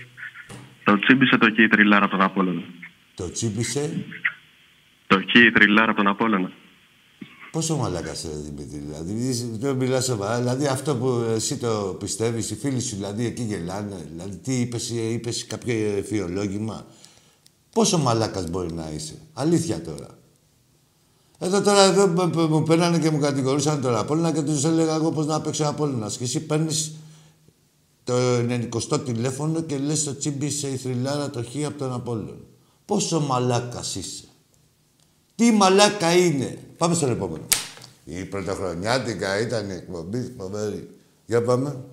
Το 0.83 0.99
τσίμπησε 0.99 1.37
το 1.37 1.49
κύθρι 1.49 1.83
Λάρα 1.83 2.05
από 2.05 2.17
τον 2.17 2.25
Απόλλωνα. 2.25 2.63
Το 3.15 3.31
τσίπησε. 3.31 4.05
Το 5.07 5.19
κύθρι 5.19 5.67
Λάρα 5.67 5.91
από 5.91 5.97
τον 6.03 6.07
Απόλλωνα. 6.07 6.51
Πόσο 7.51 7.75
μαλάκα 7.75 8.11
είσαι, 8.11 8.29
Δημήτρη, 8.43 8.77
δηλαδή. 8.77 9.27
εσύ 9.29 9.49
Δεν 9.59 9.75
μιλάς 9.75 10.05
σοβαρά. 10.05 10.37
Δηλαδή 10.39 10.65
αυτό 10.65 10.95
που 10.95 11.07
εσύ 11.35 11.57
το 11.57 11.95
πιστεύεις, 11.99 12.49
οι 12.49 12.55
φίλοι 12.55 12.79
σου 12.79 12.95
δηλαδή 12.95 13.25
εκεί 13.25 13.41
γελάνε. 13.43 14.07
Δηλαδή 14.11 14.35
τι 14.35 14.59
είπες, 14.59 14.89
ε, 14.89 15.11
είπες 15.11 15.45
κάποιο 15.45 15.73
εφιολόγημα. 15.97 16.85
Πόσο 17.73 17.97
μαλάκας 17.97 18.49
μπορεί 18.49 18.73
να 18.73 18.91
είσαι. 18.95 19.15
Αλήθεια 19.33 19.81
τώρα. 19.81 20.07
Εδώ 21.39 21.61
τώρα 21.61 21.83
εδώ 21.83 22.07
μ- 22.07 22.35
μ- 22.35 22.49
μου 22.49 22.63
παίρνανε 22.63 22.99
και 22.99 23.09
μου 23.09 23.19
κατηγορούσαν 23.19 23.81
τώρα 23.81 23.99
Απόλλωνα 23.99 24.31
και 24.31 24.41
τους 24.41 24.63
έλεγα 24.63 24.95
εγώ 24.95 25.11
πώς 25.11 25.25
να 25.25 25.41
παίξω 25.41 25.63
Απόλλωνας. 25.65 26.17
Και 26.17 26.23
εσύ 26.23 26.39
παίρνεις 26.39 26.91
το 28.03 28.13
90 28.13 28.99
τηλέφωνο 28.99 29.61
και 29.61 29.77
λες 29.77 30.03
το 30.03 30.17
τσίμπησε 30.17 30.67
η 30.67 30.75
θρυλάρα 30.77 31.29
το 31.29 31.43
χ 31.43 31.65
από 31.65 31.77
τον 31.77 31.93
Απόλλωνα. 31.93 32.35
Πόσο 32.85 33.19
μαλάκας 33.19 33.95
είσαι. 33.95 34.23
Τι 35.35 35.51
μαλάκα 35.51 36.15
είναι. 36.15 36.57
Πάμε 36.81 36.95
στον 36.95 37.11
επόμενο. 37.11 37.45
Η 38.03 38.25
πρωτοχρονιάτικα 38.25 39.39
ήταν 39.39 39.69
η 39.69 39.73
εκπομπή 39.73 40.33
φοβερή. 40.37 40.89
Για 41.25 41.41
πάμε. 41.41 41.83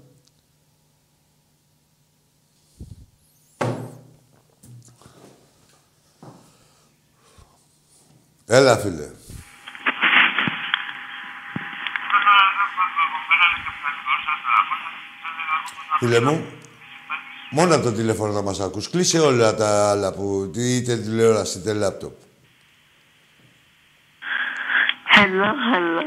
Έλα, 8.47 8.77
φίλε. 8.77 9.11
Φίλε 15.99 16.21
μου, 16.21 16.45
μόνο 17.51 17.75
από 17.75 17.85
το 17.85 17.93
τηλέφωνο 17.93 18.33
θα 18.33 18.43
μας 18.43 18.61
ακούς. 18.61 18.91
Κλείσε 18.91 19.21
όλα 19.21 19.55
τα 19.55 19.91
άλλα 19.91 20.13
που 20.13 20.53
είτε 20.55 20.97
τηλεόραση 20.97 21.59
είτε 21.59 21.73
λάπτοπ. 21.73 22.28
Hello, 25.21 25.51
hello. 25.73 26.03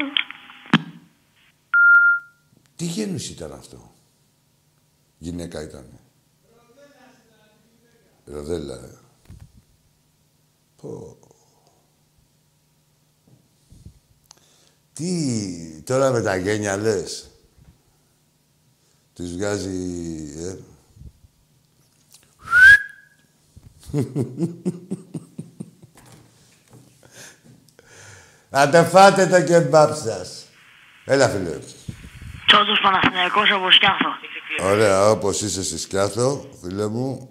Τι 2.76 2.86
γένους 2.86 3.30
ήταν 3.30 3.51
αυτό; 3.51 3.93
Γυναίκα 5.18 5.62
ήταν. 5.62 5.86
Ροδέλα, 8.26 8.76
ε. 8.76 8.97
Πω. 10.76 11.18
Τι 14.93 15.82
τώρα 15.82 16.12
με 16.12 16.22
τα 16.22 16.36
γένια 16.36 16.78
λες. 16.78 17.32
Τους 19.14 19.32
βγάζει, 19.32 20.34
ε. 20.38 20.57
Να 28.54 28.70
τα 28.70 28.84
φάτε 28.84 29.28
το 29.28 29.43
κεμπάπ 29.43 29.95
σας. 29.95 30.45
Έλα, 31.06 31.30
φίλε. 31.30 31.58
Τσότος 32.45 32.80
Παναθηναϊκός 32.82 33.52
από 33.52 33.72
Σκιάθο. 33.72 34.10
Ωραία, 34.72 35.10
όπως 35.10 35.41
είσαι 35.41 35.64
στη 35.64 35.78
Σκιάθο, 35.78 36.49
φίλε 36.62 36.88
μου, 36.88 37.30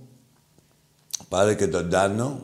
πάρε 1.29 1.55
και 1.55 1.67
τον 1.69 1.91
Τάνο, 1.91 2.41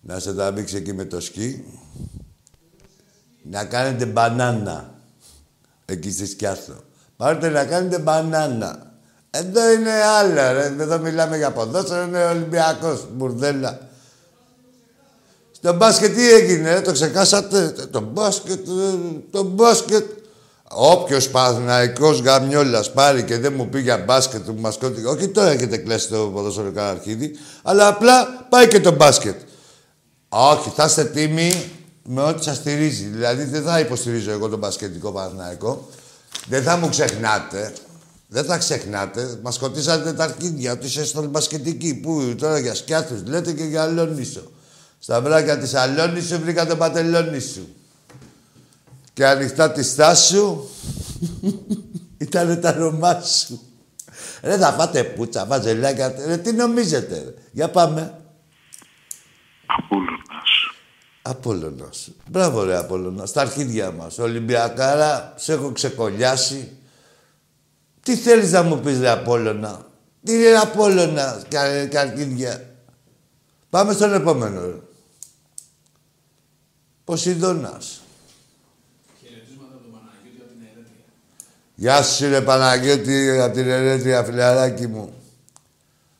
να 0.00 0.18
σε 0.18 0.34
τραβήξει 0.34 0.76
εκεί 0.76 0.92
με 0.92 1.04
το 1.04 1.20
σκι, 1.20 1.64
να 3.42 3.64
κάνετε 3.64 4.06
μπανάνα, 4.06 4.94
εκεί 5.84 6.10
στη 6.10 6.26
Σκιάθο. 6.26 6.74
Πάρτε 7.16 7.48
να 7.48 7.64
κάνετε 7.64 7.98
μπανάνα. 7.98 8.92
Εδώ 9.30 9.72
είναι 9.72 9.92
άλλα, 9.92 10.52
ρε. 10.52 10.64
Εδώ 10.64 10.98
μιλάμε 10.98 11.36
για 11.36 11.52
ποδόσφαιρο, 11.52 12.02
είναι 12.02 12.24
Ολυμπιακός, 12.24 13.06
μπουρδέλα. 13.12 13.87
Στο 15.62 15.72
μπάσκετ 15.72 16.14
τι 16.14 16.32
έγινε, 16.32 16.74
ρε, 16.74 16.80
το 16.80 16.92
ξεχάσατε. 16.92 17.74
Το 17.90 18.00
μπάσκετ, 18.00 18.68
ε, 18.68 18.98
το 19.30 19.42
μπάσκετ. 19.42 20.04
Όποιος 20.70 21.28
Παναθηναϊκός 21.28 22.20
γαμιόλας 22.20 22.92
πάρει 22.92 23.22
και 23.22 23.38
δεν 23.38 23.52
μου 23.56 23.68
πει 23.68 23.80
για 23.80 23.98
μπάσκετ 23.98 24.44
του 24.46 24.54
μασκότη, 24.58 25.04
όχι 25.04 25.28
τώρα 25.28 25.50
έχετε 25.50 25.76
κλέσει 25.76 26.08
το 26.08 26.30
ποδόσφαιρο 26.34 26.72
αρχίδι, 26.76 27.30
αλλά 27.62 27.86
απλά 27.86 28.46
πάει 28.48 28.68
και 28.68 28.80
το 28.80 28.92
μπάσκετ. 28.92 29.34
Όχι, 30.28 30.72
θα 30.74 30.84
είστε 30.84 31.04
τίμοι 31.04 31.70
με 32.04 32.22
ό,τι 32.22 32.44
σας 32.44 32.56
στηρίζει. 32.56 33.04
Δηλαδή 33.04 33.44
δεν 33.44 33.62
θα 33.62 33.78
υποστηρίζω 33.78 34.30
εγώ 34.30 34.48
τον 34.48 34.58
μπασκετικό 34.58 35.12
Παναθηναϊκό. 35.12 35.88
Δεν 36.48 36.62
θα 36.62 36.76
μου 36.76 36.88
ξεχνάτε. 36.88 37.72
Δεν 38.28 38.44
θα 38.44 38.58
ξεχνάτε. 38.58 39.38
Μας 39.42 39.54
σκοτήσατε 39.54 40.12
τα 40.12 40.24
αρχίδια 40.24 40.72
ότι 40.72 40.86
είσαι 40.86 41.04
στον 41.04 41.28
μπασκετική. 41.28 41.94
Πού 41.94 42.34
τώρα 42.38 42.58
για 42.58 42.74
σκιάθους 42.74 43.22
λέτε 43.26 43.52
και 43.52 43.64
για 43.64 43.82
αλόνισο. 43.82 44.42
Στα 44.98 45.20
βράκια 45.20 45.58
της 45.58 45.74
αλόνισο 45.74 46.38
βρήκα 46.38 46.66
το 46.66 46.76
πατελόνι 46.76 47.40
σου. 47.40 47.68
Και 49.12 49.26
ανοιχτά 49.26 49.72
τη 49.72 49.82
στάση 49.82 50.34
σου 50.34 50.70
ήτανε 52.18 52.56
τα 52.56 52.70
όνομά 52.70 53.20
σου. 53.20 53.60
Ρε 54.42 54.56
θα 54.56 54.72
φάτε 54.72 55.04
πούτσα, 55.04 55.46
βαζελάκια. 55.46 56.14
Ρε 56.26 56.36
τι 56.36 56.52
νομίζετε. 56.52 57.14
Ρε; 57.14 57.34
Για 57.52 57.70
πάμε. 57.70 58.20
Απόλλωνας. 59.66 60.50
Απόλλωνας. 61.22 62.08
Μπράβο 62.30 62.64
ρε 62.64 62.76
Απόλλωνας. 62.76 63.28
Στα 63.28 63.40
αρχίδια 63.40 63.90
μας. 63.90 64.18
Ολυμπιακάρα, 64.18 65.32
σε 65.36 65.52
έχω 65.52 65.72
ξεκολλιάσει. 65.72 66.72
Τι 68.02 68.16
θέλεις 68.16 68.52
να 68.52 68.62
μου 68.62 68.80
πεις 68.80 68.98
ρε 68.98 69.08
Απόλλωνα; 69.08 69.86
Τι 70.24 70.32
είναι 70.32 70.58
Απόλλωνα, 70.62 71.42
κα, 71.48 71.86
καρκίδια. 71.86 72.74
Πάμε 73.70 73.92
στον 73.92 74.14
επόμενο. 74.14 74.86
Ρε. 77.08 77.14
Ποσειδώνας. 77.14 78.02
Γεια 81.74 82.02
σου 82.02 82.28
ρε 82.28 82.40
Παναγιώτη 82.40 83.40
από 83.40 83.54
την 83.54 83.68
Ερέτρια, 83.68 84.24
φιλαράκι 84.24 84.86
μου. 84.86 85.14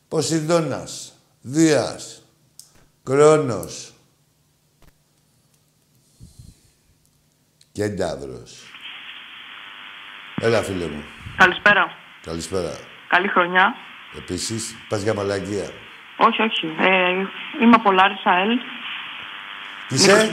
Ποσειδώνας, 0.07 1.13
Δίας, 1.41 2.23
Κρόνος, 3.03 3.93
Κένταυρος. 7.71 8.73
Έλα, 10.41 10.63
φίλε 10.63 10.87
μου. 10.87 11.03
Καλησπέρα. 11.37 11.91
Καλησπέρα. 12.21 12.71
Καλή 13.07 13.27
χρονιά. 13.27 13.75
Επίσης, 14.17 14.75
πας 14.89 15.01
για 15.01 15.13
μαλακία. 15.13 15.69
Όχι, 16.17 16.41
όχι. 16.41 16.65
Ε, 16.79 17.09
είμαι 17.61 17.75
από 17.75 17.91
Λάρισα, 17.91 18.29
ΑΕΛ. 18.29 18.59
Τις 19.87 20.07
Νίκος 20.07 20.29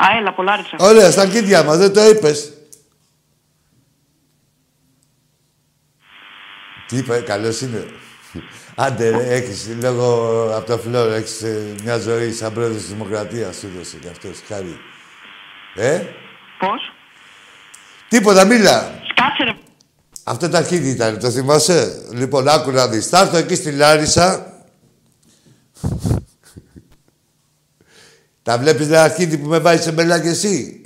είσαι; 0.00 0.06
Θωμά- 0.06 0.12
ΑΕΛ, 0.16 0.26
από 0.26 0.42
Λάρισα. 0.42 0.76
Ωραία, 0.78 1.10
στα 1.10 1.20
αρχίδια 1.20 1.62
μας, 1.64 1.78
δεν 1.78 1.92
το 1.92 2.08
είπες. 2.08 2.52
Τι 6.86 6.96
είπε, 6.96 7.20
καλός 7.20 7.60
είναι. 7.60 7.86
Άντε, 8.74 9.10
ρε, 9.10 9.34
έχεις 9.34 9.68
λόγω 9.80 10.42
από 10.56 10.66
το 10.66 10.78
φλόρο, 10.78 11.10
έχεις 11.12 11.42
ε, 11.42 11.74
μια 11.82 11.98
ζωή 11.98 12.32
σαν 12.32 12.52
πρόεδρος 12.52 12.76
της 12.80 12.88
Δημοκρατίας, 12.88 13.56
σου 13.56 13.70
έδωσε 13.74 13.96
κι 13.96 14.08
αυτός, 14.08 14.38
χάρη. 14.48 14.78
Ε, 15.74 16.02
Πώς; 16.58 16.92
τίποτα, 18.08 18.44
μίλα. 18.44 19.00
Σκάτσε 19.10 19.44
ρε. 19.44 19.54
Αυτό 20.24 20.48
το 20.48 20.56
αρχίδι 20.56 20.88
ήταν, 20.90 21.18
το 21.18 21.30
θυμάσαι; 21.30 22.06
Λοιπόν, 22.12 22.48
άκου 22.48 22.70
να 22.70 22.88
δεις. 22.88 23.08
Θα 23.08 23.18
έρθω 23.20 23.36
εκεί 23.36 23.54
στη 23.54 23.70
Λάρισα. 23.72 24.52
Τα 28.42 28.58
βλέπεις 28.58 28.86
ένα 28.86 29.02
αρχίδι 29.02 29.38
που 29.38 29.48
με 29.48 29.58
βάζεις 29.58 29.84
σε 29.84 29.92
μπελά 29.92 30.20
και 30.20 30.28
εσύ; 30.28 30.82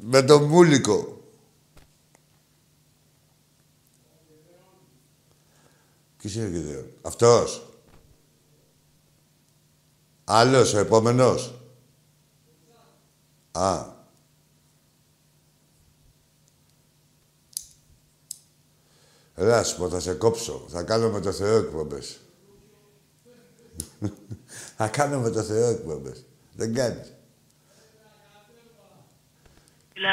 Με 0.00 0.22
τον 0.22 0.42
Μούλικο. 0.42 1.12
Ποιος 6.16 6.34
είναι 6.34 6.48
Γιδεών. 6.48 6.86
Αυτός. 7.02 7.66
Άλλος, 10.24 10.74
ο 10.74 10.78
επόμενος. 10.78 11.54
Α. 13.52 13.84
Έλα 19.34 19.64
σου 19.64 19.76
πω, 19.76 19.88
θα 19.88 20.00
σε 20.00 20.14
κόψω. 20.14 20.66
Θα 20.68 20.82
κάνω 20.82 21.10
με 21.10 21.20
το 21.20 21.32
Θεό 21.32 21.56
εκπομπές. 21.56 22.20
θα 24.76 24.88
κάνω 24.88 25.20
με 25.20 25.30
το 25.30 25.42
Θεό 25.42 25.68
εκπομπές. 25.68 26.24
Δεν 26.54 26.74
κάνεις. 26.74 27.12
Φίλε, 29.92 30.08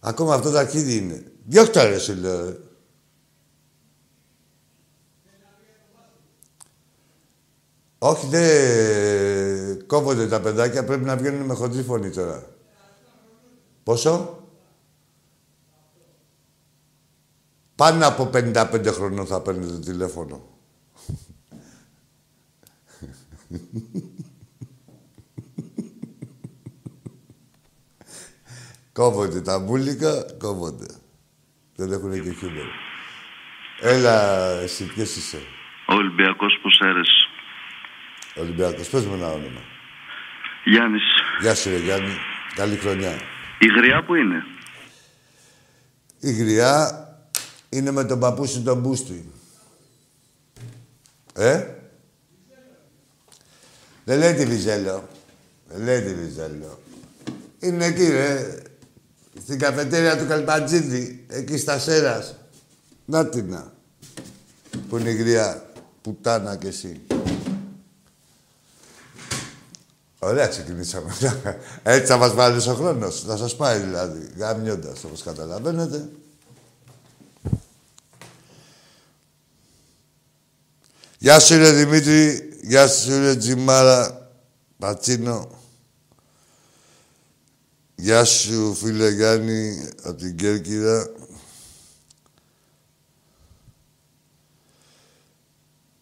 Ακόμα 0.00 0.34
αυτό 0.34 0.50
το 0.50 0.58
αρχίδι 0.58 0.96
είναι. 0.96 1.32
Διώχτα 1.44 1.84
ρε 1.84 1.98
σου 1.98 2.14
λέω. 2.14 2.44
ρε. 2.44 2.56
Όχι, 7.98 8.26
δεν 8.26 9.86
κόβονται 9.86 10.28
τα 10.28 10.40
παιδάκια. 10.40 10.84
Πρέπει 10.84 11.04
να 11.04 11.16
βγαίνουν 11.16 11.46
με 11.46 11.54
χοντρή 11.54 11.82
φωνή 11.82 12.10
τώρα. 12.10 12.46
Πόσο; 13.82 14.42
Πάνω 17.74 18.06
από 18.06 18.30
55 18.32 18.86
χρονών 18.86 19.26
θα 19.26 19.40
παίρνετε 19.40 19.78
τηλέφωνο. 19.78 20.48
Κόβονται 28.92 29.40
τα 29.40 29.58
μπουλικα, 29.58 30.26
κόβονται. 30.38 30.86
Δεν 31.76 31.92
έχουν 31.92 32.22
και 32.22 32.32
χιούμορ. 32.32 32.66
Έλα, 33.80 34.48
εσύ, 34.60 34.84
ποιος 34.84 35.16
είσαι; 35.16 35.38
Ο 35.88 35.94
Ολυμπιακός 35.94 36.58
Ποσέρες. 36.62 37.08
Ολυμπιακός, 38.34 38.88
πες 38.88 39.04
μου 39.04 39.14
ένα 39.14 39.32
όνομα. 39.32 39.60
Γιάννης. 40.64 41.02
Γεια 41.40 41.54
σου, 41.54 41.70
ρε 41.70 41.76
Γιάννη. 41.76 42.16
Καλή 42.54 42.76
χρονιά. 42.76 43.20
Η 43.58 43.66
γριά 43.66 44.04
που 44.04 44.14
είναι; 44.14 44.44
Η 46.20 46.32
γριά 46.32 47.06
είναι 47.68 47.90
με 47.90 48.04
τον 48.04 48.20
παππού 48.20 48.46
σου 48.46 48.62
τον 48.62 48.80
Μπούστη. 48.80 49.32
Ε; 51.34 51.66
Δεν 54.04 54.18
λέει 54.18 54.34
τη 54.34 54.46
Βυζέλο. 54.46 55.08
Δεν 55.68 55.84
λέει 55.84 56.00
τη 56.00 56.14
Βυζέλο. 56.14 56.80
Είναι 57.58 57.84
εκεί, 57.84 58.08
ρε. 58.08 58.62
Στην 59.40 59.58
καφετέρια 59.58 60.18
του 60.18 60.26
Καλπατζίδη. 60.26 61.24
Εκεί 61.28 61.56
στα 61.56 61.78
Σέρας. 61.78 62.34
Να 63.04 63.26
την 63.26 63.48
να. 63.48 63.72
Που 64.88 64.98
είναι 64.98 65.10
η 65.10 65.14
γριά. 65.14 65.66
Πουτάνα 66.02 66.56
κι 66.56 66.66
εσύ. 66.66 67.00
Ωραία 70.18 70.46
ξεκινήσαμε. 70.46 71.14
Έτσι 71.82 72.06
θα 72.06 72.16
μας 72.16 72.34
βάλεις 72.34 72.66
ο 72.66 72.74
χρόνος. 72.74 73.20
Θα 73.26 73.36
σας 73.36 73.56
πάει 73.56 73.78
δηλαδή. 73.78 74.30
Γαμιώντας, 74.36 75.04
όπως 75.04 75.22
καταλαβαίνετε. 75.22 76.08
Γεια 81.18 81.38
σου 81.40 81.56
ρε 81.56 81.72
Δημήτρη. 81.72 82.50
Γεια 82.62 82.88
σου 82.88 83.18
ρε 83.18 83.36
Τζιμάρα. 83.36 84.30
Πατσίνο. 84.78 85.61
Γεια 88.02 88.24
σου 88.24 88.74
φίλε 88.74 89.10
Γιάννη 89.10 89.88
από 90.02 90.14
την 90.14 90.36
Κέρκυρα. 90.36 91.10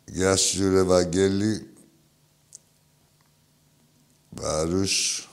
Γεια 0.05 0.37
σου 0.37 0.71
ρε 0.71 0.83
Βαγγέλη. 0.83 1.71
Παρούς. 4.35 5.29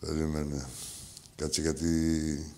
Περίμενε. 0.00 0.66
Κάτσε 1.36 1.60
γιατί... 1.60 2.51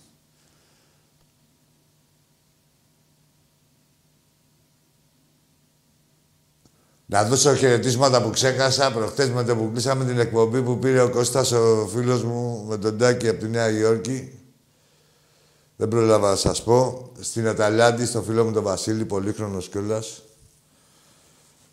Να 7.07 7.25
δώσω 7.25 7.55
χαιρετίσματα 7.55 8.23
που 8.23 8.31
ξέχασα 8.31 8.93
προχτές 8.93 9.29
με 9.29 9.45
το 9.45 9.57
που 9.57 9.71
κλείσαμε 9.73 10.05
την 10.05 10.19
εκπομπή 10.19 10.63
που 10.63 10.79
πήρε 10.79 11.01
ο 11.01 11.11
Κώστας, 11.11 11.53
ο 11.53 11.89
φίλος 11.95 12.25
μου, 12.25 12.65
με 12.69 12.77
τον 12.77 12.99
Τάκη 12.99 13.29
από 13.29 13.41
τη 13.41 13.49
Νέα 13.49 13.71
Υόρκη. 13.71 14.39
Δεν 15.77 15.89
πρόλαβα 15.89 16.31
να 16.31 16.37
σας 16.37 16.63
πω. 16.63 17.11
Στην 17.21 17.49
Αταλάντη, 17.49 18.07
στο 18.07 18.23
φίλο 18.23 18.45
μου 18.45 18.53
τον 18.53 18.63
Βασίλη, 18.63 19.05
πολύχρονος 19.05 19.69
κιόλας. 19.69 20.23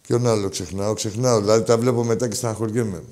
Ποιον 0.02 0.28
άλλο 0.28 0.50
ξεχνάω, 0.50 0.94
ξεχνάω. 0.94 1.40
Δηλαδή 1.40 1.64
τα 1.64 1.78
βλέπω 1.78 2.04
μετά 2.04 2.28
και 2.28 2.36
στεναχωριέμαι. 2.36 3.04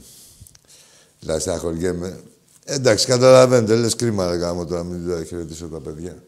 Δηλαδή 1.20 1.42
στεναχωριέμαι. 1.42 2.20
Εντάξει, 2.66 3.06
καταλαβαίνετε, 3.06 3.76
λες 3.76 3.96
κρίμα 3.96 4.30
ρε 4.30 4.36
γάμο 4.36 4.66
τώρα, 4.66 4.84
μην 4.84 5.26
χαιρετήσω 5.26 5.68
τα 5.68 5.80
παιδιά. 5.80 6.24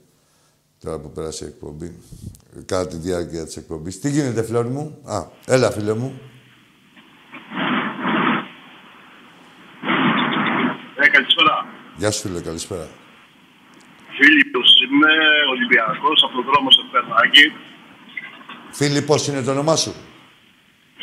Τώρα 0.83 0.99
που 0.99 1.11
πέρασε 1.11 1.45
η 1.45 1.47
εκπομπή. 1.47 1.97
Κατά 2.65 2.87
τη 2.87 2.95
διάρκεια 2.97 3.45
της 3.45 3.57
εκπομπής. 3.57 3.99
Τι 3.99 4.09
γίνεται, 4.09 4.43
φλόρ 4.43 4.65
μου; 4.65 5.01
Α, 5.05 5.25
έλα, 5.45 5.71
φίλε 5.71 5.93
μου. 5.93 6.21
Ε, 11.03 11.07
καλησπέρα. 11.07 11.65
Γεια 11.97 12.11
σου, 12.11 12.21
φίλε, 12.21 12.41
καλησπέρα. 12.41 12.87
Φίλιππος 14.17 14.69
είμαι, 14.83 15.11
Ολυμπιακός, 15.53 16.23
από 16.25 16.33
τον 16.35 16.45
δρόμο 16.53 16.71
στο 16.71 16.83
Περνάκι. 16.91 17.45
Φίλοι, 18.71 19.01
πώς 19.01 19.27
είναι 19.27 19.41
το 19.41 19.51
όνομά 19.51 19.75
σου; 19.75 19.93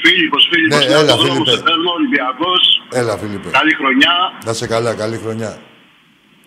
Φίλιππος, 0.02 0.48
Φίλιππος, 0.52 0.78
Ναι, 0.78 0.84
είμαι 0.84 0.94
έλα, 0.94 1.12
από 1.12 1.22
τον 1.22 1.26
δρόμο 1.26 1.32
Φίλιππε. 1.44 1.50
στο 1.50 1.62
Περνό, 1.62 1.90
Ολυμπιακός. 1.90 2.62
Έλα, 2.92 3.16
Φίλιππε. 3.18 3.50
Καλή 3.50 3.74
χρονιά. 3.74 4.12
Να 4.44 4.52
σε 4.52 4.66
καλά, 4.66 4.94
καλή 4.94 5.16
χρονιά. 5.16 5.58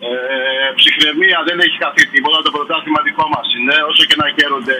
Ε, 0.08 0.12
ψυχραιμία 0.78 1.38
δεν 1.48 1.56
έχει 1.64 1.76
καθίσει 1.84 2.10
τίποτα. 2.16 2.38
Το 2.46 2.50
πρωτάθλημα 2.56 3.00
δικό 3.08 3.26
μας 3.34 3.46
είναι. 3.56 3.76
Όσο 3.90 4.02
και 4.08 4.16
να 4.22 4.26
χαίρονται 4.36 4.76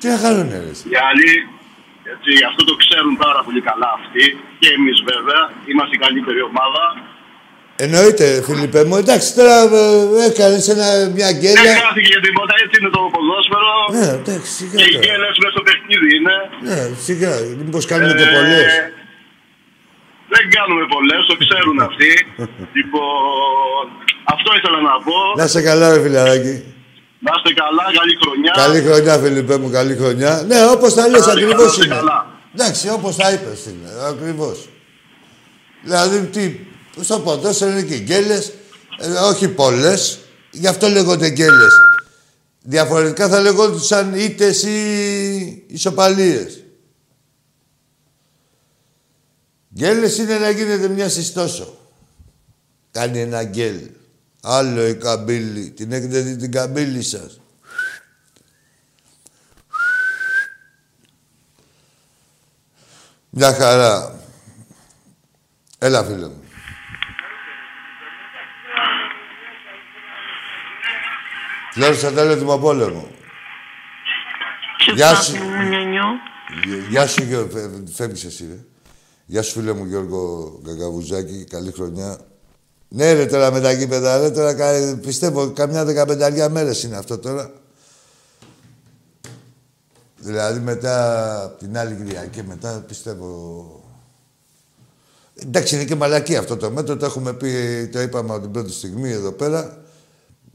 Τι 0.00 0.06
να 0.12 0.16
κάνουνε, 0.24 0.56
ρε. 0.64 0.70
εσύ; 0.74 0.84
οι 0.92 0.96
άλλοι. 1.08 1.30
Έτσι, 2.14 2.30
αυτό 2.50 2.62
το 2.68 2.74
ξέρουν 2.82 3.14
πάρα 3.26 3.40
πολύ 3.46 3.60
καλά 3.68 3.88
αυτοί. 4.00 4.24
Και 4.60 4.68
εμείς 4.76 4.98
βέβαια. 5.10 5.42
Είμαστε 5.70 5.94
η 5.98 6.00
καλύτερη 6.04 6.40
ομάδα. 6.50 6.82
Εννοείται, 7.86 8.26
Φίλιππε 8.46 8.80
μου. 8.88 8.96
Εντάξει, 9.02 9.28
τώρα 9.38 9.56
ε, 9.80 9.82
έκανες 10.28 10.64
ένα, 10.74 10.86
μια 11.16 11.28
Δεν 11.32 11.36
γκέλια. 11.40 11.72
χάθηκε 11.84 12.08
για 12.14 12.22
τίποτα. 12.26 12.52
Έτσι 12.64 12.74
είναι 12.80 12.92
το 12.96 13.00
ποδόσφαιρο. 13.14 13.72
Ναι, 13.96 14.08
εντάξει, 14.20 14.50
σιγά 14.58 14.76
Και 14.80 14.86
οι 14.90 14.94
τώρα. 14.94 15.04
γέλες 15.06 15.34
μέσα 15.42 15.52
στο 15.56 15.62
παιχνίδι 15.66 16.08
είναι. 16.18 16.36
Ναι, 16.68 16.78
σιγά. 17.06 17.32
Μήπως 17.64 17.84
κάνουμε 17.90 18.12
και 18.20 18.26
Ε, 18.30 18.34
πολλές. 18.36 18.70
Δεν 20.34 20.44
κάνουμε 20.56 20.84
πολλές, 20.94 21.20
το 21.30 21.34
ξέρουν 21.42 21.78
αυτοί. 21.88 22.12
λοιπόν, 22.78 23.82
αυτό 24.34 24.48
ήθελα 24.58 24.80
να 24.90 24.94
πω. 25.06 25.16
Να 25.40 25.46
σε 25.46 25.60
καλά, 25.68 25.86
ρε 25.94 26.00
φιλαράκι. 26.04 26.56
Να 27.26 27.30
είστε 27.36 27.52
καλά, 27.62 27.84
καλή 27.98 28.14
χρονιά. 28.22 28.52
Καλή 28.62 28.80
χρονιά, 28.86 29.14
Φιλιππέ 29.18 29.56
μου, 29.58 29.70
καλή 29.70 29.94
χρονιά. 29.96 30.42
Ναι, 30.48 30.58
όπως 30.74 30.94
τα 30.94 31.08
λες, 31.08 31.24
Καλή 31.26 31.44
ακριβώς 31.44 31.72
χρονιά, 31.72 31.84
είναι. 31.84 31.94
καλά. 31.94 32.26
Εντάξει, 32.54 32.88
όπως 32.88 33.16
τα 33.16 33.32
είπες 33.32 33.66
είναι, 33.66 33.88
ακριβώς. 34.08 34.68
Δηλαδή, 35.82 36.20
τι, 36.26 36.58
στο 37.00 37.18
ποδόσφαιρο 37.18 37.70
είναι 37.70 37.82
και 37.82 37.96
γκέλες, 37.96 38.52
ε, 38.98 39.08
όχι 39.30 39.48
πολλές, 39.48 40.18
γι' 40.50 40.66
αυτό 40.66 40.88
λέγονται 40.88 41.28
γκέλες. 41.28 41.74
Διαφορετικά 42.62 43.28
θα 43.28 43.40
λεγόντουσαν 43.40 44.14
ήττες 44.14 44.62
ή 44.62 44.78
ισοπαλίες. 45.68 46.63
Γκέλες 49.74 50.18
είναι 50.18 50.38
να 50.38 50.50
γίνεται 50.50 50.88
μια 50.88 51.08
συστόσο. 51.08 51.78
Κάνει 52.90 53.20
ένα 53.20 53.44
γκέλ. 53.44 53.90
Άλλο 54.42 54.86
η 54.86 54.94
καμπύλη. 54.96 55.70
Την 55.70 55.92
έχετε 55.92 56.20
δει 56.20 56.36
την 56.36 56.52
καμπύλη 56.52 57.02
σας; 57.02 57.40
Μια 63.30 63.52
χαρά. 63.54 64.18
Έλα, 65.78 66.04
φίλε 66.04 66.26
μου. 66.26 66.42
Φλόρ, 71.72 71.94
σαν 71.94 72.14
τέλο 72.14 72.58
πόλεμο. 72.58 73.08
Γεια 74.94 75.14
σου. 75.14 75.36
μου, 75.36 75.62
νιονιό; 75.68 76.04
Γεια 76.88 77.06
σου, 77.06 77.22
Γιώργο. 77.22 77.50
Φε- 77.50 77.94
Φεύγεις 77.94 78.24
εσύ, 78.24 78.46
ρε. 78.46 78.73
Γεια 79.26 79.42
σου, 79.42 79.52
φίλε 79.52 79.72
μου, 79.72 79.84
Γιώργο 79.84 80.52
Γκαγκαβουζάκη. 80.62 81.44
Καλή 81.44 81.72
χρονιά. 81.72 82.18
Ναι, 82.88 83.12
ρε, 83.12 83.26
τώρα 83.26 83.52
με 83.52 83.60
τα 83.60 83.72
γήπεδα, 83.72 84.18
ρε, 84.18 84.30
τώρα 84.30 84.54
κα- 84.54 84.98
πιστεύω 85.02 85.50
καμιά 85.50 85.84
δεκαπενταριά 85.84 86.48
μέρες 86.48 86.82
είναι 86.82 86.96
αυτό 86.96 87.18
τώρα. 87.18 87.50
Δηλαδή 90.18 90.60
μετά 90.60 91.44
από 91.44 91.58
την 91.58 91.78
άλλη 91.78 91.94
Κυριακή, 91.94 92.42
μετά 92.42 92.84
πιστεύω... 92.88 93.66
Εντάξει, 95.46 95.74
είναι 95.74 95.84
και 95.84 95.94
μαλακή 95.94 96.36
αυτό 96.36 96.56
το 96.56 96.70
μέτρο, 96.70 96.96
το 96.96 97.04
έχουμε 97.04 97.32
πει, 97.32 97.50
το 97.92 98.00
είπαμε 98.00 98.32
από 98.32 98.40
την 98.42 98.50
πρώτη 98.50 98.72
στιγμή 98.72 99.10
εδώ 99.10 99.32
πέρα. 99.32 99.78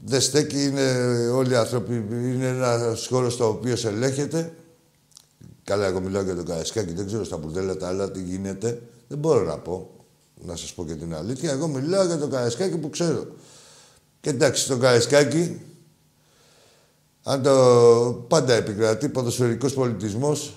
Δεν 0.04 0.20
στέκει, 0.20 0.62
είναι 0.64 0.90
όλοι 1.34 1.52
οι 1.52 1.56
άνθρωποι, 1.56 1.94
είναι 2.10 2.46
ένας 2.46 3.06
χώρος 3.06 3.32
στο 3.32 3.48
οποίο 3.48 3.76
σε 3.76 3.88
ελέγχεται. 3.88 4.52
Καλά, 5.70 5.86
εγώ 5.86 6.00
μιλάω 6.00 6.22
για 6.22 6.34
τον 6.34 6.44
Καρασκάκη, 6.44 6.92
δεν 6.92 7.06
ξέρω 7.06 7.24
στα 7.24 7.36
μπουρδέλα 7.36 7.76
τα 7.76 7.88
άλλα 7.88 8.10
τι 8.10 8.22
γίνεται. 8.22 8.82
Δεν 9.08 9.18
μπορώ 9.18 9.44
να 9.44 9.58
πω, 9.58 9.90
να 10.34 10.56
σας 10.56 10.72
πω 10.72 10.84
και 10.84 10.94
την 10.94 11.14
αλήθεια. 11.14 11.50
Εγώ 11.50 11.68
μιλάω 11.68 12.04
για 12.04 12.18
τον 12.18 12.30
Καρασκάκη 12.30 12.76
που 12.76 12.90
ξέρω. 12.90 13.26
Και 14.20 14.30
εντάξει, 14.30 14.68
τον 14.68 14.80
Καρασκάκη, 14.80 15.60
αν 17.22 17.42
το 17.42 17.54
πάντα 18.28 18.54
επικρατεί 18.54 19.08
ποδοσφαιρικός 19.08 19.74
πολιτισμός, 19.74 20.54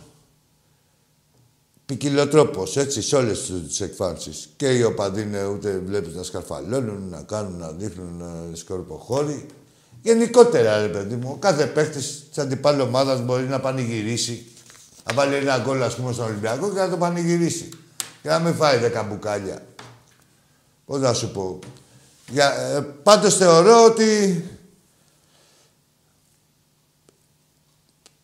ποικιλοτρόπος, 1.86 2.78
έτσι, 2.78 3.02
σε 3.02 3.16
όλες 3.16 3.52
τις 3.68 3.82
εκφάνσεις. 3.82 4.50
Και 4.56 4.70
οι 4.78 4.84
οπαδοί 4.84 5.22
είναι 5.22 5.46
ούτε 5.46 5.82
βλέπεις 5.86 6.16
να 6.16 6.24
σκαρφαλώνουν, 6.24 7.10
να 7.10 7.22
κάνουν, 7.22 7.58
να 7.58 7.72
δείχνουν 7.72 8.22
ε, 8.22 8.56
σκορποχώρι. 8.56 9.46
Γενικότερα, 10.02 10.82
ρε 10.82 10.88
παιδί 10.88 11.16
μου, 11.16 11.30
ο 11.34 11.38
κάθε 11.38 11.66
παίχτης 11.66 12.24
της 12.30 12.38
αντιπάλη 12.38 12.82
ομάδας 12.82 13.22
μπορεί 13.22 13.44
να 13.44 13.60
πανηγυρίσει. 13.60 14.48
Να 15.04 15.14
βάλει 15.14 15.36
ένα 15.36 15.60
γκολ, 15.60 15.84
ας 15.84 15.96
πούμε, 15.96 16.14
στον 16.14 16.26
Ολυμπιακό 16.26 16.74
και 16.74 16.80
να 16.80 16.90
το 16.90 16.98
πανηγυρίσει. 16.98 17.70
Και 18.22 18.30
να 18.30 18.40
μην 18.40 18.56
φάει 18.56 18.78
δέκα 18.78 19.04
μπουκάλια. 19.04 19.66
Πώς 20.86 21.00
να 21.00 21.14
σου 21.14 21.32
πω. 21.32 21.60
Για, 22.30 22.54
ε, 22.54 22.82
πάντως 22.82 23.36
θεωρώ 23.36 23.84
ότι 23.84 24.44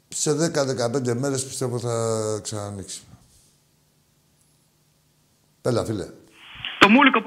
σε 0.07 0.33
10-15 0.33 1.13
μέρες 1.13 1.45
πιστεύω 1.45 1.79
θα 1.79 2.39
ξανανοίξει. 2.43 3.01
Έλα, 5.61 5.85
φίλε. 5.85 6.07
Το 6.79 6.89
μούλικο. 6.89 7.19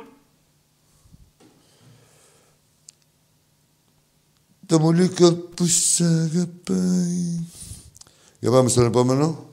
Το 4.66 4.78
μουλίκο 4.78 5.32
που 5.32 5.66
σ' 5.66 6.00
αγαπάει. 6.00 7.44
Για 8.42 8.50
πάμε 8.50 8.68
στον 8.68 8.84
επόμενο. 8.86 9.46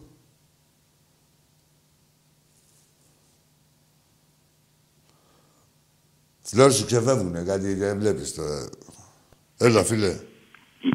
Φλόρ 6.42 6.72
σου 6.72 6.86
ξεφεύγουνε, 6.86 7.44
κάτι 7.48 7.74
δεν 7.74 8.00
βλέπεις 8.00 8.34
τώρα. 8.36 8.70
Έλα, 9.58 9.84
φίλε. 9.84 10.12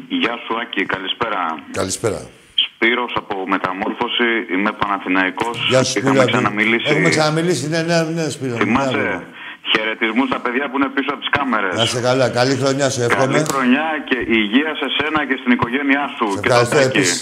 Γεια 0.09 0.35
σου 0.45 0.53
Άκη, 0.61 0.85
καλησπέρα. 0.85 1.39
Καλησπέρα. 1.71 2.21
Σπύρος 2.65 3.13
από 3.15 3.47
Μεταμόρφωση, 3.47 4.29
είμαι 4.53 4.71
Παναθηναϊκός. 4.71 5.67
Γεια 5.69 5.83
σου, 5.83 5.99
Είχαμε 5.99 6.15
Σπύρο. 6.21 6.31
ξαναμιλήσει. 6.31 6.85
Έχουμε 6.91 7.09
ξαναμιλήσει, 7.09 7.67
ναι, 7.69 7.81
ναι, 7.81 8.01
ναι, 8.01 8.29
Σπύρο. 8.29 8.55
Θυμάσαι, 8.55 8.97
Ναι, 8.97 9.23
χαιρετισμούς 9.71 10.27
στα 10.27 10.39
παιδιά 10.39 10.69
που 10.69 10.75
είναι 10.77 10.89
πίσω 10.95 11.09
από 11.13 11.19
τις 11.19 11.29
κάμερες. 11.29 11.75
Να 11.75 11.83
είσαι 11.83 12.01
καλά, 12.01 12.29
καλή 12.29 12.55
χρονιά 12.55 12.89
σου 12.89 13.01
εύχομαι. 13.01 13.33
Καλή 13.33 13.45
χρονιά 13.51 13.85
και 14.09 14.17
υγεία 14.39 14.71
σε 14.81 14.87
σένα 14.97 15.19
και 15.27 15.35
στην 15.41 15.51
οικογένειά 15.51 16.03
σου. 16.17 16.25
Σε 16.31 16.39
και 16.39 16.47
ευχαριστώ 16.49 16.75
τον 16.75 16.83
Τάκη. 16.83 16.97
επίσης. 16.97 17.19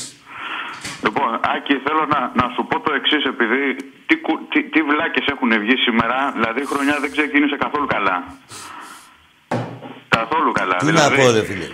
Λοιπόν, 1.05 1.29
Άκη, 1.55 1.73
θέλω 1.86 2.03
να, 2.13 2.19
να 2.41 2.45
σου 2.53 2.61
πω 2.69 2.75
το 2.86 2.91
εξής, 2.99 3.23
επειδή 3.34 3.61
τι, 4.07 4.15
κου- 4.25 4.43
τι, 4.51 4.59
τι 4.73 4.79
βλάκες 4.89 5.25
έχουν 5.34 5.51
βγει 5.63 5.75
σήμερα, 5.88 6.17
δηλαδή 6.38 6.59
η 6.61 6.69
χρονιά 6.73 6.95
δεν 7.03 7.11
ξεκίνησε 7.15 7.55
καθόλου 7.65 7.88
καλά. 7.95 8.17
Καθόλου 10.17 10.51
καλά. 10.51 10.75
Τι 10.75 10.86
να 10.86 10.91
δηλαδή, 10.91 11.17
πω, 11.21 11.31
ρε 11.38 11.43
φίλε. 11.49 11.67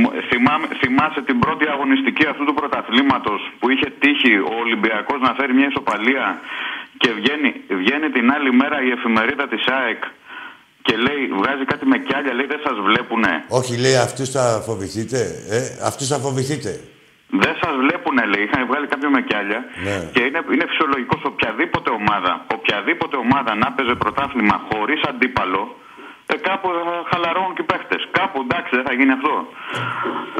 μου- 0.00 0.12
θυμάμαι, 0.30 0.66
θυμάσαι 0.82 1.20
την 1.28 1.36
πρώτη 1.44 1.64
αγωνιστική 1.74 2.24
αυτού 2.32 2.44
του 2.48 2.54
πρωταθλήματος 2.60 3.40
που 3.58 3.66
είχε 3.72 3.88
τύχει 4.02 4.32
ο 4.52 4.54
Ολυμπιακός 4.64 5.18
να 5.26 5.30
φέρει 5.38 5.52
μια 5.58 5.68
ισοπαλία 5.72 6.24
και 7.02 7.08
βγαίνει, 7.18 7.50
βγαίνει 7.82 8.08
την 8.16 8.26
άλλη 8.36 8.50
μέρα 8.60 8.76
η 8.88 8.90
εφημερίδα 8.96 9.48
της 9.48 9.62
ΑΕΚ 9.78 10.02
και 10.86 10.96
λέει, 10.96 11.22
βγάζει 11.40 11.64
κάτι 11.72 11.84
με 11.86 11.98
κιάλια, 11.98 12.32
λέει 12.38 12.46
δεν 12.46 12.60
σας 12.66 12.76
βλέπουνε. 12.88 13.32
Όχι, 13.48 13.76
λέει, 13.84 13.96
αυτούς 13.96 14.28
θα 14.30 14.44
φοβηθείτε. 14.66 15.18
Ε, 15.50 15.60
αυτούς 15.90 16.06
θα 16.08 16.18
φοβηθείτε. 16.18 16.80
Δεν 17.42 17.54
σας 17.62 17.72
βλέπουν, 17.82 18.16
λέει. 18.32 18.42
Είχαν 18.46 18.60
βγάλει 18.70 18.86
κάποιο 18.92 19.08
με 19.16 19.20
κιάλια. 19.28 19.60
Ναι. 19.86 19.96
Και 20.14 20.22
είναι, 20.28 20.40
είναι 20.54 20.66
φυσιολογικός 20.70 21.18
σε 21.22 21.26
οποιαδήποτε 21.32 21.90
ομάδα, 22.00 22.32
οποιαδήποτε 22.56 23.16
ομάδα 23.26 23.50
να 23.62 23.68
παίζει 23.74 23.94
πρωτάθλημα 24.02 24.56
χωρίς 24.68 25.00
αντίπαλο, 25.10 25.62
ε, 26.32 26.34
κάπου 26.48 26.66
θα 26.78 26.84
χαλαρώνουν 27.10 27.52
και 27.56 27.62
οι 27.64 27.68
παίχτες. 27.72 28.00
Κάπου 28.18 28.36
εντάξει, 28.46 28.70
δεν 28.78 28.84
θα 28.88 28.92
γίνει 28.98 29.12
αυτό. 29.18 29.32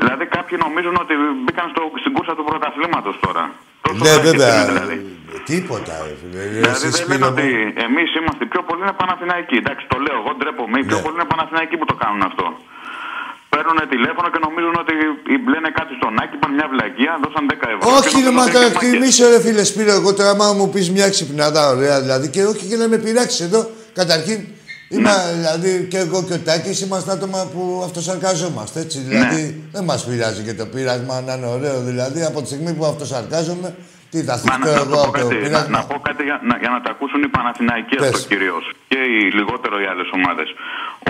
Δηλαδή 0.00 0.24
κάποιοι 0.36 0.56
νομίζουν 0.64 0.96
ότι 1.04 1.14
μπήκαν 1.44 1.66
στο, 1.72 1.80
στην 2.02 2.12
κούρσα 2.16 2.34
του 2.36 2.44
πρωταθλήματος 2.50 3.16
τώρα. 3.26 3.44
Τόσο 3.84 4.02
Ναι, 4.04 4.10
βλάκες 4.10 4.30
βέβαια. 4.30 4.54
είναι, 4.62 4.72
δηλαδή. 4.72 4.96
Τίποτα, 5.50 5.94
ρε 6.06 6.14
φίλε. 6.20 6.42
Δηλαδή 6.56 6.70
Εσύ, 6.76 6.86
δεν 6.88 6.92
Σπύρο 7.00 7.12
λένε 7.12 7.24
μου. 7.26 7.32
ότι 7.34 7.46
εμείς 7.86 8.08
είμαστε 8.18 8.42
οι 8.44 8.50
πιο 8.52 8.62
πολλοί 8.68 8.80
είναι 8.84 8.96
Παναθηναϊκοί. 9.02 9.56
Εντάξει, 9.62 9.84
το 9.92 9.96
λέω, 10.04 10.16
εγώ 10.22 10.30
ντρέπομαι. 10.38 10.76
Οι 10.80 10.84
πιο 10.90 10.96
Ναι. 10.98 11.04
πολλοί 11.04 11.16
είναι 11.18 11.28
Παναθηναϊκοί 11.34 11.74
που 11.80 11.86
το 11.90 11.96
κάνουν 12.02 12.22
αυτό. 12.30 12.46
Παίρνουν 13.56 13.78
τηλέφωνο 13.94 14.28
και 14.32 14.40
νομίζουν 14.46 14.74
ότι 14.82 14.92
λένε 15.52 15.68
κάτι 15.78 15.92
στον 15.98 16.12
Άκη, 16.22 16.34
είπαν 16.38 16.50
μια 16.58 16.66
βλακεία, 16.72 17.12
δώσαν 17.22 17.44
10 17.50 17.54
ευρώ. 17.74 17.84
Όχι, 17.98 18.14
και 18.14 18.22
ρε, 18.26 18.30
νομίζουν 18.30 18.34
μα 18.38 18.42
ότι 18.44 18.56
είναι 18.56 18.66
μάγκες. 18.66 18.76
εκτιμήσω, 18.76 19.24
ρε 19.32 19.40
φίλε 19.44 19.64
Σπύρο. 19.70 19.92
Εγώ 20.00 20.10
τώρα, 20.18 20.30
άμα 20.34 20.46
μου 20.58 20.66
πεις 20.72 20.86
μια 20.96 21.08
ξυπνάδα, 21.14 21.62
ωραία 21.74 21.96
δηλαδή, 22.04 22.26
και 22.34 22.42
όχι 22.52 22.64
και 22.70 22.76
να 22.82 22.86
με 22.92 22.96
πειράξεις 23.04 23.40
εδώ. 23.48 23.60
Καταρχήν, 24.00 24.38
Είμαι, 24.88 25.14
δηλαδή, 25.38 25.86
και 25.90 25.98
εγώ 25.98 26.18
και 26.26 26.32
ο 26.32 26.40
Τάκης 26.48 26.80
είμαστε 26.84 27.10
άτομα 27.16 27.40
που 27.52 27.62
αυτοσαρκαζόμαστε, 27.84 28.80
έτσι. 28.80 28.98
Δηλαδή, 28.98 29.42
δεν 29.72 29.84
μας 29.84 30.00
πειράζει 30.06 30.42
και 30.46 30.54
το 30.54 30.66
πείραγμα 30.66 31.20
να 31.26 31.32
είναι 31.34 31.46
ωραίο. 31.46 31.78
Δηλαδή, 31.90 32.20
από 32.30 32.38
τη 32.42 32.46
στιγμή 32.46 32.72
που 32.74 32.84
αυτοσαρκάζομαι, 32.84 33.68
τι 34.10 34.18
θα 34.22 34.32
Μα 34.32 34.38
θυχτώ 34.38 34.58
να, 34.58 34.74
να, 34.74 34.80
εγώ 34.80 34.84
σου 34.84 34.90
πω 34.90 35.00
από 35.00 35.18
το 35.18 35.18
κάτι, 35.18 35.34
να, 35.34 35.40
πείραγμα. 35.40 35.78
να 35.78 35.84
πω 35.90 35.96
κάτι 36.08 36.22
για 36.28 36.40
να, 36.48 36.54
για 36.62 36.70
να 36.74 36.80
τα 36.84 36.90
ακούσουν 36.94 37.22
οι 37.22 37.28
Παναθηναϊκοί 37.36 37.96
Πες. 37.96 38.08
αυτό 38.08 38.28
κυρίως. 38.32 38.64
Και 38.88 38.98
οι 39.12 39.20
λιγότερο 39.38 39.74
οι 39.82 39.86
άλλες 39.92 40.08
ομάδες. 40.18 40.48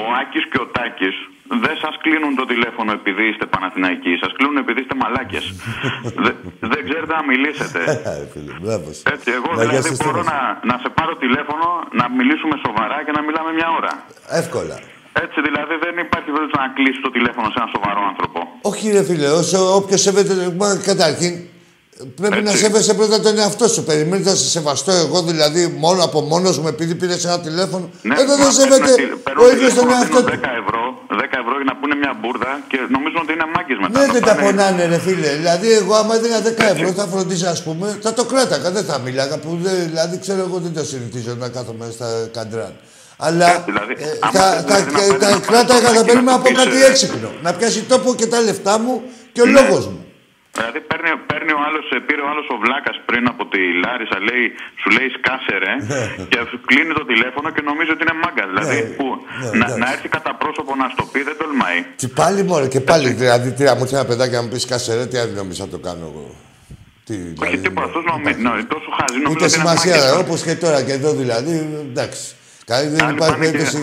Ο 0.03 0.05
Άκης 0.21 0.45
και 0.51 0.59
ο 0.65 0.67
Τάκης 0.77 1.17
δεν 1.65 1.75
σας 1.85 1.95
κλείνουν 2.05 2.33
το 2.41 2.45
τηλέφωνο 2.53 2.91
επειδή 3.01 3.23
είστε 3.31 3.45
Παναθηναϊκοί. 3.55 4.13
Σας 4.23 4.31
κλείνουν 4.37 4.57
επειδή 4.65 4.79
είστε 4.83 4.97
μαλάκες. 5.03 5.45
δεν 6.73 6.81
ξέρετε 6.89 7.13
να 7.19 7.25
μιλήσετε. 7.31 7.81
Ε, 8.11 8.15
φίλε, 8.33 8.53
μπράβος 8.63 8.95
σου. 8.99 9.05
Έτσι, 9.15 9.29
εγώ 9.39 9.49
Να 9.51 9.61
δηλαδή 9.63 9.75
γιάσεις 9.75 9.99
μπορώ 10.03 10.21
τέλος. 10.23 10.33
να, 10.33 10.39
να 10.71 10.75
σε 10.83 10.89
πάρω 10.99 11.13
τηλέφωνο, 11.25 11.67
να 12.01 12.05
μιλήσουμε 12.19 12.55
σοβαρά 12.67 12.97
και 13.07 13.13
να 13.17 13.23
μιλάμε 13.27 13.51
μια 13.59 13.69
ώρα. 13.79 13.93
Εύκολα. 14.43 14.77
Έτσι 15.25 15.39
δηλαδή 15.49 15.75
δεν 15.85 15.95
υπάρχει 16.07 16.29
περίπτωση 16.35 16.57
να 16.63 16.69
κλείσεις 16.77 17.01
το 17.07 17.11
τηλέφωνο 17.17 17.47
σε 17.53 17.57
έναν 17.61 17.71
σοβαρό 17.77 18.01
άνθρωπο. 18.13 18.39
Όχι, 18.71 18.85
ρε 18.97 19.03
φίλε, 19.09 19.29
όσο 19.41 19.59
όποιος 19.81 20.01
σέβεται. 20.07 20.35
Μα, 20.61 20.69
καταρχήν, 20.91 21.33
πρέπει 22.21 22.41
να 22.49 22.51
Έτσι. 22.53 22.63
σέβεσαι 22.63 22.95
πρώτα 23.01 23.17
τον 23.27 23.35
εαυτό 23.43 23.67
σου. 23.75 23.81
Περιμένεις 23.91 24.27
να 24.31 24.35
σε 24.43 24.49
σεβαστώ 24.57 24.93
εγώ, 25.05 25.19
δηλαδή, 25.31 25.63
μόνο 25.85 26.01
από 26.09 26.19
μόνος 26.33 26.55
μου, 26.61 26.69
επειδή 26.75 26.95
πήρες 27.01 27.25
ένα 27.29 27.39
τηλέφωνο. 27.47 27.85
Εδώ 28.23 28.33
μα 28.43 28.45
δεν 28.45 28.53
σέβεται 28.59 28.79
παίρνουν 28.81 28.97
τηλε- 29.01 29.17
παίρνουν 29.27 29.45
ο 29.45 29.49
ίδιος 29.55 29.73
τον 29.79 29.85
τηλέφωνο, 29.85 30.01
εαυτό 30.01 30.19
δίνουν 30.25 30.41
του. 30.41 30.49
10 30.49 30.51
ευρώ, 30.63 30.83
10 31.23 31.37
ευρώ 31.43 31.55
για 31.61 31.69
να 31.73 31.75
πούνε 31.81 31.86
μια 32.03 32.13
μπουρδα 32.21 32.53
και 32.71 32.79
νομίζουν 32.95 33.21
ότι 33.25 33.33
είναι 33.37 33.47
μάγκε 33.55 33.75
μετά. 33.83 33.95
Ναι, 33.99 34.07
Το 34.07 34.13
δεν 34.17 34.23
τα 34.29 34.35
πάνε- 34.35 34.45
πονάνε, 34.45 34.83
ρε 34.93 34.99
φίλε. 35.07 35.31
Δηλαδή, 35.41 35.69
εγώ 35.81 35.95
άμα 36.01 36.15
έδινα 36.19 36.39
10 36.41 36.65
ευρώ, 36.75 36.89
θα 37.01 37.05
φροντίζα, 37.13 37.49
ας 37.57 37.63
πούμε, 37.67 37.87
θα 38.05 38.13
το 38.19 38.25
κράταγα, 38.31 38.69
δεν 38.77 38.85
θα 38.91 38.97
μίλαγα. 39.05 39.37
Που 39.45 39.51
δεν, 39.63 39.75
δηλαδή, 39.91 40.15
ξέρω 40.25 40.41
εγώ 40.49 40.57
δεν 40.65 40.73
το 40.77 40.83
συνηθίζω 40.93 41.33
να 41.43 41.49
κάθομαι 41.49 41.87
στα 41.97 42.09
καντράν. 42.37 42.75
Αλλά 43.17 43.49
δηλαδή, 43.69 43.93
ε, 43.99 44.07
άμα 44.21 44.33
θα, 44.41 44.51
θες 44.51 44.65
θα, 44.73 44.85
δηλαδή 44.85 45.11
να 45.13 45.19
θα, 45.19 45.19
παίρνεις 45.19 45.21
τα 45.21 45.31
να 45.31 45.39
κράταγα, 45.47 45.81
πάρεις 45.81 45.99
θα 45.99 46.05
το 46.05 46.05
περίμενα 46.05 46.35
από 46.37 46.49
πεις, 46.49 46.57
κάτι 46.65 46.83
ε, 46.83 46.87
έξυπνο. 46.87 47.31
Να 47.43 47.53
πιάσει 47.53 47.81
τόπο 47.83 48.15
και 48.15 48.27
τα 48.27 48.41
λεφτά 48.41 48.79
μου 48.79 49.03
και 49.33 49.41
ο 49.43 49.47
Ναι. 49.47 49.61
λόγος 49.61 49.87
μου. 49.87 50.06
Δηλαδή 50.57 50.79
παίρνει, 50.91 51.11
παίρνει 51.31 51.53
ο 51.59 51.61
άλλος, 51.67 51.85
ε, 51.97 51.99
πήρε 52.07 52.23
ο 52.27 52.29
άλλος 52.33 52.47
ο 52.55 52.57
Βλάκας 52.63 52.97
πριν 53.09 53.25
από 53.33 53.43
τη 53.53 53.61
Λάρισα, 53.85 54.19
λέει, 54.29 54.45
σου 54.81 54.89
λέει 54.97 55.09
σκάσε 55.19 55.55
ρε, 55.65 55.73
και 56.33 56.39
σου 56.51 56.59
κλείνει 56.69 56.93
το 57.01 57.05
τηλέφωνο 57.11 57.49
και 57.55 57.63
νομίζει 57.71 57.91
ότι 57.95 58.03
είναι 58.07 58.17
μάγκα. 58.25 58.45
Δηλαδή 58.53 58.79
Ναι, 58.83 58.95
που 58.99 59.07
ναι, 59.17 59.47
να, 59.61 59.65
εντάξει. 59.65 59.79
να 59.83 59.87
έρθει 59.95 60.09
κατά 60.17 60.33
πρόσωπο 60.43 60.71
να 60.81 60.87
στο 60.95 61.03
πει 61.13 61.21
δεν 61.29 61.37
τολμάει. 61.43 61.79
Και 62.03 62.09
πάλι 62.21 62.41
μωρέ, 62.49 62.67
και 62.75 62.83
πάλι. 62.91 63.09
Δηλαδή, 63.23 63.49
τι 63.57 63.63
να 63.69 63.75
μου 63.77 63.83
έρθει 63.85 63.95
ένα 64.01 64.07
παιδάκι 64.11 64.35
να 64.39 64.43
μου 64.45 64.51
πει 64.53 64.59
κάσερε, 64.73 65.03
τι 65.11 65.17
άλλο 65.23 65.33
νομίζεις 65.41 65.61
να 65.65 65.69
το 65.75 65.79
κάνω 65.89 66.05
εγώ; 66.13 66.25
Τι, 67.07 67.15
Όχι 67.15 67.33
δηλαδή, 67.39 67.59
τίποτα, 67.65 67.87
αυτός 67.89 68.05
νομίζει, 68.13 68.41
νο, 68.47 68.51
τόσο 68.75 68.91
χάζει, 68.99 69.19
νομίζω 69.25 69.31
Ούτε 69.35 69.45
ότι 69.45 69.55
είναι 69.55 69.63
σημασία, 69.63 69.97
μάγκες. 69.97 70.21
όπως 70.23 70.39
και 70.47 70.55
τώρα 70.65 70.79
και 70.87 70.93
εδώ 70.99 71.11
δηλαδή, 71.23 71.53
εντάξει. 71.91 72.25
Καλή 72.73 72.87
δεν 72.95 73.03
Άλλοι 73.05 73.15
υπάρχει 73.17 73.33
πάνε 73.33 73.45
και- 73.47 73.51
περίπτωση 73.53 73.79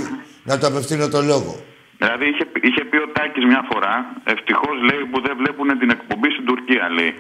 να 0.50 0.58
το 0.60 0.66
απευθύνω 0.72 1.06
το 1.16 1.22
λόγο. 1.32 1.54
Δηλαδή 2.00 2.26
είχε, 2.32 2.46
είχε 2.68 2.82
πει 2.90 2.98
ο 3.06 3.08
Τάκης 3.16 3.46
μια 3.52 3.62
φορά, 3.72 3.94
ευτυχώς 4.34 4.76
λέει 4.90 5.02
που 5.12 5.18
δεν 5.26 5.34
βλέπουν 5.42 5.68
την 5.82 5.90
εκπομπή 5.98 6.30
στην 6.36 6.46
Τουρκία, 6.50 6.86
λέει. 6.98 7.12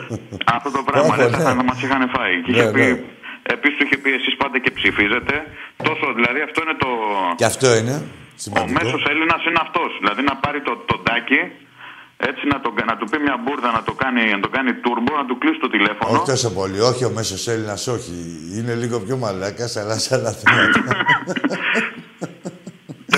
Αυτό 0.56 0.68
το 0.78 0.82
πράγμα 0.88 1.12
Άχω, 1.14 1.20
λέει, 1.22 1.30
ναι. 1.30 1.36
θα, 1.46 1.50
θα 1.58 1.64
μας 1.68 1.78
είχαν 1.84 2.02
φάει. 2.14 2.34
Και 2.42 2.50
είχε 2.52 2.64
Ναι, 2.64 2.72
πει, 2.76 2.84
ναι. 2.90 3.00
επίσης 3.54 3.76
του 3.78 3.84
είχε 3.86 3.96
πει, 4.02 4.10
εσείς 4.18 4.34
πάτε 4.40 4.56
και 4.64 4.70
ψηφίζετε. 4.78 5.34
Τόσο, 5.88 6.06
δηλαδή 6.18 6.40
αυτό 6.48 6.58
είναι 6.64 6.76
το. 6.84 6.90
Και 7.40 7.46
αυτό 7.52 7.68
είναι 7.80 7.96
Ο 8.06 8.42
σημαντικό. 8.44 8.76
μέσος 8.78 9.02
Έλληνας 9.12 9.40
είναι 9.48 9.60
αυτός. 9.66 9.90
Δηλαδή 10.00 10.22
να 10.30 10.34
πάρει 10.44 10.60
το, 10.68 10.72
το 10.90 10.96
Τάκη, 11.06 11.40
έτσι 12.28 12.42
να, 12.52 12.56
τον, 12.64 12.72
να 12.90 12.94
του 12.98 13.06
πει 13.10 13.18
μια 13.26 13.36
μπουρδα, 13.42 13.68
να 13.78 13.82
το 13.88 13.92
κάνει, 14.02 14.22
να 14.36 14.40
το 14.44 14.48
κάνει 14.56 14.70
τούρμπο, 14.84 15.12
να 15.20 15.24
του 15.28 15.36
κλείσει 15.42 15.60
το 15.64 15.70
τηλέφωνο. 15.76 16.10
Όχι 16.16 16.26
τόσο 16.32 16.48
πολύ, 16.60 16.78
όχι 16.90 17.02
ο 17.10 17.12
μέσος 17.18 17.42
Έλληνας, 17.54 17.82
όχι. 17.96 18.14
Είναι 18.56 18.74
λίγο 18.82 18.96
πιο 19.06 19.16
μαλάκας, 19.22 19.72
αλλά 19.80 19.96
σε 20.04 20.10
άλλα 20.16 20.32
θέματα. 20.40 20.80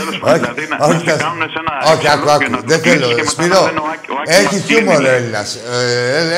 Τέλο 0.04 0.18
πάντων, 0.24 0.38
δηλαδή 0.40 0.62
να, 0.72 0.76
να 0.78 0.98
σε 0.98 1.04
τα- 1.10 1.16
κάνουν 1.24 1.42
σε 1.54 1.58
ένα. 1.62 1.72
όχι, 1.92 2.06
έξαλλο 2.06 2.30
άκου, 2.32 2.38
και 2.40 2.44
άκου. 2.44 2.50
να 2.54 2.58
τους 2.62 2.70
Δεν 2.72 2.80
κλείσεις 2.84 3.00
θέλω. 3.00 3.14
και 3.18 3.22
μετά 3.28 3.32
να 3.36 3.36
Σπυρό, 3.36 3.60
λένε 3.68 3.80
ο 3.86 3.88
Άκη- 3.94 4.10
ο 4.14 4.16
Άκης 4.20 4.36
έχει 4.40 4.54
μας 4.56 4.64
χιούμορ 4.68 4.94
κλείνει. 4.96 5.08
ο 5.12 5.16
Έλληνας. 5.18 5.48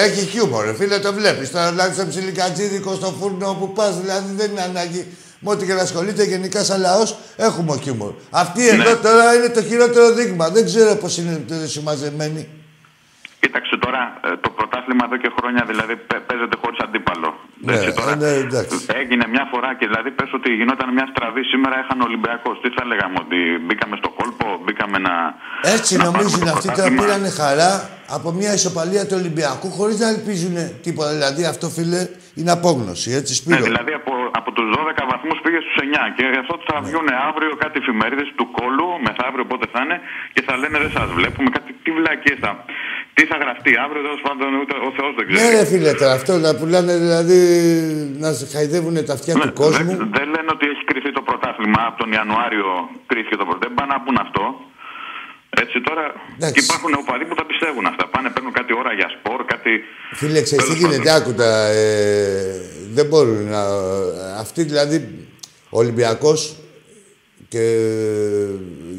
έχει 0.07 0.21
χιούμορ, 0.33 0.65
φίλε, 0.79 0.99
το 1.07 1.11
βλέπεις. 1.19 1.47
Τώρα 1.55 1.69
δηλαδή 1.75 1.93
σε 2.01 2.05
ψιλικατζίδικο 2.11 2.91
στο 3.01 3.09
φούρνο 3.19 3.47
όπου 3.55 3.67
πας, 3.79 3.93
δηλαδή 4.03 4.29
δεν 4.41 4.49
είναι 4.51 4.65
ανάγκη. 4.71 5.03
Με 5.47 5.51
ό,τι 5.51 5.65
και 5.67 5.73
να 5.73 5.83
ασχολείται 5.83 6.25
γενικά 6.25 6.65
σαν 6.65 6.81
λαός, 6.81 7.17
έχουμε 7.37 7.79
χιούμορ. 7.83 8.13
Αυτή 8.31 8.61
Ναι. 8.63 8.69
εδώ 8.69 8.97
τώρα 8.97 9.35
είναι 9.35 9.49
το 9.49 9.63
χειρότερο 9.63 10.13
δείγμα. 10.13 10.49
Δεν 10.51 10.65
ξέρω 10.65 10.95
πώς 10.95 11.19
είναι 11.19 11.45
συμμαζεμένοι. 11.67 12.49
Κοίταξε 13.45 13.77
τώρα, 13.85 14.03
ε, 14.27 14.29
το 14.45 14.51
πρωτάθλημα 14.59 15.03
εδώ 15.09 15.17
και 15.23 15.31
χρόνια 15.39 15.63
δηλαδή 15.71 15.95
παι- 16.09 16.25
παίζεται 16.29 16.57
χωρίς 16.63 16.79
αντίπαλο. 16.87 17.29
Ναι, 17.67 17.73
Έτσι, 17.75 17.89
τώρα, 17.99 18.13
ε, 18.13 18.21
ναι, 18.23 18.31
εντάξει. 18.45 18.77
Έγινε 19.01 19.25
μια 19.35 19.45
φορά 19.53 19.71
και 19.79 19.87
δηλαδή 19.91 20.11
πες 20.19 20.31
ότι 20.39 20.49
γινόταν 20.61 20.89
μια 20.97 21.07
στραβή 21.13 21.43
σήμερα 21.53 21.75
έχανε 21.83 22.03
Ολυμπιακός. 22.11 22.55
Τι 22.63 22.69
θα 22.77 22.83
λέγαμε, 22.91 23.17
ότι 23.25 23.39
μπήκαμε 23.65 23.95
στο 24.01 24.11
κόλπο, 24.19 24.47
μπήκαμε 24.65 24.99
να. 25.07 25.15
Έτσι 25.77 25.91
να 25.97 26.05
νομίζουν 26.09 26.31
πάρουμε 26.41 26.51
το 26.51 26.57
αυτοί 26.57 26.67
τώρα 26.69 26.75
πρωτάθλημα; 26.77 27.03
πήρανε 27.03 27.31
χαρά 27.41 27.71
από 28.17 28.29
μια 28.41 28.53
ισοπαλία 28.61 29.03
του 29.09 29.17
Ολυμπιακού 29.21 29.67
χωρίς 29.79 29.97
να 30.05 30.09
ελπίζουν 30.15 30.57
τίποτα. 30.87 31.11
Δηλαδή 31.19 31.43
αυτό 31.53 31.67
φίλε 31.77 32.01
είναι 32.41 32.53
απόγνωση, 32.59 33.09
έτσι 33.21 33.33
Ναι, 33.35 33.39
Σπύρο. 33.41 33.65
δηλαδή 33.71 33.93
από, 34.01 34.13
από 34.41 34.49
τους 34.57 34.67
12 34.77 35.03
βαθμούς 35.13 35.37
πήγε 35.45 35.59
στους 35.65 35.77
9. 35.87 36.05
Και 36.17 36.25
αυτό 36.43 36.55
θα 36.69 36.77
Ναι. 36.81 36.87
βγουν 36.89 37.09
αύριο 37.29 37.51
κάτι 37.63 37.77
εφημερίδες 37.83 38.29
του 38.39 38.47
κόλου, 38.59 38.87
μεθαύριο 39.07 39.45
πότε 39.51 39.67
θα 39.73 39.81
είναι, 39.85 39.97
και 40.35 40.43
θα 40.47 40.55
λένε 40.61 40.77
δεν 40.85 40.93
σας 40.99 41.09
βλέπουμε. 41.19 41.49
Κάτι, 41.57 41.71
τι 41.85 41.91
βλακίες 41.99 42.39
θα. 42.45 42.51
Τι 43.17 43.23
θα 43.31 43.37
γραφτεί 43.43 43.73
αύριο, 43.85 44.03
τέλος 44.07 44.23
πάντων 44.27 44.49
ούτε 44.61 44.75
ο 44.89 44.91
Θεός 44.97 45.13
δεν 45.19 45.25
Ναι, 45.27 45.33
ξέρει. 45.35 45.57
ρε 45.57 45.65
φίλε, 45.71 45.93
τώρα 46.01 46.13
αυτό 46.21 46.33
να 46.47 46.51
πουλάνε 46.59 46.95
δηλαδή 47.05 47.41
να 48.23 48.29
σε 48.39 48.45
χαϊδεύουν 48.53 48.97
τα 49.09 49.13
αυτιά 49.19 49.35
του 49.35 49.53
κόσμου. 49.63 49.93
Δεν, 49.97 50.11
δεν 50.19 50.27
λένε 50.35 50.51
ότι 50.57 50.65
έχει 50.73 50.85
κρυφτεί 50.91 51.11
το 51.19 51.23
πρωτάθλημα. 51.29 51.81
Από 51.91 51.97
τον 52.03 52.11
Ιανουάριο 52.17 52.69
κρύφτηκε 53.11 53.37
το 53.41 53.45
πρωτάθλημα. 53.49 53.65
Δεν 53.65 53.73
πάνε 53.79 53.91
να 53.95 54.01
πούν 54.05 54.17
αυτό. 54.27 54.43
Έτσι 55.63 55.77
τώρα. 55.89 56.05
Εντάξει. 56.37 56.55
Και 56.55 56.63
υπάρχουν 56.69 56.93
οπαδοί 57.03 57.25
που 57.29 57.35
τα 57.41 57.45
πιστεύουν 57.51 57.85
αυτά. 57.93 58.05
Πάνε, 58.13 58.29
παίρνουν 58.35 58.53
κάτι 58.59 58.73
ώρα 58.81 58.93
για 59.01 59.09
σπορ, 59.17 59.39
κάτι. 59.53 59.73
Φίλε, 60.21 60.41
ξέρεις 60.47 60.65
τι 60.65 60.71
Τέλος 60.71 60.79
γίνεται, 60.81 61.09
πάντων. 61.11 61.21
άκουτα, 61.23 61.49
ε, 61.67 61.85
δεν 62.97 63.07
μπορούν 63.07 63.39
να... 63.55 63.61
Αυτοί 64.45 64.61
δηλαδή, 64.71 64.97
ο 65.75 65.79
Ολυμπιακός 65.83 66.41
και 67.53 67.65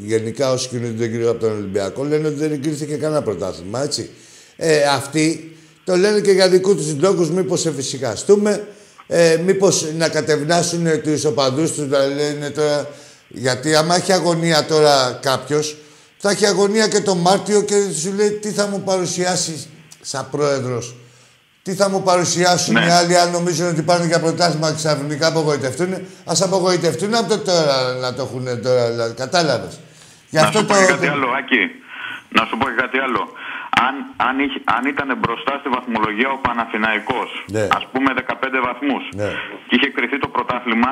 γενικά 0.05 0.51
όσοι 0.51 0.67
κινούνται 0.67 1.05
γύρω 1.05 1.29
από 1.29 1.39
τον 1.39 1.51
Ολυμπιακό 1.51 2.03
λένε 2.03 2.27
ότι 2.27 2.37
δεν 2.37 2.51
εγκρίθηκε 2.51 2.95
κανένα 2.95 3.21
πρωτάθλημα, 3.21 3.83
έτσι. 3.83 4.09
Ε, 4.55 4.81
αυτοί 4.83 5.57
το 5.83 5.95
λένε 5.95 6.19
και 6.19 6.31
για 6.31 6.49
δικούς 6.49 6.75
τους 6.75 6.95
λόγους, 6.99 7.29
μήπως 7.29 7.65
εφησυχαστούμε, 7.65 8.67
ε, 9.07 9.37
μήπως 9.45 9.85
να 9.97 10.09
κατευνάσουν 10.09 11.01
τους 11.01 11.25
οπαδούς 11.25 11.71
τους, 11.71 11.87
να 11.87 12.05
λένε 12.05 12.49
τώρα... 12.49 12.89
Γιατί 13.27 13.75
άμα 13.75 13.95
έχει 13.95 14.11
αγωνία 14.11 14.65
τώρα 14.65 15.19
κάποιος, 15.21 15.77
θα 16.17 16.29
έχει 16.29 16.45
αγωνία 16.45 16.87
και 16.87 17.01
το 17.01 17.15
Μάρτιο 17.15 17.61
και 17.61 17.75
σου 18.01 18.13
λέει 18.13 18.29
τι 18.31 18.49
θα 18.49 18.67
μου 18.67 18.81
παρουσιάσεις 18.81 19.67
σαν 20.01 20.27
πρόεδρος 20.31 20.95
Τι 21.63 21.73
θα 21.73 21.89
μου 21.89 22.01
παρουσιάσουν 22.03 22.73
Ναι. 22.73 22.85
οι 22.85 22.89
άλλοι 22.89 23.17
αν 23.17 23.31
νομίζουν 23.31 23.67
ότι 23.67 23.81
πάνε 23.81 24.05
για 24.05 24.19
πρωτάθλημα 24.19 24.69
και 24.69 24.75
ξαφνικά 24.75 25.27
απογοητευτούν. 25.27 25.93
Α 26.25 26.33
απογοητευτούν 26.39 27.15
από 27.15 27.29
το 27.29 27.37
τώρα 27.37 27.93
να 28.01 28.13
το 28.13 28.21
έχουν 28.21 28.61
τώρα. 28.61 28.89
Δηλαδή, 28.89 29.13
Κατάλαβες. 29.13 29.79
Γι' 30.33 30.37
Να 30.37 30.43
αυτό 30.47 30.57
σου 30.59 30.65
το. 30.65 30.73
πω 30.73 30.79
και 30.79 30.85
κάτι 30.93 31.07
άλλο, 31.15 31.27
Άκη. 31.39 31.61
Να 32.37 32.41
σου 32.47 32.55
πω 32.59 32.65
και 32.71 32.77
κάτι 32.83 32.97
άλλο. 33.05 33.21
Αν, 33.85 33.93
αν, 34.27 34.35
είχε, 34.43 34.59
αν 34.75 34.83
ήταν 34.93 35.09
μπροστά 35.21 35.53
στη 35.61 35.69
βαθμολογία 35.75 36.29
ο 36.37 36.39
Παναθηναϊκός, 36.47 37.29
Ναι. 37.55 37.65
ας 37.77 37.83
πούμε 37.91 38.09
15 38.21 38.59
βαθμούς, 38.67 39.03
Ναι. 39.21 39.29
και 39.67 39.73
είχε 39.77 39.89
κρυθεί 39.95 40.17
το 40.23 40.27
πρωτάθλημα, 40.35 40.91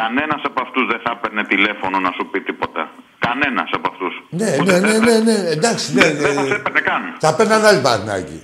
κανένας 0.00 0.40
από 0.48 0.58
αυτούς 0.66 0.84
δεν 0.92 1.00
θα 1.04 1.10
έπαιρνε 1.16 1.42
τηλέφωνο 1.52 1.96
να 2.06 2.10
σου 2.16 2.24
πει 2.30 2.38
τίποτα. 2.48 2.82
Κανένας 3.26 3.68
από 3.76 3.86
αυτούς. 3.92 4.14
Ναι, 4.40 4.50
Ούτε 4.60 4.72
ναι, 4.72 4.80
δεν 4.80 5.00
ναι, 5.04 5.10
θα- 5.12 5.18
ναι, 5.18 5.32
ναι, 5.32 5.36
εντάξει. 5.56 5.86
Ναι, 5.94 6.00
Δεν, 6.04 6.16
δεν 6.24 6.32
θα 6.36 6.42
σε 6.42 6.48
ναι. 6.48 6.54
έπαιρνε 6.60 6.80
καν. 6.88 7.02
Θα 7.24 7.30
παίρναν 7.36 7.60
άλλοι 7.68 7.80
Παναθηναϊκοί. 7.86 8.38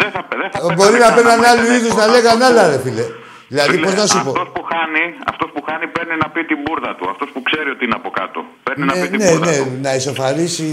Δεν 0.00 0.10
θα, 0.14 0.20
δεν 0.40 0.48
θα 0.52 0.58
Ε, 0.58 0.60
παίρνανε 0.60 0.74
Μπορεί 0.78 0.92
να 1.04 1.06
καν. 1.06 1.14
παίρναν 1.16 1.38
Άμα 1.38 1.48
άλλου 1.52 1.62
ήταν 1.64 1.74
είδους 1.76 1.94
να 1.94 2.02
αυτός 2.04 2.14
λέγανε 2.16 2.38
που- 2.44 2.48
άλλα, 2.50 2.62
ρε 2.72 2.78
φίλε. 2.84 3.04
Δηλαδή, 3.52 3.70
Φίλε, 3.70 3.84
πώς 3.86 3.94
να 4.02 4.06
σου 4.12 4.18
πω; 4.24 4.30
Αυτός 4.30 4.48
που, 4.54 4.62
χάνει, 4.72 5.04
αυτός 5.32 5.48
που 5.54 5.60
χάνει 5.68 5.86
παίρνει 5.94 6.14
να 6.22 6.28
πει 6.32 6.40
την 6.50 6.58
μπουρδα 6.62 6.90
του. 6.98 7.04
Αυτός 7.12 7.28
που 7.34 7.40
ξέρει 7.48 7.68
ότι 7.74 7.82
είναι 7.86 7.98
από 8.00 8.10
κάτω. 8.20 8.38
Παίρνει 8.66 8.84
να 8.84 8.94
Ναι, 8.94 9.00
πει 9.02 9.08
την 9.14 9.18
ναι, 9.22 9.26
μπουρδα 9.30 9.50
ναι, 9.50 9.56
του. 9.58 9.78
να 9.86 9.90
ισοφαρίσει 10.00 10.66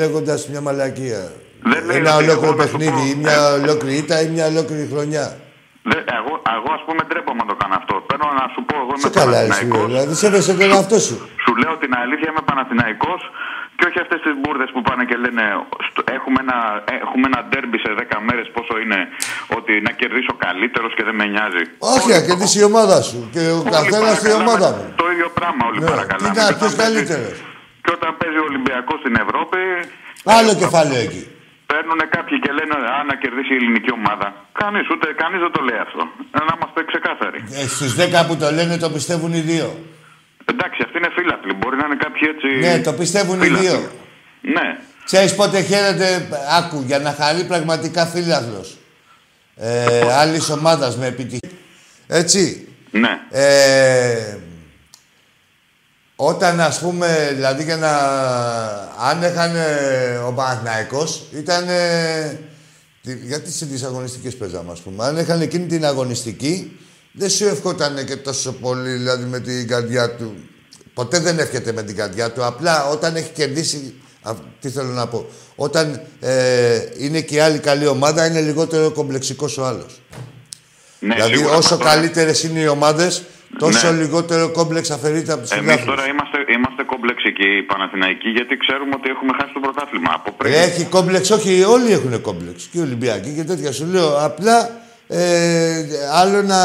λέγοντας 0.00 0.38
μια 0.52 0.60
μαλακία. 0.66 1.22
Δεν 1.72 1.80
λέει 1.86 1.96
Ένα 2.00 2.10
ότι 2.16 2.22
ολόκληρο 2.24 2.52
εγώ 2.52 2.60
να 2.62 2.66
σου 2.66 2.76
παιχνίδι, 2.78 3.04
πω, 3.04 3.10
ή 3.12 3.14
μια 3.24 3.38
ε, 3.50 3.52
ολόκληρη 3.60 3.96
ήττα 4.02 4.16
ή 4.24 4.28
μια 4.36 4.46
ολόκληρη 4.52 4.84
χρονιά. 4.92 5.26
Δε, 5.90 5.98
εγώ, 6.18 6.32
εγώ 6.56 6.70
ας 6.78 6.82
πούμε 6.86 7.00
ντρέπομαι 7.08 7.40
να 7.44 7.48
το 7.52 7.56
κάνω 7.62 7.74
αυτό. 7.80 7.94
Παίρνω 8.08 8.26
να 8.40 8.46
σου 8.54 8.60
πω, 8.68 8.74
εγώ 8.82 8.92
είμαι 8.96 9.06
Σε 9.08 9.10
καλά, 9.20 9.38
εσύ, 9.38 9.48
Παναθηναϊκός. 9.48 9.86
δηλαδή 9.92 10.14
σέβεσαι 10.22 10.52
τον 10.60 10.70
εαυτό 10.76 10.98
σου. 11.06 11.16
Σου 11.44 11.52
λέω 11.62 11.74
την 11.84 11.92
αλήθεια, 12.02 12.28
είμαι 12.30 12.44
Παναθηναϊκός 12.50 13.20
και 13.78 13.84
όχι 13.88 13.98
αυτές 14.04 14.20
τις 14.24 14.34
μπουρδες 14.40 14.70
που 14.74 14.80
πάνε 14.88 15.02
και 15.10 15.16
λένε 15.24 15.44
στο- 15.88 16.04
έχουμε 16.16 16.38
ένα, 16.46 16.58
έχουμε 17.06 17.24
ένα 17.30 17.40
ντέρμπι 17.48 17.78
σε 17.84 17.90
10 18.00 18.16
μέρες 18.28 18.46
πόσο 18.56 18.74
είναι 18.82 18.98
ότι 19.58 19.72
να 19.86 19.90
κερδίσω 20.00 20.32
καλύτερος 20.46 20.92
και 20.96 21.04
δεν 21.08 21.14
με 21.20 21.24
νοιάζει. 21.32 21.64
Όχι, 21.94 22.08
να 22.16 22.20
κερδίσει 22.28 22.56
η 22.62 22.66
ομάδα 22.72 22.96
σου. 23.08 23.18
Και 23.34 23.42
ο 23.56 23.58
Όλοι 23.60 23.70
καθένας 23.76 24.14
στη 24.20 24.28
παρακαλάμε 24.28 24.44
ομάδα 24.48 24.68
μου. 24.76 24.82
Το 25.02 25.06
ίδιο 25.14 25.28
πράγμα 25.38 25.62
όλοι 25.70 25.80
Ναι, 25.82 25.90
παρακαλάμε. 25.92 26.24
τι 26.28 26.30
να, 26.40 26.44
Και 26.48 26.54
ποιος 26.58 26.72
όταν 26.72 26.78
παίζει- 26.80 26.94
καλύτερος. 26.98 27.36
Και 27.84 27.92
όταν 27.98 28.10
παίζει 28.20 28.38
ο 28.42 28.46
Ολυμπιακός 28.50 28.98
στην 29.02 29.14
Ευρώπη, 29.24 29.60
Άλλο 30.38 30.52
κεφάλαιο 30.62 31.00
εκεί. 31.08 31.22
παίρνουν 31.72 32.00
κάποιοι 32.16 32.36
και 32.44 32.50
λένε 32.58 32.74
Α, 32.96 32.98
να 33.10 33.14
κερδίσει 33.22 33.50
η 33.56 33.58
ελληνική 33.60 33.90
ομάδα. 34.00 34.26
Κανείς, 34.62 34.84
ούτε 34.94 35.06
κανείς 35.22 35.40
δεν 35.44 35.52
το 35.56 35.60
λέει 35.68 35.80
αυτό. 35.86 36.02
Ε, 36.36 36.38
Να 36.48 36.52
είμαστε 36.56 36.80
ξεκάθαροι. 36.90 37.38
Ε, 37.60 37.62
Στους 37.74 37.90
10 38.00 38.18
που 38.26 38.34
το 38.42 38.48
λένε 38.58 38.74
το 38.84 38.88
πιστεύουν 38.96 39.32
οι 39.38 39.42
δύο. 39.52 39.68
Εντάξει, 40.44 40.82
αυτοί 40.84 40.98
είναι 40.98 41.08
φίλαθλοι. 41.16 41.52
Μπορεί 41.54 41.76
να 41.76 41.86
είναι 41.86 41.96
κάποιοι 41.96 42.22
έτσι. 42.34 42.48
Ναι, 42.66 42.82
το 42.82 42.92
πιστεύουν 42.92 43.42
οι 43.42 43.44
φίλαθλοι. 43.44 43.68
δύο. 43.68 43.90
Ναι. 44.40 44.78
Ξέρεις 45.04 45.34
πότε 45.34 45.60
χαίρεται, 45.60 46.28
άκου, 46.58 46.82
για 46.86 46.98
να 46.98 47.12
χαρεί 47.12 47.44
πραγματικά 47.44 48.06
φίλαθλος. 48.06 48.78
Ε, 49.56 50.12
άλλης 50.12 50.50
ομάδας 50.50 50.96
με 50.96 51.06
επιτυχία. 51.06 51.58
Έτσι. 52.06 52.68
Ναι. 52.90 53.20
Ε, 53.30 54.36
όταν 56.16 56.60
ας 56.60 56.80
πούμε, 56.80 57.32
δηλαδή 57.34 57.62
για 57.62 57.76
να... 57.76 57.90
Αν 59.10 59.22
έχανε 59.22 59.64
ο 60.26 60.32
Παναθηναϊκός, 60.32 61.26
ήταν... 61.32 61.64
γιατί 63.02 63.50
σε 63.50 63.66
τις 63.66 63.82
αγωνιστικές 63.82 64.36
παίζαμε, 64.36 64.72
ας 64.72 64.80
πούμε. 64.80 65.04
Αν 65.04 65.16
έχανε 65.16 65.44
εκείνη 65.44 65.66
την 65.66 65.84
αγωνιστική, 65.84 66.78
δεν 67.16 67.28
σου 67.30 67.44
ευχόταν 67.46 68.04
και 68.06 68.16
τόσο 68.16 68.52
πολύ, 68.52 68.90
δηλαδή 68.92 69.24
με 69.24 69.40
την 69.40 69.68
καρδιά 69.68 70.10
του. 70.10 70.34
Ποτέ 70.94 71.18
δεν 71.20 71.38
εύχεται 71.38 71.72
με 71.72 71.82
την 71.82 71.96
καρδιά 71.96 72.30
του. 72.32 72.44
Απλά 72.44 72.84
όταν 72.88 73.16
έχει 73.16 73.30
κερδίσει. 73.30 73.94
α, 74.22 74.32
τι 74.60 74.68
θέλω 74.68 74.88
να 74.92 75.06
πω. 75.06 75.26
Όταν 75.56 76.00
ε, 76.20 76.80
είναι 76.98 77.20
και 77.20 77.34
η 77.34 77.38
άλλη 77.38 77.58
καλή 77.58 77.86
ομάδα, 77.86 78.26
είναι 78.26 78.40
λιγότερο 78.40 78.90
κομπλεξικός 78.90 79.58
ο 79.58 79.64
άλλος. 79.64 80.00
ναι 80.98 81.14
δηλαδή, 81.14 81.34
σίγουρα, 81.36 81.56
όσο 81.56 81.76
τώρα- 81.76 81.90
καλύτερες 81.90 82.42
είναι 82.42 82.58
οι 82.60 82.66
ομάδες, 82.66 83.22
τόσο 83.58 83.92
Ναι. 83.92 84.00
λιγότερο 84.02 84.50
κόμπλεξ 84.50 84.90
αφαιρείται 84.90 85.32
από 85.32 85.40
τους 85.42 85.50
Εμείς 85.50 85.62
φιλάθλους. 85.64 85.86
τώρα 85.96 86.08
είμαστε, 86.08 86.38
είμαστε 86.56 86.82
κομπλεξικοί 86.82 87.56
οι 87.56 87.62
Παναθηναϊκοί 87.62 88.28
γιατί 88.28 88.56
ξέρουμε 88.56 88.94
ότι 88.94 89.10
έχουμε 89.10 89.32
χάσει 89.40 89.52
το 89.54 89.60
πρωτάθλημα. 89.60 90.10
Από 90.14 90.32
πριν. 90.32 90.52
Έχει 90.52 90.84
κόμπλεξ, 90.84 91.30
όχι, 91.30 91.62
όλοι 91.62 91.92
έχουν 91.92 92.20
κόμπλεξ. 92.20 92.64
Και 92.70 92.78
οι 92.78 92.80
Ολυμπιακοί 92.80 93.30
και 93.34 93.44
τέτοια. 93.44 93.72
Σου 93.72 93.86
λέω 93.86 94.24
απλά 94.24 94.82
ε, 95.06 95.84
άλλο 96.12 96.42
να 96.42 96.60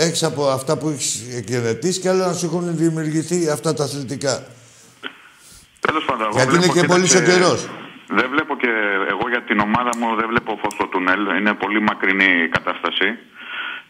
έχεις 0.00 0.22
από 0.22 0.48
αυτά 0.48 0.78
που 0.78 0.88
έχεις 0.88 1.36
εκγενετήσει 1.36 2.00
και 2.00 2.08
άλλο 2.08 2.26
να 2.26 2.32
σου 2.32 2.46
έχουν 2.46 2.76
δημιουργηθεί 2.76 3.48
αυτά 3.48 3.74
τα 3.74 3.84
αθλητικά. 3.84 4.46
Τέλος 5.80 6.04
πάντων, 6.04 6.26
εγώ 6.26 6.36
Γιατί 6.36 6.54
είναι 6.54 6.64
βλέπω, 6.64 6.80
και 6.80 6.86
πολύ 6.86 7.06
κοίταξε, 7.06 7.32
ο 7.32 7.34
καιρό. 7.34 7.52
Δεν 8.18 8.28
βλέπω 8.30 8.56
και 8.56 8.70
εγώ 9.12 9.24
για 9.28 9.42
την 9.48 9.58
ομάδα 9.58 9.90
μου 9.98 10.16
δεν 10.20 10.26
βλέπω 10.28 10.58
φως 10.62 10.72
στο 10.72 10.86
τούνελ. 10.86 11.20
Είναι 11.38 11.54
πολύ 11.54 11.80
μακρινή 11.80 12.30
η 12.46 12.48
κατάσταση. 12.48 13.08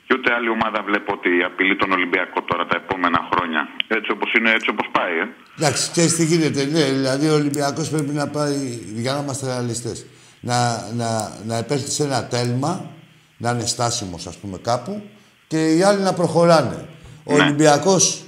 Και 0.07 0.14
ούτε 0.16 0.32
άλλη 0.32 0.49
ομάδα 0.49 0.82
βλέπω 0.82 1.12
ότι 1.12 1.30
απειλεί 1.49 1.76
τον 1.76 1.91
Ολυμπιακό 1.93 2.43
τώρα 2.43 2.66
τα 2.66 2.76
επόμενα 2.82 3.28
χρόνια. 3.30 3.68
Έτσι 3.89 4.11
όπως 4.11 4.32
είναι, 4.32 4.51
έτσι 4.51 4.70
όπως 4.70 4.86
πάει. 4.93 5.14
Ε. 5.22 5.26
Εντάξει, 5.59 5.91
ξέρεις 5.91 6.14
τι 6.16 6.24
γίνεται. 6.24 6.64
Ναι, 6.64 6.84
δηλαδή 6.84 7.28
ο 7.28 7.34
Ολυμπιακός 7.34 7.89
πρέπει 7.91 8.12
να 8.22 8.26
πάει, 8.28 8.57
για 8.95 9.12
να 9.12 9.18
είμαστε 9.18 9.47
ρεαλιστές, 9.47 10.07
να, 10.41 10.59
να, 10.93 11.09
να 11.45 11.57
επέλθει 11.57 11.91
σε 11.91 12.03
ένα 12.03 12.26
τέλμα, 12.26 12.91
να 13.39 13.51
είναι 13.51 13.66
στάσιμος, 13.66 14.26
ας 14.26 14.36
πούμε, 14.36 14.59
κάπου 14.59 15.03
και 15.47 15.74
οι 15.76 15.82
άλλοι 15.82 16.03
να 16.03 16.12
προχωράνε. 16.12 16.89
Ο 17.24 17.36
Ναι. 17.36 17.43
Ολυμπιακός 17.43 18.22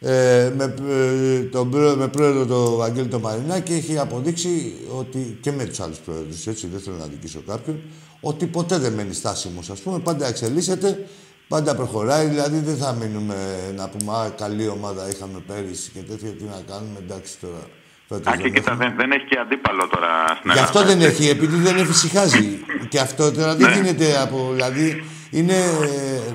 ε, 0.00 0.52
με, 0.56 0.74
ε, 0.90 1.40
τον, 1.42 1.70
πρό- 1.70 1.96
με 1.96 2.08
πρόεδρο 2.08 2.46
τον 2.46 2.76
Βαγγέλη 2.76 3.08
τον 3.08 3.20
Μαρινάκη 3.20 3.72
έχει 3.72 3.98
αποδείξει 3.98 4.74
ότι 4.98 5.38
και 5.42 5.52
με 5.52 5.64
τους 5.64 5.80
άλλους 5.80 5.98
πρόεδρους, 5.98 6.46
έτσι 6.46 6.66
δεν 6.66 6.80
θέλω 6.80 6.96
να 6.96 7.06
δικήσω 7.06 7.42
κάποιον, 7.46 7.80
ότι 8.20 8.46
ποτέ 8.46 8.78
δεν 8.78 8.92
μένει 8.92 9.12
στάσιμος, 9.14 9.70
ας 9.70 9.80
πούμε. 9.80 9.98
Πάντα 9.98 10.26
εξελίσσεται, 10.26 11.06
πάντα 11.48 11.74
προχωράει. 11.74 12.26
Δηλαδή 12.26 12.58
δεν 12.58 12.76
θα 12.76 12.92
μείνουμε 12.92 13.34
να 13.76 13.88
πούμε 13.88 14.12
Α, 14.12 14.28
καλή 14.36 14.68
ομάδα 14.68 15.08
είχαμε 15.08 15.42
πέρυσι 15.46 15.90
και 15.90 16.00
τέτοια. 16.00 16.28
Τι 16.30 16.44
να 16.44 16.62
κάνουμε, 16.68 16.98
εντάξει 16.98 17.32
τώρα. 17.40 17.68
Φέτος 18.08 18.26
Α, 18.32 18.36
και 18.36 18.42
δεν 18.42 18.52
κοίτα, 18.52 18.70
έχουμε». 18.72 18.84
δεν, 18.86 18.94
δεν 18.96 19.10
έχει 19.12 19.24
και 19.24 19.38
αντίπαλο 19.38 19.86
τώρα 19.88 20.10
στην 20.38 20.50
Γι' 20.52 20.58
αυτό 20.58 20.78
Ελλάδα, 20.78 20.96
δεν 20.98 21.08
έτσι. 21.08 21.22
έχει, 21.22 21.30
επειδή 21.30 21.56
δεν 21.56 21.76
εφησυχάζει. 21.76 22.64
και 22.88 22.98
αυτό 23.00 23.32
τώρα 23.32 23.54
δεν 23.56 23.68
Ναι. 23.70 23.74
γίνεται 23.76 24.06
από. 24.24 24.48
Δηλαδή 24.52 25.04
είναι. 25.30 25.52
ε, 25.52 26.32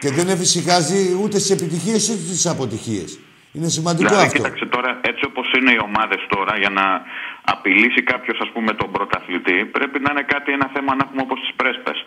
και 0.00 0.10
δεν 0.10 0.28
εφησυχάζει 0.28 1.00
ούτε 1.22 1.38
στις 1.38 1.50
επιτυχίες 1.50 2.08
ούτε 2.08 2.22
στις 2.32 2.46
αποτυχίες. 2.46 3.18
Είναι 3.52 3.68
σημαντικό 3.68 4.08
Δηλαδή, 4.08 4.26
αυτό. 4.26 4.36
κοίταξε 4.38 4.66
τώρα, 4.66 4.90
έτσι 5.10 5.22
όπως 5.30 5.46
είναι 5.58 5.72
οι 5.76 5.80
ομάδες 5.88 6.20
τώρα, 6.34 6.52
για 6.62 6.70
να 6.78 6.84
απειλήσει 7.54 8.02
κάποιος, 8.12 8.38
ας 8.44 8.50
πούμε, 8.54 8.70
τον 8.80 8.88
πρωταθλητή, 8.96 9.56
πρέπει 9.76 9.98
να 10.04 10.08
είναι 10.12 10.24
κάτι, 10.34 10.48
ένα 10.58 10.68
θέμα 10.74 10.90
να 10.98 11.02
έχουμε 11.06 11.22
όπως 11.26 11.38
τις 11.44 11.52
πρέσπες. 11.60 11.98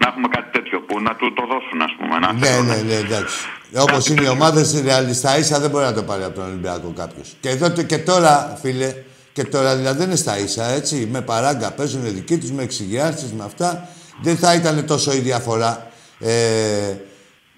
Να 0.00 0.04
έχουμε 0.10 0.28
κάτι 0.36 0.50
τέτοιο 0.56 0.76
που 0.86 0.94
να 1.06 1.12
του 1.18 1.26
το 1.38 1.44
δώσουν, 1.52 1.78
ας 1.88 1.92
πούμε. 1.98 2.14
Να 2.24 2.28
Ναι, 2.32 2.38
θέλουν. 2.46 2.66
ναι, 2.70 2.76
ναι, 2.88 2.96
εντάξει. 3.06 3.38
Όπως 3.76 4.06
είναι 4.08 4.22
οι 4.22 4.28
ομάδες 4.28 4.80
ρεαλιστά 4.82 5.38
ίσα 5.38 5.60
δεν 5.60 5.70
μπορεί 5.70 5.84
να 5.84 5.92
το 5.92 6.02
πάρει 6.02 6.22
από 6.22 6.34
τον 6.34 6.44
Ολυμπιακό 6.44 6.92
κάποιος. 6.96 7.36
Και 7.40 7.48
εδώ 7.48 7.70
το- 7.70 7.82
και 7.82 7.98
τώρα, 7.98 8.58
φίλε, 8.60 8.94
και 9.32 9.44
τώρα 9.44 9.76
δηλαδή 9.76 9.98
δεν 9.98 10.06
είναι 10.06 10.16
στα 10.16 10.38
ίσα, 10.38 10.64
έτσι. 10.70 11.08
Με 11.10 11.20
παράγκα 11.20 11.70
παίζουν 11.72 12.02
δικοί 12.14 12.38
τους, 12.38 12.50
με 12.50 12.62
εξηγιάρσεις, 12.62 13.32
με 13.32 13.44
αυτά. 13.44 13.88
Δεν 14.22 14.36
θα 14.36 14.54
ήταν 14.54 14.86
τόσο 14.86 15.12
η 15.12 15.18
διαφορά 15.18 15.90
ε, 16.20 16.32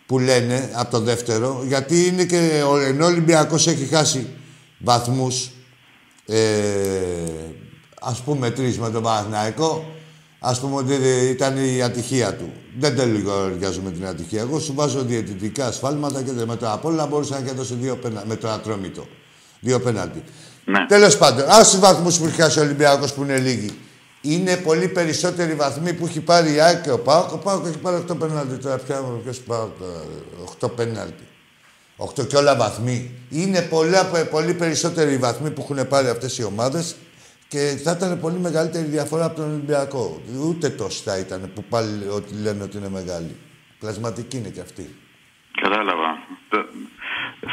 που 0.06 0.18
λένε 0.18 0.70
από 0.72 0.90
το 0.90 1.00
δεύτερο. 1.00 1.62
Γιατί 1.66 2.06
είναι 2.06 2.24
και 2.24 2.62
ο, 2.70 2.78
ενώ 2.78 3.04
ο 3.04 3.08
Ολυμπιακός 3.08 3.66
έχει 3.66 3.84
χάσει 3.84 4.26
βαθμούς. 4.78 5.50
Ε, 6.26 6.38
ας 8.00 8.18
πούμε 8.20 8.50
τρεις 8.50 8.78
με 8.78 8.90
τον 8.90 9.02
Παναθηναϊκό, 9.02 9.91
ας 10.45 10.61
πούμε 10.61 10.76
ότι 10.76 10.95
ήταν 11.30 11.57
η 11.57 11.82
ατυχία 11.82 12.34
του. 12.34 12.53
Δεν 12.78 12.97
τελειάζω 12.97 13.80
με 13.80 13.90
την 13.90 14.07
ατυχία. 14.07 14.40
Εγώ 14.40 14.59
σου 14.61 14.74
βάζω 14.74 15.03
διαιτητικά 15.03 15.66
ασφάλματα 15.66 16.22
και 16.22 16.30
με 16.47 16.57
το 16.57 16.70
Απόλλωνα 16.70 17.07
μπορούσα 17.07 17.34
να 17.34 17.47
και 17.47 17.53
δώσει 17.53 17.74
δύο 17.74 17.97
πένα, 17.97 18.22
με 18.26 18.36
το 18.36 18.49
Ατρόμητο. 18.49 19.07
Δύο 19.61 19.80
πέναλτι. 19.80 20.22
Ναι. 20.64 20.86
Τέλος 20.86 21.16
πάντων, 21.16 21.45
ας 21.49 21.70
τους 21.70 21.80
βαθμούς 21.80 22.18
που 22.18 22.26
έχει 22.26 22.40
χάσει 22.40 22.59
ο 22.59 22.62
Ολυμπιακός 22.62 23.12
που 23.12 23.22
είναι 23.22 23.38
λίγοι. 23.38 23.78
Είναι 24.20 24.57
πολύ 24.57 24.88
περισσότεροι 24.88 25.55
βαθμοί 25.55 25.93
που 25.93 26.07
έχει 26.07 26.20
πάρει 26.20 26.55
η 26.55 26.61
ΑΕΚ 26.61 26.82
και 26.82 26.90
ο 26.90 26.99
ΠΑΟΚ. 26.99 27.32
Ο 27.32 27.38
ΠΑΟΚ 27.38 27.66
έχει 27.66 27.78
πάρει 27.78 28.05
8 28.11 28.16
πέναλτι. 28.18 28.57
Τώρα 28.57 28.76
πια 28.76 29.05
ποιος 29.22 29.38
ΠΑΟΚ, 29.38 29.78
τώρα, 29.78 30.05
8 30.61 30.68
πέναλτι. 30.76 31.22
8 31.97 32.26
και 32.26 32.36
όλα 32.36 32.57
βαθμοί. 32.57 33.11
Είναι 33.30 33.61
πολλά, 33.61 34.05
πολύ 34.30 34.55
περισσότεροι 34.55 35.12
οι 35.12 35.16
βαθμοί 35.16 35.51
που 35.51 35.66
έχουν 35.70 35.88
πάρει 35.88 36.09
αυτές 36.09 36.38
οι 36.38 36.45
ομάδες 36.45 36.95
και 37.53 37.80
θα 37.84 37.90
ήταν 37.96 38.20
πολύ 38.20 38.38
μεγαλύτερη 38.38 38.84
διαφορά 38.84 39.24
από 39.24 39.36
τον 39.36 39.50
Ολυμπιακό. 39.50 40.20
Ούτε 40.48 40.68
τόση 40.68 41.03
θα 41.03 41.18
ήταν 41.18 41.50
που 41.55 41.64
πάλι 41.68 42.09
ότι 42.11 42.34
λένε 42.42 42.62
ότι 42.62 42.76
είναι 42.76 42.88
μεγάλη. 42.88 43.36
Πλασματική 43.78 44.36
είναι 44.36 44.48
και 44.48 44.61
αυτή. 44.61 44.94
Κατάλαβα. 45.62 46.11
Το- 46.48 46.66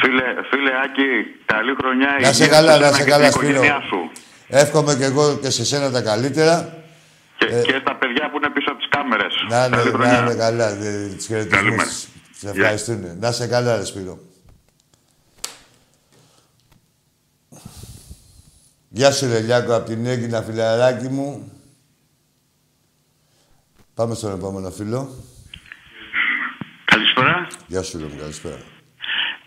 Φίλε, 0.02 0.24
φίλε 0.50 0.72
Άκη, 0.84 1.10
καλή 1.46 1.74
χρονιά. 1.82 2.10
Να 2.22 2.32
σε 2.34 2.44
υγεία 2.44 2.56
καλά, 2.56 2.74
σε 2.74 2.80
να 2.80 2.86
σένα 2.86 2.98
σε 2.98 3.04
και 3.04 3.10
καλά, 3.10 3.26
στην 3.32 3.40
Σπύρο. 3.42 3.52
οικογένειά 3.54 3.82
σου. 3.90 4.12
Εύχομαι 4.48 4.96
και 4.96 5.04
εγώ 5.04 5.38
και 5.42 5.50
σε 5.50 5.66
σένα 5.66 5.92
τα 5.92 6.02
καλύτερα. 6.02 6.84
Και, 7.38 7.46
και 7.46 7.78
στα 7.82 7.96
παιδιά 7.96 8.30
που 8.32 8.38
είναι 8.38 8.50
πίσω 8.50 8.68
από 8.72 8.80
τις 8.80 8.88
κάμερες. 8.90 9.34
Ε. 9.36 9.54
Να 9.54 9.66
είναι, 9.66 9.92
να 9.98 10.18
είναι 10.22 10.36
καλά. 10.36 10.68
ε, 10.70 11.08
Τις 11.18 11.26
χαιρετισμούς. 11.26 11.58
Καλημέρα. 11.64 11.90
Σε 12.40 12.50
ευχαριστούν. 12.50 13.18
Να 13.20 13.32
σε 13.32 13.48
καλά, 13.48 13.78
ρε 13.78 13.86
Σπύρο. 13.86 14.20
Γεια 18.92 19.12
σου, 19.12 19.28
ρε 19.28 19.40
Λιάκο, 19.40 19.76
από 19.76 19.90
την 19.90 20.06
Έγκυνα, 20.06 20.42
φιλαράκι 20.42 21.08
μου. 21.08 21.52
Πάμε 23.96 24.16
στον 24.16 24.34
επόμενο 24.34 24.70
φίλο. 24.70 25.10
Καλησπέρα. 26.86 27.48
Γεια 27.68 27.82
σου, 27.82 27.98
Λέμε, 28.00 28.16
καλησπέρα. 28.20 28.60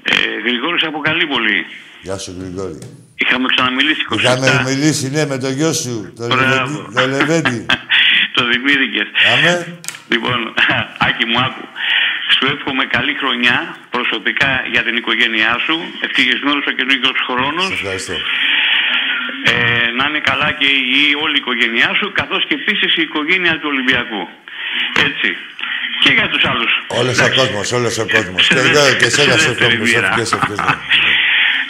Ε, 0.03 0.15
Γρηγόρης 0.47 0.83
από 0.83 0.99
Καλύπολη. 1.01 1.67
Γεια 2.03 2.19
σου, 2.19 2.37
Γρηγόρη. 2.39 2.79
Είχαμε 3.15 3.47
ξαναμιλήσει 3.55 4.01
27. 4.11 4.15
Είχαμε 4.19 4.63
μιλήσει, 4.71 5.11
ναι, 5.11 5.27
με 5.27 5.39
το 5.39 5.51
γιο 5.51 5.73
σου, 5.73 6.13
το 6.17 6.27
Μπράβο. 6.27 6.89
Λεβέντι. 6.91 6.95
Το 6.95 7.07
Λεβέντι. 7.07 7.67
το 8.35 8.43
δημιούργηκες. 8.51 9.09
Αμέ. 9.33 9.79
Λοιπόν, 10.09 10.39
Άκη 11.07 11.25
μου, 11.27 11.39
άκου. 11.47 11.65
Σου 12.35 12.47
εύχομαι 12.55 12.85
καλή 12.97 13.15
χρονιά 13.15 13.77
προσωπικά 13.91 14.51
για 14.73 14.83
την 14.83 14.97
οικογένειά 14.97 15.53
σου. 15.65 15.77
Ευτυχισμένος 16.07 16.65
ο 16.67 16.73
καινούργιος 16.79 17.19
χρόνος. 17.27 17.71
Σε 19.45 19.55
ευχαριστώ. 19.55 19.87
Ε, 19.87 19.91
να 19.99 20.05
είναι 20.09 20.21
καλά 20.31 20.49
και 20.59 20.69
η 21.01 21.03
όλη 21.25 21.35
η 21.39 21.41
οικογένειά 21.45 21.91
σου, 21.99 22.07
καθώς 22.21 22.43
και 22.49 22.55
επίσης 22.61 22.91
η 23.01 23.03
οικογένεια 23.09 23.55
του 23.61 23.69
Ολυμπιακού. 23.73 24.23
Έτσι. 25.09 25.31
Και 26.03 26.13
για 26.19 26.29
τους 26.33 26.45
άλλους. 26.51 26.73
Όλος 27.01 27.19
ο 27.27 27.29
κόσμος, 27.39 27.67
όλος 27.79 27.95
ο 27.99 28.07
κόσμος. 28.15 28.43
Και 28.49 28.59
εγώ 28.59 28.85
και 28.99 29.05
εσένα 29.11 29.37
σε 29.37 29.51
εύχομαι 29.51 29.75
προσωπικές 29.77 30.33
ευχές. 30.37 30.59
ναι. 30.67 30.75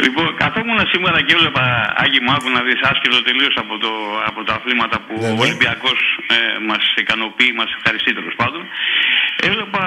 Λοιπόν, 0.04 0.26
καθόμουν 0.42 0.80
σήμερα 0.92 1.18
και 1.26 1.32
έβλεπα, 1.36 1.64
Άγιο 2.02 2.20
μου, 2.24 2.32
άκου 2.36 2.48
να 2.56 2.60
δεις 2.66 2.80
άσχετο 2.90 3.22
τελείως 3.28 3.54
από, 3.62 3.74
το, 3.84 3.90
από 4.26 4.40
τα 4.44 4.54
αθλήματα 4.58 4.96
που 5.04 5.14
Ναι, 5.20 5.26
ναι. 5.28 5.38
ο 5.38 5.42
Ολυμπιακός 5.46 5.98
ε, 6.36 6.36
μας 6.68 6.84
ικανοποιεί, 7.02 7.52
μας 7.60 7.70
ευχαριστεί 7.76 8.10
τέλος 8.18 8.34
πάντων. 8.40 8.62
Έβλεπα 9.48 9.84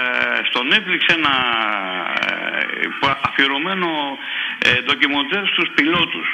στο 0.48 0.60
Netflix 0.70 1.00
ένα 1.18 1.32
ε, 2.28 2.86
που- 3.00 3.16
αφιερωμένο 3.28 3.88
ε, 4.68 4.80
ντοκιμοντέρ 4.84 5.44
στους 5.52 5.68
πιλότους. 5.74 6.28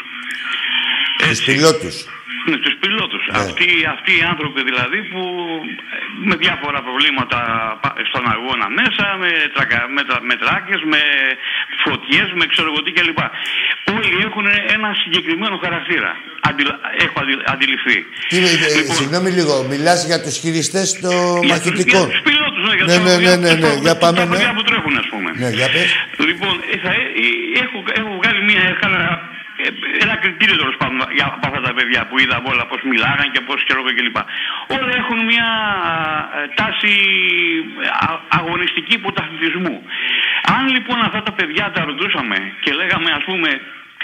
Τους 1.22 1.40
πιλότους. 1.46 1.96
Ναι, 2.48 2.56
τους 2.64 2.74
πιλότους. 2.82 3.22
Ναι. 3.30 3.38
Αυτοί, 3.44 3.68
αυτοί 3.94 4.12
οι 4.18 4.24
άνθρωποι 4.32 4.60
δηλαδή 4.70 4.98
που 5.10 5.20
ε, 5.94 5.96
με 6.28 6.34
διάφορα 6.44 6.78
προβλήματα 6.88 7.38
πα- 7.82 7.96
στον 8.10 8.24
αγώνα 8.34 8.66
μέσα, 8.80 9.04
με, 9.22 9.30
τρακα, 9.54 9.78
με, 9.96 10.02
τρα- 10.08 10.24
με 10.28 10.34
τράκες, 10.42 10.80
με 10.92 11.00
φωτιές, 11.84 12.28
με 12.38 12.44
ξέρω 12.52 12.68
εγώ 12.72 12.80
τι 12.84 12.90
κλπ. 12.96 13.20
Όλοι 13.96 14.14
έχουν 14.26 14.46
ένα 14.76 14.88
συγκεκριμένο 15.02 15.56
χαρακτήρα. 15.64 16.10
Αντιλα- 16.48 16.80
έχω 17.04 17.16
αντι- 17.22 17.44
αντιληφθεί. 17.52 17.98
Τι, 18.30 18.36
ε, 18.38 18.92
συγγνώμη 18.98 19.30
λίγο, 19.38 19.54
μιλάς 19.72 20.00
για 20.10 20.18
τους 20.24 20.34
χειριστές 20.42 20.86
των 21.02 21.10
Λοιπόν. 21.10 21.42
Για 21.48 21.56
τους- 21.60 21.70
μαχητικών. 21.70 22.04
Για 22.06 22.14
τους 22.14 22.22
πιλότους, 22.28 22.62
ναι, 22.68 22.74
για 22.78 22.84
Ναι, 22.90 22.96
τους- 22.96 23.04
ναι, 23.06 23.14
ναι, 23.16 23.22
για 23.26 23.36
ναι, 23.44 23.50
τους- 23.60 23.74
ναι, 23.76 23.84
για 23.86 23.94
πάμε, 24.02 24.16
τα 24.18 24.24
ναι. 24.24 24.30
παιδιά 24.32 24.50
που 24.56 24.62
τρέχουν, 24.68 24.94
ας 25.02 25.08
πούμε. 25.12 25.28
Ναι, 25.42 25.48
για 25.58 25.68
πες. 25.74 25.88
Λοιπόν, 26.30 26.54
ε, 26.72 26.76
θα, 26.84 26.90
ε, 27.00 27.04
ε, 27.24 27.30
έχω, 27.64 27.76
έχω 28.00 28.10
βγάλει 28.20 28.40
μια, 28.50 28.62
έκανα, 28.74 29.00
ε, 29.12 29.37
ένα 30.04 30.14
κριτήριο 30.22 30.56
τέλο 30.62 30.74
πάντων 30.80 30.96
για 31.16 31.26
από 31.36 31.46
αυτά 31.48 31.60
τα 31.68 31.72
παιδιά 31.76 32.00
που 32.08 32.18
είδα 32.18 32.36
όλα 32.52 32.64
πώ 32.70 32.76
μιλάγαν 32.92 33.28
και 33.34 33.40
πώ 33.48 33.54
και 33.66 33.74
λόγω 33.78 33.88
κλπ. 33.98 34.18
Όλα 34.76 34.92
έχουν 35.02 35.18
μια 35.32 35.48
ε, 36.36 36.46
τάση 36.60 36.92
α- 38.06 38.22
αγωνιστική 38.40 38.94
πρωταθλητισμού. 38.98 39.76
Αν 40.56 40.62
λοιπόν 40.74 40.98
αυτά 41.08 41.20
τα 41.22 41.32
παιδιά 41.32 41.64
τα 41.74 41.84
ρωτούσαμε 41.84 42.36
και 42.62 42.72
λέγαμε 42.80 43.10
α 43.18 43.20
πούμε 43.28 43.50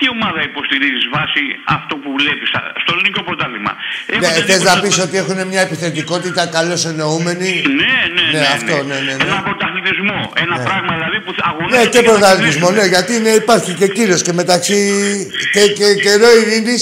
τι 0.04 0.10
ομάδα 0.18 0.40
υποστηρίζεις 0.50 1.04
βάσει 1.16 1.42
αυτό 1.76 1.94
που 2.02 2.08
βλέπεις 2.20 2.48
στο 2.82 2.90
ελληνικό 2.96 3.20
πρωτάθλημα; 3.28 3.72
Ναι, 3.76 4.26
Έχω 4.26 4.30
την 4.38 4.44
θες 4.48 4.62
να 4.68 4.72
εντύπωση 4.72 4.82
πεις 4.82 4.96
ότι- 5.04 5.06
ότι 5.08 5.16
έχουν 5.22 5.38
μια 5.52 5.62
επιθετικότητα 5.68 6.42
καλώς 6.56 6.80
εννοούμενη; 6.90 7.50
Ναι, 7.80 7.94
ναι, 8.16 8.24
ναι. 8.32 8.38
Ναι, 8.38 8.46
αυτό, 8.56 8.74
ναι, 8.90 8.98
ναι, 9.06 9.12
ναι. 9.18 9.24
Ένα 9.28 9.38
πρωταθλητισμό. 9.46 10.18
Ένα 10.44 10.56
Ναι. 10.58 10.64
πράγμα 10.68 10.92
δηλαδή 10.98 11.18
που 11.24 11.32
αγωνίζεται. 11.48 11.82
Ναι, 11.82 11.84
και 11.94 11.98
για 11.98 12.02
να 12.06 12.08
πρωταθλητισμό, 12.10 12.66
κερδίσουν. 12.66 12.88
ναι, 12.90 12.94
γιατί 12.94 13.10
είναι, 13.18 13.32
υπάρχει 13.44 13.70
και 13.80 13.86
κύριος 13.96 14.20
και 14.26 14.32
μεταξύ. 14.40 14.78
και, 15.54 15.62
και 15.78 15.86
καιρό 16.06 16.28
ειρήνης, 16.40 16.80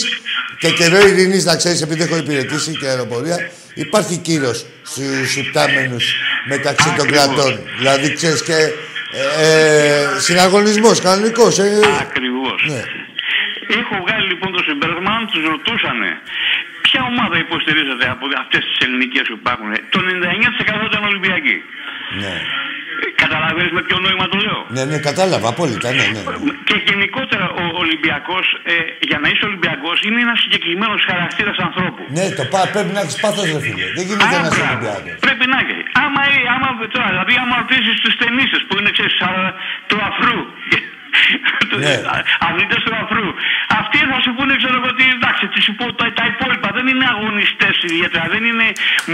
και 0.62 0.68
καιρό 0.78 0.98
ειρήνης, 1.10 1.42
να 1.50 1.54
ξέρεις, 1.60 1.80
επειδή 1.86 2.02
έχω 2.06 2.16
υπηρετήσει 2.24 2.70
και 2.80 2.86
αεροπορία, 2.92 3.36
υπάρχει 3.84 4.14
κύριος 4.26 4.58
στους 4.90 5.36
υπτάμενους 5.42 6.04
μεταξύ 6.52 6.88
των 6.96 7.06
Ακριβώς. 7.06 7.16
κρατών. 7.26 7.52
Δηλαδή, 7.78 8.06
ξέρεις, 8.18 8.42
και 8.48 8.56
ε, 9.44 10.20
συναγωνισμός 10.26 11.00
κανονικός. 11.00 11.58
Ε, 11.58 11.80
Ακριβώς. 12.00 12.58
ναι. 12.70 12.82
Έχω 13.80 13.94
βγάλει 14.04 14.26
λοιπόν 14.32 14.50
το 14.56 14.60
συμπέρασμα, 14.68 15.10
αν 15.18 15.22
τους 15.30 15.42
ρωτούσανε 15.52 16.10
ποια 16.86 17.00
ομάδα 17.12 17.36
υποστηρίζεται 17.46 18.06
από 18.14 18.24
αυτές 18.42 18.62
τις 18.68 18.78
ελληνικές 18.86 19.24
που 19.30 19.36
υπάρχουν. 19.42 19.70
Το 19.94 19.98
99% 20.00 20.86
ήταν 20.90 21.02
Ολυμπιακοί. 21.10 21.56
ναι. 22.22 22.34
Καταλαβαίνεις 23.24 23.72
με 23.78 23.82
ποιο 23.86 23.96
νόημα 24.06 24.26
το 24.32 24.38
λέω. 24.46 24.60
ναι, 24.76 24.82
ναι, 24.90 24.98
κατάλαβα 25.08 25.48
απόλυτα, 25.54 25.88
ναι, 25.98 26.04
ναι. 26.14 26.22
Και 26.68 26.76
γενικότερα 26.88 27.46
ο 27.62 27.64
Ολυμπιακός, 27.84 28.46
ε, 28.72 28.74
για 29.10 29.18
να 29.22 29.26
είσαι 29.30 29.44
Ολυμπιακός, 29.50 29.96
είναι 30.06 30.20
ένας 30.26 30.38
συγκεκριμένος 30.44 31.00
χαρακτήρας 31.10 31.56
ανθρώπου. 31.68 32.02
Ναι, 32.16 32.24
το 32.38 32.44
πά, 32.52 32.60
πρέπει 32.74 32.92
να 32.96 33.00
έχεις 33.04 33.16
πάθος, 33.24 33.44
ρε 33.52 33.60
φίλε. 33.64 33.86
Δεν 33.96 34.04
γίνεται 34.08 34.34
Α, 34.36 34.38
ένας 34.40 34.52
μπράβο. 34.56 34.70
Ολυμπιακός. 34.72 35.18
Πρέπει 35.26 35.44
να 35.52 35.56
έχει. 35.62 35.78
Άμα, 36.04 36.20
ε, 36.34 36.38
άμα, 36.54 36.68
τώρα, 36.94 37.08
δηλαδή, 37.14 37.32
άμα 37.42 37.54
ρωτήσεις 37.62 37.96
τους 38.02 38.14
ταινίστες 38.22 38.60
που 38.66 38.74
είναι 38.78 38.90
ξέρεις, 38.96 39.16
α, 39.28 39.30
του 39.88 39.96
αφρού. 40.08 40.38
Ναι. 41.82 41.94
Αθλητέ 42.46 42.76
του 42.84 42.92
αφρού. 43.02 43.26
Αυτοί 43.80 43.98
θα 44.10 44.18
σου 44.24 44.30
πούνε, 44.36 44.52
ξέρω 44.60 44.74
εγώ, 44.80 44.88
ότι 44.94 45.04
εντάξει, 45.16 45.44
τις 45.54 45.64
υπο, 45.72 45.84
τα, 45.98 46.04
τα 46.18 46.24
υπόλοιπα 46.32 46.68
δεν 46.76 46.86
είναι 46.92 47.06
αγωνιστές 47.14 47.74
ιδιαίτερα, 47.88 48.24
δεν 48.34 48.42
είναι 48.50 48.66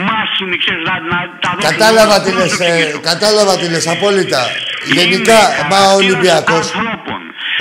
μάσιμοι, 0.08 0.56
ξέρεις, 0.62 0.82
να, 0.88 0.94
να 1.12 1.18
τα 1.42 1.50
δώσουν 1.54 1.70
Κατάλαβα 1.70 2.14
όλα 2.14 2.22
τι 2.24 2.30
λες, 2.38 2.50
πρόσωποι 2.56 2.64
ε, 2.70 2.84
και- 2.92 2.98
κατάλαβα 3.10 3.52
τι 3.60 3.66
λες, 3.72 3.86
απόλυτα. 3.94 4.40
Είναι 4.88 5.02
Γενικά, 5.02 5.40
μα 5.70 5.78
ο 5.78 5.80
χαρακτήρας 5.80 6.00
Ολυμπιακός. 6.02 6.64
ανθρώπων. 6.74 7.20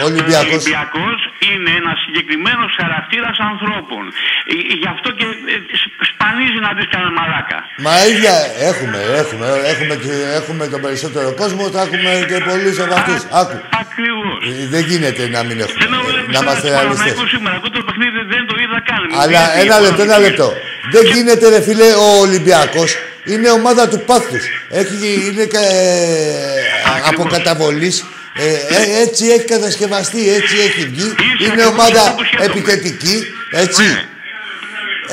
Ολυμπιακός. 0.09 0.53
Ο 0.53 0.59
Ολυμπιακός 0.61 1.19
είναι 1.49 1.71
ένα 1.81 1.91
συγκεκριμένο 2.03 2.63
χαρακτήρας 2.79 3.37
ανθρώπων. 3.51 4.03
Ε, 4.51 4.55
Γι' 4.81 4.89
αυτό 4.95 5.09
και 5.19 5.25
ε, 5.53 5.55
σ- 5.81 5.91
σπανίζει 6.11 6.59
να 6.65 6.71
δει 6.77 6.83
κανένα 6.93 7.11
μαλάκα. 7.19 7.59
Μα 7.85 7.93
ίδια 8.11 8.35
έχουμε, 8.69 8.99
έχουμε, 9.21 9.47
έχουμε, 9.71 9.93
έχουμε 10.39 10.63
τον 10.73 10.79
περισσότερο 10.85 11.27
κόσμο, 11.41 11.63
θα 11.75 11.81
έχουμε 11.85 12.11
και 12.29 12.37
πολλούς 12.49 12.77
από 12.83 12.93
αυτούς. 12.99 13.21
Άκου, 13.41 13.57
Ακριβώς. 13.83 14.39
ε, 14.49 14.51
δεν 14.73 14.83
γίνεται 14.91 15.23
να 15.35 15.41
μην 15.47 15.57
έχουμε, 15.63 15.79
Ενώ 15.87 15.97
ε, 16.03 16.05
βλέπεις 16.09 16.31
να 16.35 16.39
τώρα 16.39 16.45
είμαστε 16.45 16.61
τους 16.65 16.71
ρεαλιστές. 16.73 16.97
Παναθηναϊκούς 16.97 17.29
σήμερα, 17.35 17.55
εγώ 17.59 17.67
το 17.77 17.81
παιχνίδι 17.87 18.19
δεν 18.33 18.43
το 18.49 18.55
είδα 18.63 18.79
καν. 18.89 19.01
Μου 19.09 19.15
Αλλά 19.23 19.41
βγήκε 19.43 19.61
ένα 19.63 19.75
η 19.79 19.83
λεπτό, 19.85 20.01
ένα 20.07 20.17
εικόνα. 20.17 20.25
λεπτό. 20.27 20.47
Δεν 20.93 21.03
γίνεται 21.13 21.45
ρε 21.53 21.61
φίλε 21.67 21.87
ο 22.05 22.07
Ολυμπιακός. 22.25 22.89
Είναι 23.31 23.49
ομάδα 23.49 23.87
του 23.87 23.99
πάθους. 24.05 24.43
Έχει, 24.69 25.29
είναι 25.31 25.45
κα- 25.45 25.59
ε, 25.59 26.61
από 27.07 27.23
καταβολής. 27.23 28.05
Ε, 28.39 28.45
ε, 28.77 29.01
έτσι 29.03 29.23
έχει 29.35 29.43
κατασκευαστεί, 29.55 30.21
έτσι 30.37 30.55
έχει 30.67 30.81
βγει. 30.91 31.07
Είσαι 31.15 31.43
Είναι 31.43 31.51
ακριβώς 31.51 31.71
ομάδα 31.73 32.01
αυτό 32.01 32.13
που 32.17 32.23
σκέφτομαι. 32.29 32.51
επιθετική, 32.59 33.15
έτσι. 33.63 33.83
Ναι. 33.83 34.03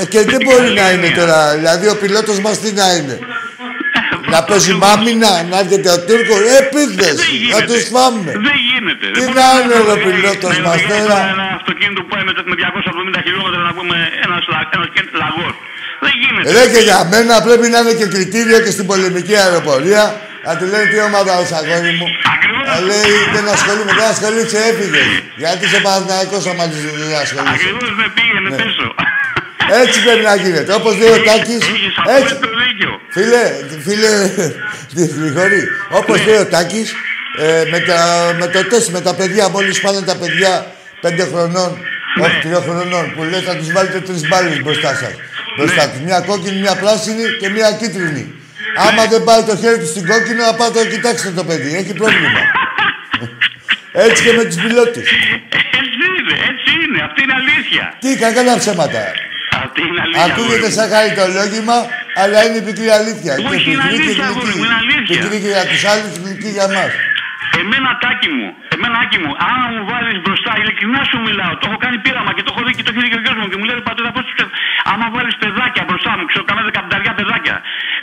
Ε, 0.00 0.04
και 0.12 0.20
δεν 0.30 0.38
την 0.38 0.46
μπορεί 0.46 0.64
καλή 0.64 0.80
να 0.80 0.86
είναι 0.92 1.06
έννοια. 1.06 1.20
τώρα. 1.20 1.38
Δηλαδή 1.58 1.86
ο 1.94 1.96
πιλότος 2.02 2.38
μας 2.44 2.54
τι 2.60 2.70
να 2.80 2.86
είναι; 2.98 3.16
Ε, 4.26 4.30
να 4.34 4.38
παίζει 4.48 4.72
μάμινα, 4.84 5.30
να 5.50 5.56
έρχεται 5.62 5.90
ο 5.96 5.98
Τούρκος. 6.06 6.40
Δεν 6.48 6.56
Επίθεση, 6.64 7.16
να 7.30 7.36
γίνεται. 7.42 7.64
τους 7.72 7.82
φάμε. 7.94 8.30
Δεν 8.48 8.56
γίνεται. 8.68 9.06
Τι 9.14 9.20
Δεν 9.20 9.32
να 9.38 9.44
μπορεί 9.46 9.62
είναι, 9.64 9.74
ρε, 9.74 9.80
οδηγάει- 9.80 10.04
πιλότος 10.06 10.54
να 10.58 10.68
μας 10.68 10.76
οδηγάει 10.78 11.00
τώρα; 11.02 11.18
Ένα 11.34 11.46
αυτοκίνητο 11.60 11.98
που 12.02 12.08
πάει 12.12 12.24
με 12.28 12.32
με 12.50 12.54
270 12.60 13.18
χιλιόμετρα 13.24 13.60
να 13.68 13.72
πούμε 13.78 13.96
ένας, 14.24 14.42
λα- 14.52 14.68
ένας 14.76 14.88
και- 14.94 15.10
λαγός. 15.22 15.54
Δεν 16.06 16.14
γίνεται. 16.22 16.46
Ρε 16.56 16.64
και 16.72 16.80
για 16.88 16.98
μένα 17.12 17.34
πρέπει 17.46 17.66
να 17.74 17.78
είναι 17.82 17.94
και 18.00 18.06
κριτήριο 18.14 18.58
και 18.64 18.72
στην 18.76 18.86
πολεμική 18.90 19.34
αεροπορία. 19.44 20.04
Να 20.46 20.52
του 20.58 20.64
λένε 20.72 20.86
τι 20.92 20.98
ομάδα 21.08 21.32
είσαι 21.42 21.56
αγόρι 21.60 21.92
μου. 21.98 22.08
Ακριβώς. 22.34 22.64
Να 22.70 22.76
λέει 22.90 23.14
δεν 23.34 23.44
ασχολούμαι, 23.54 23.92
δεν 24.00 24.06
ασχολείσαι, 24.14 24.58
έφυγες. 24.70 25.06
Γιατί 25.42 25.60
είσαι 25.66 25.80
Παναθηναϊκός 25.86 26.42
άμα 26.50 26.64
δεν 26.72 26.82
ασχολείσαι. 27.24 27.54
Ακριβώς 27.58 27.88
δεν 28.00 28.08
πήγαινε 28.16 28.48
Ναι. 28.52 28.58
πίσω. 28.62 28.86
Έτσι 29.82 29.96
πρέπει 30.04 30.24
να 30.30 30.34
γίνεται. 30.42 30.72
Όπως 30.80 30.92
λέει 31.00 31.12
ο 31.18 31.20
Τάκης, 31.28 31.62
Έχεις 31.72 31.94
έτσι. 32.16 32.34
απόλυτο 32.34 32.48
δίκιο. 32.62 32.92
Φίλε, 33.16 33.42
φίλε, 33.86 34.10
Γρηγόρη, 35.18 35.62
όπως 36.00 36.16
λέει 36.26 36.38
ο 36.44 36.46
Τάκης, 36.54 36.88
ε, 37.44 37.64
με, 37.72 37.78
τα, 37.88 37.98
με 38.40 38.46
το 38.54 38.60
τεστ 38.70 38.88
με 38.96 39.00
τα 39.00 39.12
παιδιά, 39.14 39.44
μόλις 39.48 39.80
πάνε 39.80 40.00
τα 40.10 40.16
παιδιά 40.20 40.52
πέντε 41.00 41.24
χρονών, 41.32 41.70
όχι 42.24 42.36
τριών 42.42 42.62
χρονών, 42.62 43.04
που 43.14 43.22
λέει 43.30 43.40
θα 43.48 43.54
τους 43.56 43.72
βάλετε 43.72 44.00
τρεις 44.00 44.22
μπάλες 44.28 44.62
μπροστά 44.62 44.88
σας. 45.00 45.12
Μπροστά 45.56 45.82
τους. 45.90 46.00
Μια 46.08 46.20
κόκκινη, 46.28 46.58
μια 46.64 46.74
πράσινη 46.82 47.24
και 47.40 47.48
μια 47.56 47.68
κίτρινη. 47.80 48.24
Άμα 48.86 49.02
δεν 49.12 49.20
πάει 49.28 49.42
το 49.50 49.54
χέρι 49.62 49.78
του 49.82 49.88
στην 49.94 50.04
κόκκινη, 50.10 50.40
να 50.48 50.54
πάτε 50.60 50.78
το 50.78 50.86
κοιτάξτε 50.92 51.30
το 51.40 51.44
παιδί. 51.48 51.70
Έχει 51.80 51.92
πρόβλημα. 52.00 52.40
Έτσι 54.06 54.18
και 54.24 54.32
με 54.38 54.42
τους 54.48 54.58
πιλότους. 54.62 55.08
Έτσι 55.80 56.02
είναι, 56.18 56.34
έτσι 56.50 56.70
είναι. 56.82 56.98
Αυτή 57.06 57.20
είναι 57.24 57.36
αλήθεια. 57.42 57.84
Τι, 58.02 58.10
κακά 58.22 58.56
ψέματα. 58.62 59.02
Αυτή 59.64 59.80
είναι 59.88 60.00
αλήθεια. 60.04 60.24
Ακούγεται 60.28 60.68
σαν 60.76 60.86
χαριτολόγημα, 60.92 61.76
αλλά 62.22 62.38
είναι 62.44 62.58
η 62.62 62.64
πικρή 62.68 62.88
αλήθεια. 63.00 63.32
Όχι, 63.50 63.62
Και 63.64 63.70
είναι 63.70 63.82
πικρή 63.82 63.96
και 63.96 64.02
αλήθεια, 64.02 64.26
αγόρι 64.30 64.44
γλυκή. 64.46 64.58
μου, 64.58 64.64
είναι 64.66 64.78
αλήθεια. 64.82 65.14
Πικρή 65.22 65.36
και 65.44 65.50
για 65.54 65.64
τους 65.70 65.82
άλλους, 65.92 66.12
γλυκή 66.22 66.50
για 66.58 66.68
μας. 66.76 66.92
Εμένα 67.62 67.90
τάκι 68.02 68.28
μου, 68.36 68.46
εμένα 68.74 68.96
άκη 69.04 69.18
μου, 69.24 69.32
άμα 69.50 69.66
μου 69.74 69.82
βάλεις 69.90 70.16
μπροστά, 70.24 70.50
ειλικρινά 70.60 71.00
σου 71.10 71.18
μιλάω, 71.26 71.52
το 71.60 71.64
έχω 71.68 71.78
κάνει 71.84 71.96
πείραμα 72.04 72.30
και 72.36 72.42
το 72.46 72.50
έχω 72.52 72.60
δει 72.66 72.72
και 72.76 72.84
το 72.86 72.90
έχει 72.92 73.00
δει 73.04 73.08
και 73.12 73.18
ο 73.20 73.22
γιος 73.24 73.36
μου 73.40 73.46
και 73.50 73.56
μου 73.58 73.64
λέει 73.68 73.76
πατέρα 73.88 74.10
πώς 74.16 74.22
τους 74.26 74.34
Άμα 74.92 75.06
βάλεις 75.14 75.34
παιδάκια 75.42 75.82
μπροστά 75.88 76.10
μου, 76.16 76.24
ξέρω 76.30 76.44
κανένα 76.48 76.64
δεκαπενταριά 76.68 77.12
παιδάκια, 77.18 77.56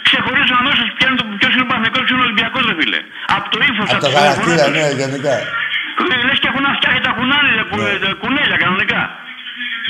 ξεχωρίζω 0.08 0.54
αμέσως 0.62 0.88
ποιος 0.98 1.08
είναι, 1.10 1.20
το, 1.22 1.26
ποιος 1.40 1.52
είναι 1.56 1.66
ο 1.68 1.70
Παναγικός, 1.72 2.02
ποιος 2.06 2.16
είναι 2.16 2.24
ο 2.26 2.28
Ολυμπιακός, 2.30 2.64
ρε 2.70 2.76
φίλε. 2.80 3.00
Από 3.36 3.46
το 3.54 3.58
ύφος, 3.70 3.88
Από 3.88 3.94
από 3.96 4.02
το 4.04 4.08
τις 4.10 4.16
χαρακτήρα, 4.18 4.64
συμπεριφορές 4.66 4.94
ναι, 4.96 5.00
γενικά. 5.02 5.36
τους. 5.98 6.08
Λες 6.28 6.38
και 6.42 6.50
έχουν 6.52 6.66
φτιάξει 6.78 7.02
τα 7.08 7.12
κουνάνια, 7.18 7.54
Ναι. 7.56 8.10
κουνέλια 8.22 8.58
κανονικά. 8.64 9.02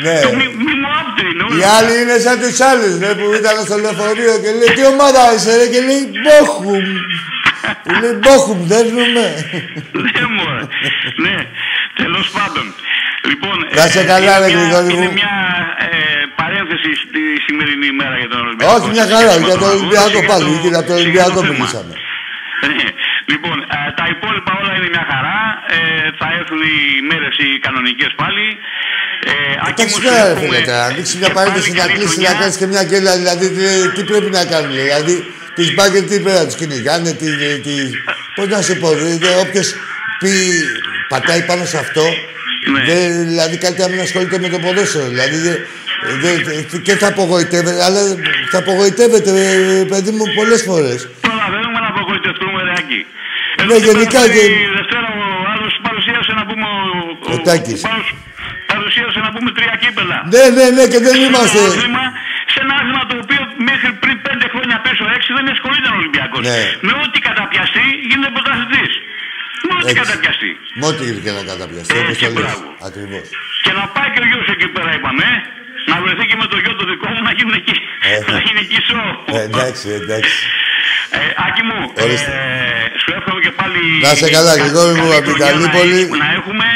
Ναι. 0.06 0.16
Το 0.26 0.30
μη, 0.38 0.46
μη 0.66 0.74
μου 0.82 0.90
άφτω 1.00 1.22
είναι 1.32 1.44
Οι 1.44 1.54
όλα. 1.54 1.68
άλλοι 1.78 1.94
είναι 2.02 2.18
σαν 2.26 2.36
τους 2.42 2.58
άλλους, 2.70 2.94
ρε, 3.04 3.12
που 3.20 3.26
ήταν 3.40 3.56
στο 3.68 3.76
λεωφορείο 3.84 4.34
και 4.44 4.50
λέει 4.60 4.70
«Τι 4.78 4.84
ομάδα 4.94 5.22
είσαι, 5.34 5.52
ρε» 5.60 5.68
και 5.74 5.82
λέει 5.88 6.02
«Μπόχουμ». 6.24 6.86
Που 7.84 7.92
λέει 8.02 8.16
«Μπόχουμ, 8.24 8.60
δέρνουμε». 8.72 9.26
Ναι, 10.04 10.22
μωρέ. 10.36 10.64
Ναι, 11.26 11.36
τέλος 12.02 12.28
πάντων. 12.36 12.66
Λοιπόν, 13.30 13.56
Να 13.80 13.86
σε 13.96 14.00
ε, 14.00 14.04
καλά, 14.12 14.34
είναι 14.38 14.48
ρε, 14.48 14.54
μια- 14.54 14.62
Γρηγόρη 14.62 14.94
μου. 14.94 15.04
Είναι 15.04 15.12
μια 15.20 15.36
ε, 15.88 15.90
παρένθεση 15.90 16.08
στη 16.08 16.11
σημερινή 17.62 17.88
ημέρα 17.96 18.16
για 18.22 18.30
τον 18.34 18.40
Ολυμπιακό. 18.48 18.72
Όχι, 18.78 18.88
μια 18.98 19.06
Σε 19.08 19.14
χαρά, 19.14 19.32
σχέση 19.32 19.42
με 19.44 19.48
για 19.50 19.58
τον 19.62 19.68
αγώνα, 19.70 19.80
Ολυμπιακό 19.80 20.18
για 20.20 20.30
πάλι, 20.32 20.50
το- 20.56 20.62
και 20.64 20.70
για 20.76 20.84
τον 20.88 20.96
σε 20.98 21.02
Ολυμπιακό 21.04 21.38
το 21.40 21.42
θέμα. 21.46 21.54
μιλήσαμε. 21.54 21.94
Ναι. 22.78 22.88
Λοιπόν, 23.32 23.58
ε, 23.76 23.78
τα 24.00 24.06
υπόλοιπα 24.14 24.52
όλα 24.60 24.72
είναι 24.78 24.90
μια 24.96 25.06
χαρά. 25.12 25.40
Ε, 25.76 25.80
θα 26.20 26.28
έρθουν 26.40 26.62
οι 26.72 26.76
μέρες 27.10 27.34
οι 27.44 27.48
κανονικές 27.66 28.12
πάλι. 28.22 28.46
Ε, 29.32 29.34
Άκη 29.68 29.82
Εντάξει 29.82 29.96
μου, 29.98 30.04
πέρα, 30.06 30.20
σου 30.20 30.26
ρε 30.28 30.32
εύχομαι 30.34 30.56
φίλε, 30.58 30.68
τώρα. 30.70 30.84
Ανοίξει 30.90 31.14
μια 31.22 31.30
και 31.30 31.36
παρένθεση 31.38 31.68
πάλι 31.70 31.78
να 31.80 31.84
καλή 31.84 31.94
κλείσει, 31.98 32.14
χρονιά. 32.14 32.32
να 32.34 32.40
κάνει 32.42 32.54
και 32.62 32.68
μια 32.74 32.84
κέλα. 32.92 33.12
Δηλαδή, 33.22 33.46
τι, 33.58 33.64
τι 33.96 34.02
πρέπει 34.10 34.30
να 34.40 34.44
κάνουν, 34.52 34.72
δηλαδή, 34.86 35.16
τις 35.58 35.68
μπάγκερ 35.76 36.02
τι 36.10 36.16
πρέπει 36.24 36.40
να 36.44 36.48
τους 36.50 36.58
κυνηγάνε, 36.62 37.10
τι, 37.20 37.28
τι, 37.66 37.74
πώς 38.36 38.48
να 38.54 38.60
σου 38.68 38.76
πω, 38.82 38.90
όποιος 39.44 39.68
πει, 40.22 40.32
πατάει 41.14 41.42
πάνω 41.50 41.64
σε 41.72 41.78
αυτό, 41.86 42.06
Ναι. 42.74 42.82
δεν, 42.90 43.08
δηλαδή 43.32 43.56
καλύτερα 43.64 43.86
να 43.88 43.92
μην 43.94 44.02
ασχολείται 44.08 44.38
με 44.44 44.48
το 44.54 44.60
ποδόσφαιρο, 44.66 45.08
δηλαδή, 45.14 45.38
δεν, 46.24 46.36
δεν, 46.48 46.82
και 46.88 46.94
θα 47.02 47.08
απογοητεύεται, 47.14 47.80
αλλά 47.88 48.02
θα 48.52 48.58
απογοητεύεται, 48.64 49.32
ε, 49.46 49.84
παιδί 49.92 50.12
μου, 50.18 50.26
πολλές 50.40 50.62
φορές. 50.70 51.00
Προλαβαίνουμε 51.28 51.80
να 51.86 51.90
απογοητευτούμε, 51.94 52.60
ρε 52.68 52.74
Άκη. 52.82 53.02
Ναι, 53.70 53.76
γενικά 53.88 54.22
και... 54.34 54.34
και- 54.36 54.50
Η 54.66 54.70
Δευτέρα 54.78 55.08
ο 55.22 55.26
άλλος 55.54 55.72
παρουσίασε 55.88 56.32
να 56.40 56.44
πούμε... 56.50 56.66
Ο, 57.30 57.34
Ο 57.34 57.36
Τάκης. 57.48 57.82
Πάνος 57.88 58.08
παρουσίασε 58.72 59.20
να 59.26 59.30
πούμε 59.36 59.50
τρία 59.58 59.76
κύπελα. 59.84 60.18
Ναι, 60.34 60.44
ναι, 60.58 60.66
ναι, 60.78 60.84
και 60.92 61.00
δεν 61.08 61.16
είμαστε. 61.26 61.58
Σε 61.58 61.66
ένα 61.66 61.74
άθλημα, 61.78 62.04
σε 62.54 62.60
ένα 62.64 62.74
άθλημα 62.80 63.02
το 63.10 63.16
οποίο 63.24 63.42
μέχρι 63.70 63.90
πριν 64.02 64.16
πέντε 64.28 64.46
χρόνια 64.54 64.78
πίσω 64.86 65.04
έξι 65.16 65.30
δεν 65.38 65.46
ασχολείται 65.56 65.90
ο 65.94 65.96
Ολυμπιακός. 66.00 66.42
Ναι. 66.50 66.62
Με 66.88 66.94
ό,τι 67.04 67.18
καταπιαστεί 67.30 67.84
γίνεται 68.10 68.32
πρωταθλητής. 68.38 68.92
Με 69.68 69.72
ό,τι 69.80 69.90
Έτσι. 69.92 70.00
καταπιαστεί. 70.04 70.52
Με 70.80 70.84
ό,τι 70.92 71.04
και 71.26 71.32
να 71.38 71.42
καταπιαστεί, 71.52 71.92
Έτσι, 72.02 72.10
όπως 72.10 72.18
το 72.22 72.28
λες. 72.30 72.36
μπράβο. 72.38 72.68
Ακριβώς. 72.90 73.26
Και 73.66 73.72
να 73.80 73.84
πάει 73.96 74.10
και 74.14 74.20
ο 74.24 74.26
γιος 74.30 74.48
εκεί 74.56 74.68
πέρα 74.76 74.92
είπαμε. 74.98 75.28
Ε. 75.88 75.90
Να 75.92 75.96
βρεθεί 76.04 76.24
και 76.30 76.38
με 76.42 76.46
το 76.52 76.58
γιο 76.64 76.74
το 76.82 76.86
δικό 76.92 77.08
μου 77.14 77.22
να 77.28 77.32
γίνουν 77.38 77.56
εκεί. 77.62 77.76
Ε. 78.10 78.32
να 78.36 78.40
γίνει 78.46 78.60
εκεί 78.66 78.80
σοου. 78.88 79.10
Ε, 79.38 79.42
εντάξει, 79.50 79.88
εντάξει. 80.02 80.36
Ε, 81.18 81.20
Άκη 81.48 81.62
μου, 81.70 81.80
ε, 82.00 82.04
Ορίστε. 82.04 82.34
σου 83.02 83.10
εύχομαι 83.18 83.40
και 83.46 83.54
πάλι... 83.60 83.82
Να 84.08 84.12
σε 84.22 84.28
καλά, 84.38 84.52
Γρηγόρη 84.62 84.94
μου, 85.00 85.08
καλή 85.08 85.18
από 85.20 85.28
την 85.30 85.36
χρονιά 85.36 85.52
Καλύπολη. 85.52 86.00
Να, 86.12 86.18
να 86.24 86.28
έχουμε 86.40 86.68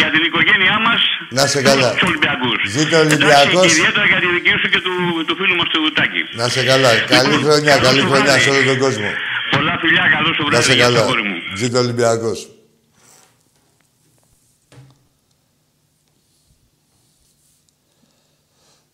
για 0.00 0.08
την 0.14 0.22
οικογένειά 0.28 0.76
μας 0.86 1.00
Να 1.38 1.44
σε 1.52 1.58
καλά. 1.68 1.88
τους 1.94 2.02
Ολυμπιακούς. 2.10 2.58
Ζήτω 2.76 2.94
ο 2.96 3.00
Ολυμπιακός. 3.04 3.42
Εντάξει, 3.42 3.56
και 3.64 3.70
ιδιαίτερα 3.76 4.06
για 4.12 4.20
τη 4.22 4.28
δική 4.36 4.52
σου 4.60 4.68
και 4.74 4.80
του, 4.86 4.92
του 5.26 5.34
φίλου 5.38 5.56
μας 5.60 5.68
του 5.72 5.80
Τάκη. 5.98 6.22
Να 6.40 6.46
σε 6.54 6.62
καλά. 6.70 6.90
Καλή 7.14 7.28
Λοιπόν, 7.34 7.44
χρονιά, 7.46 7.72
καλό 7.76 7.84
καλή 7.88 8.00
σου 8.02 8.08
χρονιά 8.10 8.32
βράδυ. 8.36 8.44
σε 8.44 8.50
όλο 8.52 8.62
τον 8.70 8.78
κόσμο. 8.84 9.08
Πολλά 9.54 9.74
φιλιά, 9.82 10.04
καλό 10.16 10.30
σου 10.36 10.42
Να 10.44 10.48
βράδυ 10.50 10.64
σε 10.70 10.74
για 10.80 10.84
καλά. 10.86 10.98
το 11.00 11.04
κόρη 11.10 11.24
μου. 11.28 11.36
Ζήτω 11.60 11.78
ο 11.78 11.84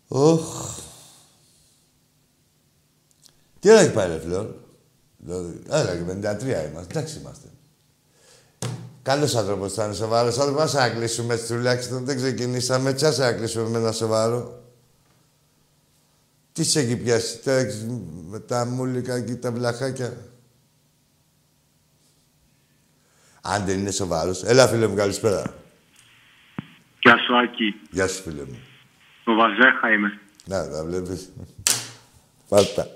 Οχ. 0.09 0.79
Τι 3.61 3.71
ώρα 3.71 3.81
έχει 3.81 3.93
πάει 3.93 4.09
ρε 4.09 4.19
Φλόρ; 4.19 4.47
Δηλαδή, 5.17 5.63
Έλα 5.69 5.97
και 5.97 6.03
53 6.03 6.11
είμαστε. 6.71 6.87
Εντάξει 6.89 7.19
είμαστε. 7.19 7.49
Καλός 9.03 9.35
άνθρωπος 9.35 9.73
ήταν, 9.73 9.95
σοβαρός 9.95 10.39
άνθρωπος. 10.39 10.63
Ας 10.63 10.73
να 10.73 10.91
κλείσουμε 10.91 11.35
έτσι 11.35 11.47
τουλάχιστον. 11.47 12.05
Δεν 12.05 12.17
ξεκινήσαμε. 12.17 12.91
Έτσι 12.91 13.07
ας 13.07 13.19
να 13.19 13.33
κλείσουμε 13.33 13.69
με 13.69 13.79
ένα 13.79 13.93
σοβαρό. 13.93 14.65
Τι 16.53 16.65
σε 16.65 16.81
έχει 16.81 16.97
πιάσει 16.97 17.39
τώρα 17.39 17.59
έχεις 17.59 17.87
με 18.29 18.39
τα 18.41 18.65
μούλικα 18.65 19.21
και 19.21 19.35
τα 19.35 19.53
βλαχάκια; 19.53 20.17
Αν 23.41 23.65
δεν 23.65 23.79
είναι 23.79 23.91
σοβαρός. 23.91 24.43
Έλα 24.43 24.69
φίλε 24.69 24.87
μου, 24.87 24.95
καλησπέρα. 24.95 25.55
Γεια 27.01 27.17
σου, 27.17 27.37
Άκη. 27.37 27.75
Γεια 27.91 28.09
σου 28.09 28.23
φίλε 28.23 28.45
μου. 28.45 28.59
Το 29.27 29.35
Βαζέχα 29.35 29.93
είμαι. 29.93 30.21
Να, 30.45 30.69
τα 30.71 30.85
βλέπεις. 30.85 31.33
Πάρτα. 32.49 32.95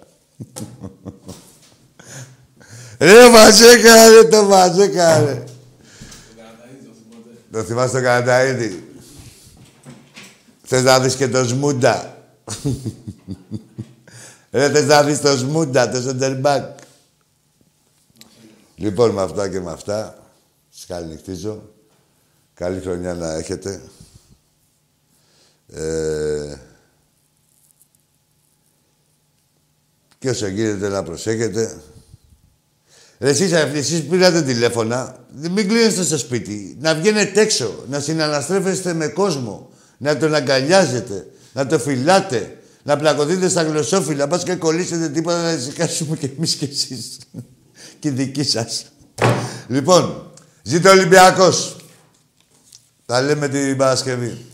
ρε 2.98 3.28
Μαζέκα, 3.30 4.08
ρε 4.08 4.24
το 4.24 4.44
Μαζέκα, 4.44 5.24
ρε. 5.24 5.44
Το 7.52 7.62
θυμάσαι 7.62 8.00
το 8.00 8.06
Καραταΐδη. 8.06 8.82
Θες 10.62 10.82
να 10.82 11.00
δεις 11.00 11.16
και 11.16 11.28
το 11.28 11.44
Σμούντα. 11.44 12.16
ρε, 14.50 14.70
θες 14.70 14.86
να 14.86 15.02
δεις 15.02 15.20
το 15.20 15.36
Σμούντα, 15.36 15.90
το 15.90 16.00
Σεντερμπάκ. 16.00 16.78
Λοιπόν, 18.74 19.10
με 19.10 19.22
αυτά 19.22 19.48
και 19.48 19.60
με 19.60 19.70
αυτά, 19.70 20.18
σας 20.70 20.86
καληνυχτίζω. 20.86 21.62
Καλή 22.54 22.80
χρονιά 22.80 23.14
να 23.14 23.34
έχετε. 23.34 23.80
Ε, 25.74 26.54
και 30.18 30.30
όσο 30.30 30.46
γίνεται 30.46 30.88
να 30.88 31.02
προσέχετε. 31.02 31.80
Ρε, 33.18 33.28
εσείς, 33.28 33.52
εσείς 33.52 34.02
πήρατε 34.02 34.42
τηλέφωνα, 34.42 35.16
μην 35.30 35.68
κλείνεστε 35.68 36.02
στο 36.02 36.18
σπίτι. 36.18 36.76
Να 36.80 36.94
βγαίνετε 36.94 37.40
έξω, 37.40 37.84
να 37.88 38.00
συναναστρέφεστε 38.00 38.92
με 38.92 39.08
κόσμο, 39.08 39.70
να 39.98 40.16
τον 40.16 40.34
αγκαλιάζετε, 40.34 41.26
να 41.52 41.66
το 41.66 41.78
φυλάτε, 41.78 42.58
να 42.82 42.96
πλακωθείτε 42.96 43.48
στα 43.48 43.62
γλωσσόφυλλα, 43.62 44.28
πας 44.28 44.42
και 44.42 44.54
κολλήσετε 44.54 45.08
τίποτα 45.08 45.42
να 45.42 45.52
ησυχάσουμε 45.52 46.16
κι 46.16 46.32
εμείς 46.36 46.54
κι 46.54 46.64
εσείς. 46.64 47.18
και 47.98 48.08
οι 48.08 48.10
δικοί 48.10 48.44
σας. 48.44 48.84
Λοιπόν, 49.66 50.32
ζήτω 50.62 50.88
ο 50.88 50.92
Ολυμπιακός. 50.92 51.76
Τα 53.06 53.20
λέμε 53.22 53.48
την 53.48 53.76
Παρασκευή. 53.76 54.49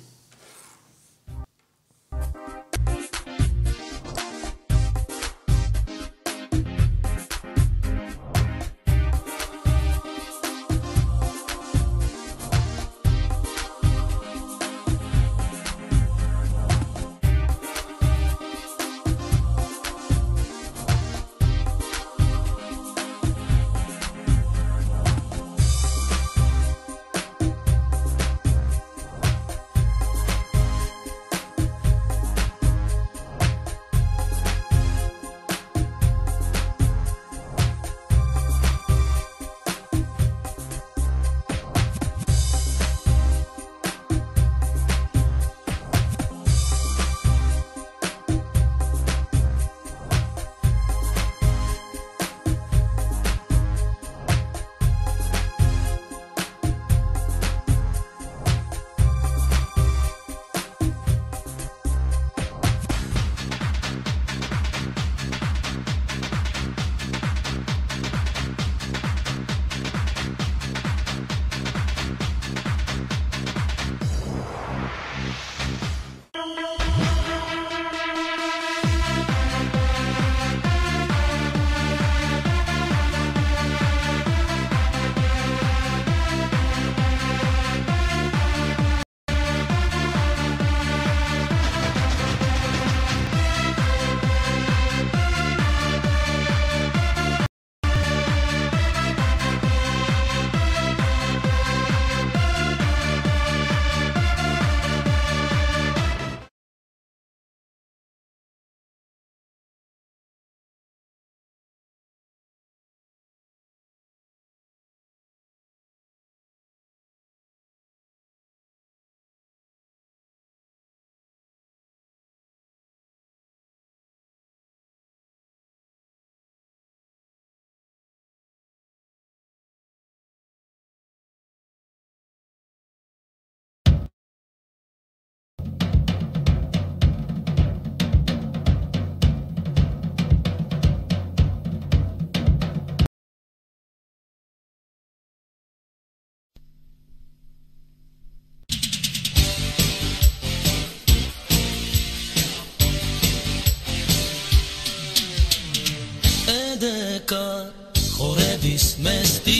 δέκα 157.28 157.72
χορεύεις 158.16 158.96
μες 159.00 159.28
στη 159.28 159.55